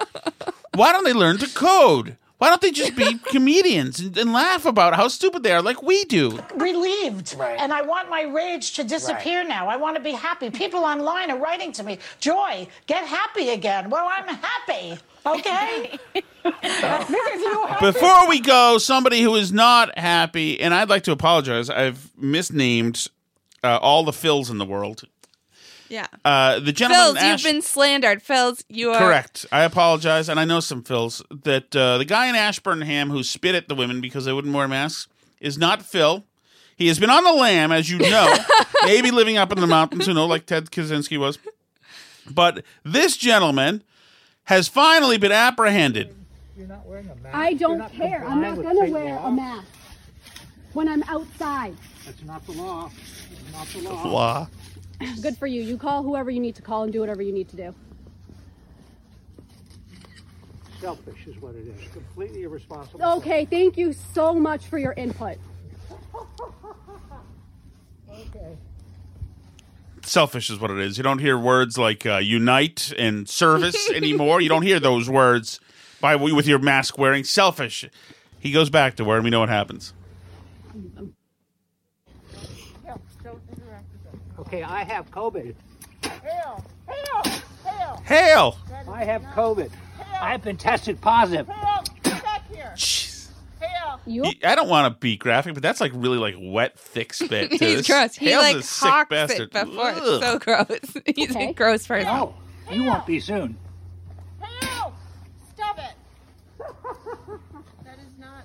Why 0.75 0.91
don't 0.91 1.05
they 1.05 1.11
learn 1.11 1.39
to 1.39 1.47
code? 1.47 2.17
Why 2.37 2.49
don't 2.49 2.61
they 2.61 2.69
just 2.69 2.95
be 2.95 3.17
comedians 3.25 3.99
and, 3.99 4.15
and 4.15 4.31
laugh 4.31 4.67
about 4.67 4.93
how 4.93 5.07
stupid 5.07 5.41
they 5.41 5.51
are 5.51 5.63
like 5.63 5.81
we 5.81 6.05
do? 6.05 6.39
relieved. 6.55 7.35
And 7.39 7.73
I 7.73 7.81
want 7.81 8.11
my 8.11 8.21
rage 8.21 8.73
to 8.73 8.83
disappear 8.83 9.43
now. 9.43 9.67
I 9.67 9.77
want 9.77 9.95
to 9.97 10.03
be 10.03 10.11
happy. 10.11 10.51
People 10.51 10.81
online 10.81 11.31
are 11.31 11.39
writing 11.39 11.71
to 11.71 11.83
me, 11.83 11.97
Joy, 12.19 12.67
get 12.85 13.07
happy 13.07 13.49
again. 13.49 13.89
Well, 13.89 14.07
I'm 14.07 14.27
happy. 14.35 14.99
Okay? 15.25 15.97
Before 17.81 18.29
we 18.29 18.39
go, 18.39 18.77
somebody 18.77 19.21
who 19.21 19.33
is 19.33 19.51
not 19.51 19.97
happy, 19.97 20.61
and 20.61 20.75
I'd 20.75 20.89
like 20.89 21.05
to 21.05 21.11
apologize. 21.11 21.71
I've 21.71 22.11
misnamed 22.15 23.07
uh, 23.63 23.79
all 23.81 24.03
the 24.03 24.11
Phils 24.11 24.51
in 24.51 24.59
the 24.59 24.65
world. 24.65 25.05
Yeah. 25.89 26.07
Uh, 26.25 26.59
the 26.59 26.71
gentleman 26.71 27.15
Phils, 27.15 27.17
Ash- 27.17 27.43
you've 27.43 27.53
been 27.53 27.61
slandered. 27.61 28.23
Phils, 28.23 28.63
you 28.69 28.91
are 28.91 28.97
correct. 28.97 29.45
I 29.51 29.63
apologize, 29.63 30.29
and 30.29 30.39
I 30.39 30.45
know 30.45 30.59
some 30.59 30.83
Phils 30.83 31.21
that 31.43 31.75
uh, 31.75 31.97
the 31.97 32.05
guy 32.05 32.27
in 32.27 32.35
Ashburnham 32.35 33.09
who 33.09 33.23
spit 33.23 33.55
at 33.55 33.67
the 33.67 33.75
women 33.75 34.01
because 34.01 34.25
they 34.25 34.33
wouldn't 34.33 34.53
wear 34.53 34.67
masks 34.67 35.07
is 35.39 35.57
not 35.57 35.83
Phil. 35.83 36.25
He 36.75 36.87
has 36.87 36.99
been 36.99 37.09
on 37.11 37.23
the 37.23 37.33
lam, 37.33 37.71
as 37.71 37.89
you 37.89 37.99
know, 37.99 38.33
maybe 38.83 39.11
living 39.11 39.37
up 39.37 39.51
in 39.51 39.59
the 39.59 39.67
mountains, 39.67 40.07
you 40.07 40.13
know, 40.13 40.25
like 40.25 40.45
Ted 40.45 40.71
Kaczynski 40.71 41.17
was. 41.19 41.37
But 42.29 42.63
this 42.83 43.15
gentleman 43.17 43.83
has 44.45 44.67
finally 44.67 45.17
been 45.17 45.31
apprehended. 45.31 46.15
You're 46.57 46.67
not 46.67 46.85
wearing 46.85 47.09
a 47.09 47.15
mask. 47.15 47.35
I 47.35 47.53
don't 47.53 47.91
care. 47.93 48.25
I'm 48.25 48.41
not 48.41 48.55
going 48.55 48.85
to 48.85 48.91
wear 48.91 49.17
a 49.17 49.31
mask 49.31 49.67
when 50.73 50.87
I'm 50.87 51.03
outside. 51.03 51.75
That's 52.05 52.23
not 52.23 52.45
the 52.45 52.53
law. 52.53 52.89
It's 53.31 53.53
not 53.53 53.67
the 53.67 53.89
law. 53.89 54.07
Law. 54.07 54.47
Good 55.21 55.37
for 55.37 55.47
you. 55.47 55.61
You 55.61 55.77
call 55.77 56.03
whoever 56.03 56.29
you 56.29 56.39
need 56.39 56.55
to 56.55 56.61
call 56.61 56.83
and 56.83 56.91
do 56.93 56.99
whatever 56.99 57.21
you 57.21 57.31
need 57.31 57.49
to 57.49 57.55
do. 57.55 57.75
Selfish 60.79 61.27
is 61.27 61.41
what 61.41 61.55
it 61.55 61.65
is. 61.67 61.91
Completely 61.91 62.43
irresponsible. 62.43 63.03
Okay, 63.17 63.45
thank 63.45 63.77
you 63.77 63.93
so 63.93 64.33
much 64.33 64.65
for 64.65 64.77
your 64.77 64.93
input. 64.93 65.37
Okay. 68.09 68.57
selfish 70.03 70.49
is 70.49 70.59
what 70.59 70.71
it 70.71 70.79
is. 70.79 70.97
You 70.97 71.03
don't 71.03 71.19
hear 71.19 71.37
words 71.37 71.77
like 71.77 72.05
uh, 72.05 72.17
unite 72.17 72.93
and 72.97 73.27
service 73.27 73.89
anymore. 73.95 74.41
You 74.41 74.49
don't 74.49 74.63
hear 74.63 74.79
those 74.79 75.09
words 75.09 75.59
by 76.01 76.15
with 76.17 76.47
your 76.47 76.59
mask 76.59 76.97
wearing. 76.97 77.23
Selfish. 77.23 77.85
He 78.39 78.51
goes 78.51 78.69
back 78.69 78.97
to 78.97 79.05
where 79.05 79.15
and 79.15 79.23
we 79.23 79.29
know 79.29 79.39
what 79.39 79.49
happens. 79.49 79.93
Okay, 84.53 84.61
I 84.61 84.83
have 84.83 85.09
COVID. 85.09 85.55
Hail! 86.03 86.63
Hail! 86.87 87.33
Hail! 87.65 88.03
Hail! 88.05 88.57
I 88.87 89.03
have 89.03 89.23
COVID. 89.23 89.71
I 90.21 90.29
have 90.31 90.43
been 90.43 90.57
tested 90.57 91.01
positive. 91.01 91.47
Hail! 91.47 91.83
Get 92.03 92.21
back 92.23 92.47
here! 92.53 92.75
Hail! 93.59 93.99
He- 94.05 94.43
I 94.43 94.53
don't 94.53 94.69
want 94.69 94.93
to 94.93 94.99
be 94.99 95.17
graphic, 95.17 95.55
but 95.55 95.63
that's 95.63 95.81
like 95.81 95.91
really 95.95 96.19
like 96.19 96.35
wet, 96.37 96.77
thick 96.77 97.15
spit. 97.15 97.49
too. 97.57 97.57
He's 97.65 97.77
This- 97.77 97.87
gross. 97.87 98.15
He 98.15 98.27
Hale's 98.27 98.43
like 98.43 98.55
a 98.57 98.61
sick 98.61 98.89
hawks 98.89 99.09
bastard. 99.09 99.55
it 99.55 99.65
before. 99.65 99.89
Ugh. 99.89 99.97
It's 99.97 100.23
so 100.23 100.37
gross. 100.37 101.03
He's 101.15 101.35
a 101.35 101.53
gross 101.53 101.87
person. 101.87 102.13
No, 102.13 102.35
oh, 102.69 102.73
you 102.73 102.83
won't 102.83 103.07
be 103.07 103.19
soon. 103.19 103.57
Hail! 104.39 104.93
Stop 105.55 105.79
it! 105.79 105.95
that 107.85 107.97
is 107.97 108.19
not. 108.19 108.43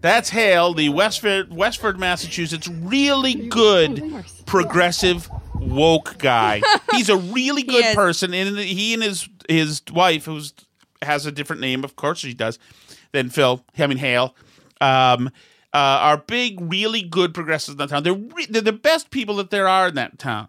That's. 0.00 0.30
Hale, 0.30 0.74
the 0.74 0.88
Westford, 0.88 1.52
Westford, 1.52 1.98
Massachusetts, 1.98 2.68
really 2.68 3.34
good 3.34 4.24
progressive 4.46 5.30
woke 5.54 6.18
guy. 6.18 6.62
He's 6.92 7.08
a 7.08 7.16
really 7.16 7.62
good 7.62 7.84
is. 7.84 7.94
person, 7.94 8.34
and 8.34 8.58
he 8.58 8.94
and 8.94 9.02
his 9.02 9.28
his 9.48 9.82
wife, 9.92 10.24
who's 10.24 10.52
has 11.02 11.26
a 11.26 11.32
different 11.32 11.60
name, 11.60 11.84
of 11.84 11.96
course 11.96 12.18
she 12.18 12.34
does, 12.34 12.58
than 13.12 13.30
Phil. 13.30 13.64
I 13.78 13.86
mean 13.86 13.98
Hale. 13.98 14.34
Um, 14.80 15.30
uh, 15.72 15.98
are 16.00 16.16
big, 16.16 16.58
really 16.60 17.02
good 17.02 17.34
progressives 17.34 17.74
in 17.74 17.78
that 17.78 17.90
town. 17.90 18.02
They're 18.02 18.14
re- 18.14 18.46
they're 18.48 18.62
the 18.62 18.72
best 18.72 19.10
people 19.10 19.36
that 19.36 19.50
there 19.50 19.68
are 19.68 19.88
in 19.88 19.94
that 19.96 20.18
town, 20.18 20.48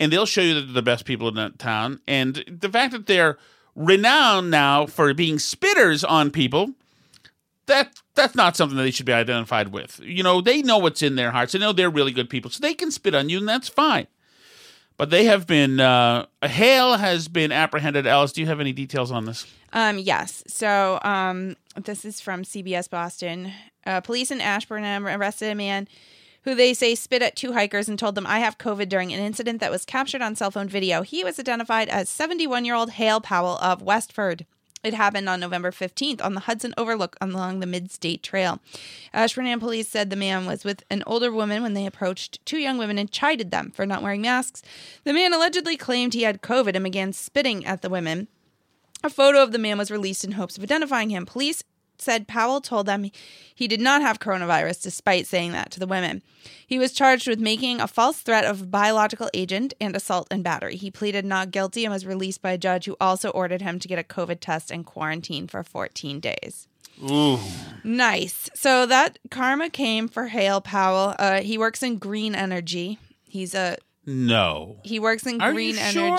and 0.00 0.10
they'll 0.10 0.24
show 0.24 0.40
you 0.40 0.54
that 0.54 0.62
they're 0.62 0.72
the 0.72 0.82
best 0.82 1.04
people 1.04 1.28
in 1.28 1.34
that 1.34 1.58
town. 1.58 2.00
And 2.08 2.42
the 2.46 2.70
fact 2.70 2.92
that 2.92 3.06
they're 3.06 3.36
renowned 3.74 4.50
now 4.50 4.86
for 4.86 5.12
being 5.12 5.36
spitters 5.36 6.08
on 6.08 6.30
people, 6.30 6.72
that 7.66 8.00
that's 8.22 8.34
not 8.36 8.56
something 8.56 8.76
that 8.76 8.84
they 8.84 8.90
should 8.90 9.06
be 9.06 9.12
identified 9.12 9.68
with. 9.68 10.00
You 10.02 10.22
know, 10.22 10.40
they 10.40 10.62
know 10.62 10.78
what's 10.78 11.02
in 11.02 11.16
their 11.16 11.32
hearts. 11.32 11.52
They 11.52 11.58
know 11.58 11.72
they're 11.72 11.90
really 11.90 12.12
good 12.12 12.30
people, 12.30 12.50
so 12.50 12.60
they 12.60 12.74
can 12.74 12.90
spit 12.90 13.14
on 13.14 13.28
you, 13.28 13.38
and 13.38 13.48
that's 13.48 13.68
fine. 13.68 14.06
But 14.96 15.10
they 15.10 15.24
have 15.24 15.46
been. 15.46 15.80
Uh, 15.80 16.26
Hale 16.42 16.96
has 16.96 17.28
been 17.28 17.50
apprehended. 17.50 18.06
Alice, 18.06 18.32
do 18.32 18.40
you 18.40 18.46
have 18.46 18.60
any 18.60 18.72
details 18.72 19.10
on 19.10 19.24
this? 19.24 19.46
Um, 19.72 19.98
yes. 19.98 20.44
So 20.46 21.00
um, 21.02 21.56
this 21.82 22.04
is 22.04 22.20
from 22.20 22.42
CBS 22.44 22.88
Boston. 22.88 23.52
Uh, 23.84 24.00
police 24.00 24.30
in 24.30 24.40
Ashburnham 24.40 25.06
arrested 25.06 25.50
a 25.50 25.54
man 25.56 25.88
who 26.44 26.54
they 26.54 26.74
say 26.74 26.94
spit 26.94 27.22
at 27.22 27.36
two 27.36 27.52
hikers 27.52 27.88
and 27.88 27.98
told 27.98 28.14
them, 28.14 28.26
I 28.26 28.40
have 28.40 28.58
COVID 28.58 28.88
during 28.88 29.12
an 29.12 29.20
incident 29.20 29.60
that 29.60 29.70
was 29.70 29.84
captured 29.84 30.22
on 30.22 30.36
cell 30.36 30.50
phone 30.50 30.68
video. 30.68 31.02
He 31.02 31.24
was 31.24 31.38
identified 31.38 31.88
as 31.88 32.08
71 32.08 32.64
year 32.64 32.74
old 32.74 32.90
Hale 32.90 33.20
Powell 33.20 33.58
of 33.58 33.82
Westford. 33.82 34.46
It 34.82 34.94
happened 34.94 35.28
on 35.28 35.38
November 35.38 35.70
15th 35.70 36.20
on 36.24 36.34
the 36.34 36.40
Hudson 36.40 36.74
Overlook 36.76 37.16
along 37.20 37.60
the 37.60 37.66
Mid 37.66 37.92
State 37.92 38.20
Trail. 38.20 38.60
Ashburnham 39.14 39.60
police 39.60 39.88
said 39.88 40.10
the 40.10 40.16
man 40.16 40.44
was 40.44 40.64
with 40.64 40.82
an 40.90 41.04
older 41.06 41.30
woman 41.30 41.62
when 41.62 41.74
they 41.74 41.86
approached 41.86 42.44
two 42.44 42.58
young 42.58 42.78
women 42.78 42.98
and 42.98 43.10
chided 43.10 43.52
them 43.52 43.70
for 43.70 43.86
not 43.86 44.02
wearing 44.02 44.22
masks. 44.22 44.60
The 45.04 45.12
man 45.12 45.32
allegedly 45.32 45.76
claimed 45.76 46.14
he 46.14 46.24
had 46.24 46.42
COVID 46.42 46.74
and 46.74 46.82
began 46.82 47.12
spitting 47.12 47.64
at 47.64 47.82
the 47.82 47.90
women. 47.90 48.26
A 49.04 49.10
photo 49.10 49.40
of 49.42 49.52
the 49.52 49.58
man 49.58 49.78
was 49.78 49.90
released 49.90 50.24
in 50.24 50.32
hopes 50.32 50.56
of 50.56 50.64
identifying 50.64 51.10
him. 51.10 51.26
Police 51.26 51.62
said 51.98 52.26
Powell 52.28 52.60
told 52.60 52.86
them 52.86 53.10
he 53.54 53.68
did 53.68 53.80
not 53.80 54.02
have 54.02 54.18
coronavirus 54.18 54.82
despite 54.82 55.26
saying 55.26 55.52
that 55.52 55.70
to 55.72 55.80
the 55.80 55.86
women. 55.86 56.22
He 56.66 56.78
was 56.78 56.92
charged 56.92 57.28
with 57.28 57.38
making 57.38 57.80
a 57.80 57.86
false 57.86 58.18
threat 58.20 58.44
of 58.44 58.70
biological 58.70 59.30
agent 59.34 59.74
and 59.80 59.94
assault 59.94 60.26
and 60.30 60.42
battery. 60.42 60.76
He 60.76 60.90
pleaded 60.90 61.24
not 61.24 61.50
guilty 61.50 61.84
and 61.84 61.92
was 61.92 62.06
released 62.06 62.42
by 62.42 62.52
a 62.52 62.58
judge 62.58 62.86
who 62.86 62.96
also 63.00 63.30
ordered 63.30 63.62
him 63.62 63.78
to 63.78 63.88
get 63.88 63.98
a 63.98 64.02
COVID 64.02 64.38
test 64.40 64.70
and 64.70 64.84
quarantine 64.84 65.46
for 65.46 65.62
14 65.62 66.18
days. 66.18 66.66
Ooh. 67.10 67.38
Nice. 67.84 68.50
So 68.54 68.86
that 68.86 69.18
karma 69.30 69.70
came 69.70 70.08
for 70.08 70.26
Hale 70.26 70.60
Powell. 70.60 71.14
Uh, 71.18 71.40
he 71.40 71.58
works 71.58 71.82
in 71.82 71.98
green 71.98 72.34
energy. 72.34 72.98
He's 73.24 73.54
a 73.54 73.76
No. 74.06 74.78
he 74.84 74.98
works 74.98 75.26
in 75.26 75.40
Are 75.40 75.52
green 75.52 75.76
sure? 75.76 76.16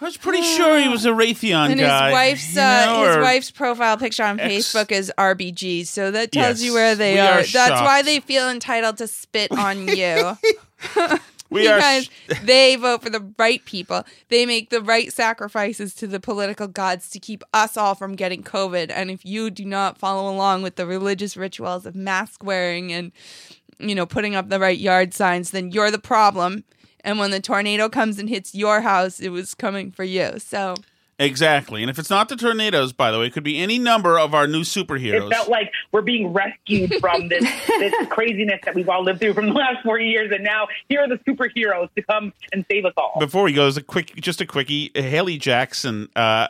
I 0.00 0.04
was 0.04 0.16
pretty 0.16 0.42
sure 0.42 0.78
he 0.78 0.88
was 0.88 1.04
a 1.04 1.10
Raytheon 1.10 1.70
and 1.72 1.80
guy. 1.80 2.06
his 2.06 2.12
wife's 2.12 2.54
you 2.54 2.60
uh, 2.62 2.84
know, 2.86 3.06
his 3.06 3.16
or- 3.16 3.20
wife's 3.22 3.50
profile 3.50 3.96
picture 3.98 4.22
on 4.24 4.40
ex- 4.40 4.72
Facebook 4.72 4.90
is 4.92 5.12
RBG, 5.18 5.86
so 5.86 6.10
that 6.10 6.32
tells 6.32 6.60
Yes, 6.60 6.62
you 6.62 6.72
where 6.72 6.94
they 6.96 7.14
we 7.14 7.20
are. 7.20 7.40
are 7.40 7.42
That's 7.44 7.80
why 7.82 8.02
they 8.02 8.20
feel 8.20 8.48
entitled 8.48 8.96
to 8.98 9.06
spit 9.06 9.52
on 9.52 9.86
you. 9.96 10.36
We 11.52 11.66
are 11.66 11.78
because 11.78 12.08
they 12.44 12.76
vote 12.76 13.02
for 13.02 13.10
the 13.10 13.28
right 13.36 13.64
people. 13.64 14.04
They 14.28 14.46
make 14.46 14.70
the 14.70 14.80
right 14.80 15.12
sacrifices 15.12 15.94
to 15.96 16.06
the 16.06 16.20
political 16.20 16.68
gods 16.68 17.10
to 17.10 17.18
keep 17.18 17.42
us 17.52 17.76
all 17.76 17.96
from 17.96 18.14
getting 18.14 18.44
COVID. 18.44 18.88
And 18.94 19.10
if 19.10 19.26
you 19.26 19.50
do 19.50 19.64
not 19.64 19.98
follow 19.98 20.32
along 20.32 20.62
with 20.62 20.76
the 20.76 20.86
religious 20.86 21.36
rituals 21.36 21.86
of 21.86 21.96
mask 21.96 22.44
wearing 22.44 22.92
and 22.92 23.10
you 23.80 23.96
know 23.96 24.06
putting 24.06 24.36
up 24.36 24.48
the 24.48 24.60
right 24.60 24.78
yard 24.78 25.12
signs, 25.12 25.50
then 25.50 25.72
you're 25.72 25.90
the 25.90 25.98
problem. 25.98 26.62
And 27.04 27.18
when 27.18 27.30
the 27.30 27.40
tornado 27.40 27.88
comes 27.88 28.18
and 28.18 28.28
hits 28.28 28.54
your 28.54 28.80
house, 28.82 29.20
it 29.20 29.30
was 29.30 29.54
coming 29.54 29.90
for 29.90 30.04
you. 30.04 30.38
So 30.38 30.74
Exactly. 31.20 31.82
And 31.82 31.90
if 31.90 31.98
it's 31.98 32.08
not 32.08 32.30
the 32.30 32.36
tornadoes, 32.36 32.94
by 32.94 33.10
the 33.10 33.18
way, 33.18 33.26
it 33.26 33.34
could 33.34 33.44
be 33.44 33.58
any 33.58 33.78
number 33.78 34.18
of 34.18 34.32
our 34.32 34.46
new 34.46 34.62
superheroes. 34.62 35.26
It 35.26 35.30
felt 35.30 35.50
like 35.50 35.70
we're 35.92 36.00
being 36.00 36.32
rescued 36.32 36.94
from 36.94 37.28
this 37.28 37.44
this 37.66 37.94
craziness 38.08 38.60
that 38.64 38.74
we've 38.74 38.88
all 38.88 39.04
lived 39.04 39.20
through 39.20 39.34
from 39.34 39.48
the 39.48 39.52
last 39.52 39.82
four 39.84 40.00
years, 40.00 40.32
and 40.32 40.42
now 40.42 40.66
here 40.88 41.02
are 41.02 41.08
the 41.08 41.18
superheroes 41.28 41.92
to 41.94 42.02
come 42.02 42.32
and 42.52 42.64
save 42.70 42.86
us 42.86 42.94
all. 42.96 43.16
Before 43.18 43.42
we 43.42 43.52
go, 43.52 43.62
there's 43.62 43.76
a 43.76 43.82
quick, 43.82 44.14
just 44.16 44.40
a 44.40 44.46
quickie. 44.46 44.90
Hallie 44.96 45.36
Jackson 45.36 46.08
uh, 46.16 46.48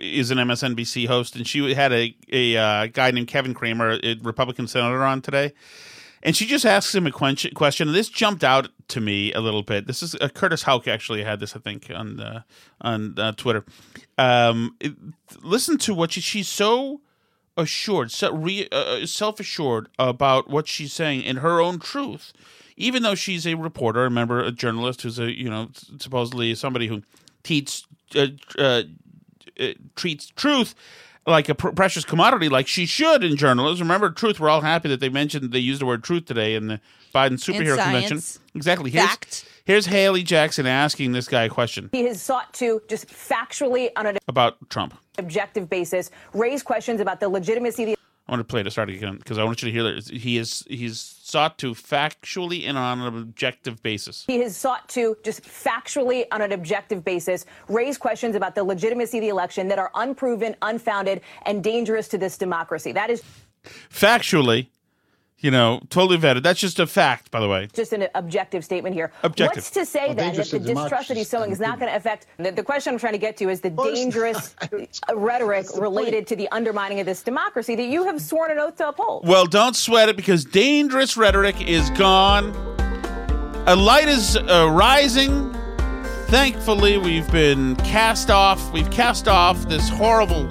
is 0.00 0.32
an 0.32 0.38
MSNBC 0.38 1.06
host, 1.06 1.36
and 1.36 1.46
she 1.46 1.72
had 1.72 1.92
a 1.92 2.16
a 2.32 2.56
uh, 2.56 2.86
guy 2.88 3.12
named 3.12 3.28
Kevin 3.28 3.54
Cramer, 3.54 4.00
a 4.02 4.16
Republican 4.22 4.66
senator, 4.66 5.04
on 5.04 5.22
today, 5.22 5.52
and 6.22 6.36
she 6.36 6.46
just 6.46 6.64
asks 6.64 6.94
him 6.94 7.06
a 7.06 7.10
question. 7.10 7.92
This 7.92 8.08
jumped 8.08 8.44
out 8.44 8.68
to 8.88 9.00
me 9.00 9.32
a 9.32 9.40
little 9.40 9.62
bit. 9.62 9.86
This 9.86 10.02
is 10.02 10.14
uh, 10.16 10.28
Curtis 10.28 10.62
Houck 10.62 10.86
actually 10.86 11.24
had 11.24 11.40
this, 11.40 11.56
I 11.56 11.58
think, 11.58 11.90
on 11.94 12.20
uh, 12.20 12.42
on 12.80 13.18
uh, 13.18 13.32
Twitter. 13.32 13.64
Um, 14.18 14.76
it- 14.80 14.94
listen 15.42 15.78
to 15.78 15.94
what 15.94 16.12
she, 16.12 16.20
she's 16.20 16.48
so 16.48 17.00
assured, 17.56 18.10
so 18.10 18.32
re, 18.34 18.68
uh, 18.72 19.04
self 19.06 19.40
assured 19.40 19.88
about 19.98 20.48
what 20.48 20.68
she's 20.68 20.92
saying 20.92 21.22
in 21.22 21.38
her 21.38 21.60
own 21.60 21.78
truth, 21.78 22.32
even 22.76 23.02
though 23.02 23.14
she's 23.14 23.46
a 23.46 23.54
reporter, 23.54 24.00
remember, 24.00 24.40
a 24.42 24.52
journalist 24.52 25.02
who's 25.02 25.18
a 25.18 25.30
you 25.36 25.50
know 25.50 25.70
supposedly 25.98 26.54
somebody 26.54 26.86
who 26.86 27.02
teach 27.42 27.84
uh, 28.14 28.28
uh, 28.58 28.82
uh, 29.60 29.72
treats 29.96 30.28
truth 30.28 30.74
like 31.26 31.48
a 31.48 31.54
pr- 31.54 31.70
precious 31.70 32.04
commodity, 32.04 32.48
like 32.48 32.66
she 32.66 32.86
should 32.86 33.22
in 33.24 33.36
journalism. 33.36 33.86
Remember, 33.86 34.10
truth. 34.10 34.40
We're 34.40 34.48
all 34.48 34.60
happy 34.60 34.88
that 34.88 35.00
they 35.00 35.08
mentioned 35.08 35.52
they 35.52 35.58
used 35.58 35.80
the 35.80 35.86
word 35.86 36.02
truth 36.02 36.26
today 36.26 36.54
in 36.54 36.66
the 36.66 36.80
Biden 37.14 37.32
superhero 37.32 37.76
convention. 37.76 38.20
Exactly. 38.54 38.90
Here's, 38.90 39.08
Fact. 39.08 39.44
here's 39.64 39.86
Hallie 39.86 40.22
Jackson 40.22 40.66
asking 40.66 41.12
this 41.12 41.28
guy 41.28 41.44
a 41.44 41.48
question 41.48 41.90
He 41.92 42.04
has 42.04 42.20
sought 42.20 42.52
to 42.54 42.82
just 42.88 43.08
factually, 43.08 43.90
on 43.96 44.06
an 44.06 44.18
about 44.28 44.56
Trump. 44.70 44.94
objective 45.18 45.68
basis, 45.70 46.10
raise 46.34 46.62
questions 46.62 47.00
about 47.00 47.20
the 47.20 47.28
legitimacy 47.28 47.84
of 47.84 47.88
the 47.90 47.96
I 48.32 48.36
want 48.36 48.48
to 48.48 48.50
play 48.50 48.62
to 48.62 48.70
start 48.70 48.88
again 48.88 49.16
because 49.18 49.36
I 49.36 49.44
want 49.44 49.60
you 49.62 49.68
to 49.68 49.72
hear 49.72 49.82
that 49.82 50.08
he 50.08 50.38
is 50.38 50.64
he's 50.66 50.98
sought 50.98 51.58
to 51.58 51.74
factually 51.74 52.66
and 52.66 52.78
on 52.78 53.02
an 53.02 53.18
objective 53.18 53.82
basis. 53.82 54.24
He 54.26 54.38
has 54.38 54.56
sought 54.56 54.88
to 54.90 55.18
just 55.22 55.42
factually, 55.42 56.24
on 56.32 56.40
an 56.40 56.50
objective 56.50 57.04
basis, 57.04 57.44
raise 57.68 57.98
questions 57.98 58.34
about 58.34 58.54
the 58.54 58.64
legitimacy 58.64 59.18
of 59.18 59.22
the 59.22 59.28
election 59.28 59.68
that 59.68 59.78
are 59.78 59.90
unproven, 59.94 60.56
unfounded, 60.62 61.20
and 61.44 61.62
dangerous 61.62 62.08
to 62.08 62.16
this 62.16 62.38
democracy. 62.38 62.90
That 62.90 63.10
is 63.10 63.22
Factually, 63.90 64.68
you 65.42 65.50
know, 65.50 65.80
totally 65.90 66.18
vetted. 66.18 66.42
That's 66.42 66.60
just 66.60 66.78
a 66.78 66.86
fact, 66.86 67.30
by 67.30 67.40
the 67.40 67.48
way. 67.48 67.68
just 67.72 67.92
an 67.92 68.08
objective 68.14 68.64
statement 68.64 68.94
here. 68.94 69.12
Objective. 69.22 69.56
What's 69.56 69.70
to 69.72 69.84
say 69.84 70.06
Well, 70.06 70.14
then 70.14 70.36
that 70.36 70.50
the 70.50 70.58
distrust 70.60 71.08
that 71.08 71.16
he's 71.16 71.28
sowing 71.28 71.50
is 71.50 71.60
not 71.60 71.78
going 71.78 71.90
to 71.90 71.96
affect? 71.96 72.26
The, 72.38 72.52
the 72.52 72.62
question 72.62 72.94
I'm 72.94 72.98
trying 72.98 73.14
to 73.14 73.18
get 73.18 73.36
to 73.38 73.48
is 73.48 73.60
the 73.60 73.70
dangerous 73.70 74.54
uh, 74.72 75.16
rhetoric 75.16 75.66
related 75.76 76.26
to 76.28 76.36
the 76.36 76.48
undermining 76.50 77.00
of 77.00 77.06
this 77.06 77.22
democracy 77.22 77.74
that 77.74 77.86
you 77.86 78.04
have 78.04 78.22
sworn 78.22 78.52
an 78.52 78.58
oath 78.58 78.76
to 78.76 78.88
uphold. 78.88 79.26
Well, 79.26 79.44
don't 79.46 79.74
sweat 79.74 80.08
it 80.08 80.16
because 80.16 80.44
dangerous 80.44 81.16
rhetoric 81.16 81.68
is 81.68 81.90
gone. 81.90 82.54
A 83.66 83.74
light 83.74 84.08
is 84.08 84.36
uh, 84.36 84.68
rising. 84.70 85.52
Thankfully, 86.26 86.98
we've 86.98 87.30
been 87.32 87.76
cast 87.76 88.30
off. 88.30 88.72
We've 88.72 88.90
cast 88.90 89.28
off 89.28 89.68
this 89.68 89.88
horrible, 89.88 90.48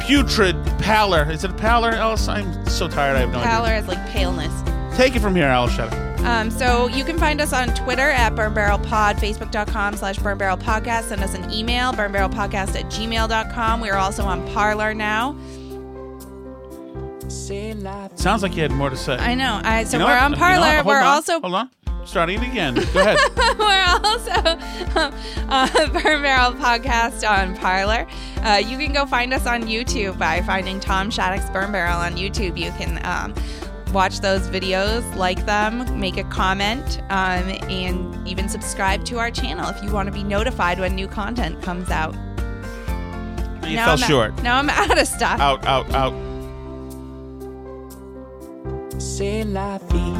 putrid 0.00 0.56
pallor. 0.78 1.30
Is 1.30 1.44
it 1.44 1.50
a 1.50 1.54
pallor, 1.54 1.90
Alice? 1.90 2.28
I'm 2.28 2.66
so 2.66 2.88
tired. 2.88 3.16
I 3.16 3.20
have 3.20 3.30
no 3.32 3.40
pallor 3.40 3.72
is 3.74 3.86
like 3.88 4.04
paleness. 4.10 4.52
Take 4.96 5.14
it 5.16 5.20
from 5.20 5.34
here, 5.36 5.46
Alice. 5.46 5.72
Shut 5.74 5.92
up. 5.92 6.20
Um, 6.20 6.50
so 6.50 6.86
you 6.88 7.02
can 7.04 7.18
find 7.18 7.40
us 7.40 7.52
on 7.54 7.68
Twitter 7.74 8.10
at 8.10 8.34
Burn 8.34 8.52
Barrel 8.52 8.78
Pod, 8.78 9.16
Facebook.com 9.16 9.96
slash 9.96 10.18
Burn 10.18 10.36
Barrel 10.36 10.58
Podcast. 10.58 11.04
Send 11.04 11.22
us 11.22 11.34
an 11.34 11.50
email, 11.50 11.92
Burn 11.94 12.12
Barrel 12.12 12.28
Podcast 12.28 12.78
at 12.78 12.84
gmail.com. 12.92 13.80
We 13.80 13.88
are 13.88 13.96
also 13.96 14.24
on 14.24 14.46
Parler 14.52 14.92
now. 14.92 15.34
Sounds 18.16 18.42
like 18.42 18.54
you 18.54 18.62
had 18.62 18.70
more 18.72 18.90
to 18.90 18.96
say. 18.96 19.14
I 19.16 19.34
know. 19.34 19.60
I, 19.64 19.84
so 19.84 19.96
You 19.96 20.00
know 20.00 20.06
we're 20.06 20.12
what? 20.14 20.22
on 20.24 20.30
You 20.32 20.36
know 20.36 20.40
Parler. 20.42 20.60
what? 20.66 20.74
Hold 20.76 20.86
we're 20.86 20.98
on. 21.00 21.04
also 21.06 21.40
Hold 21.40 21.54
on. 21.54 21.70
Starting 22.04 22.42
again. 22.42 22.74
Go 22.74 23.00
ahead. 23.00 23.18
we're 23.58 23.84
also 24.04 24.30
uh, 25.48 25.86
Burn 25.92 26.22
Barrel 26.22 26.52
Podcast 26.52 27.28
on 27.28 27.56
Parler. 27.56 28.06
Uh, 28.38 28.56
you 28.56 28.76
can 28.78 28.92
go 28.92 29.06
find 29.06 29.32
us 29.32 29.46
on 29.46 29.62
YouTube 29.64 30.18
by 30.18 30.40
finding 30.42 30.80
Tom 30.80 31.10
Shattuck's 31.10 31.48
Burn 31.50 31.70
Barrel 31.70 31.98
on 31.98 32.12
YouTube. 32.16 32.58
You 32.58 32.72
can 32.72 33.00
um, 33.06 33.34
watch 33.92 34.20
those 34.20 34.48
videos, 34.48 35.04
like 35.14 35.46
them, 35.46 36.00
make 36.00 36.16
a 36.16 36.24
comment, 36.24 37.00
um, 37.10 37.48
and 37.70 38.26
even 38.26 38.48
subscribe 38.48 39.04
to 39.04 39.18
our 39.18 39.30
channel 39.30 39.68
if 39.68 39.80
you 39.82 39.92
want 39.92 40.06
to 40.08 40.12
be 40.12 40.24
notified 40.24 40.80
when 40.80 40.94
new 40.96 41.06
content 41.06 41.62
comes 41.62 41.90
out. 41.90 42.14
You 43.68 43.76
Now 43.76 43.84
fell 43.84 43.94
I'm 43.98 44.02
out- 44.02 44.08
short. 44.08 44.42
now 44.42 44.58
I'm 44.58 44.70
out 44.70 44.98
of 44.98 45.06
stuff. 45.06 45.38
Out, 45.38 45.64
out, 45.66 45.88
out. 45.94 46.14
C'est 49.00 49.44
la 49.44 49.78
vie. 49.78 50.19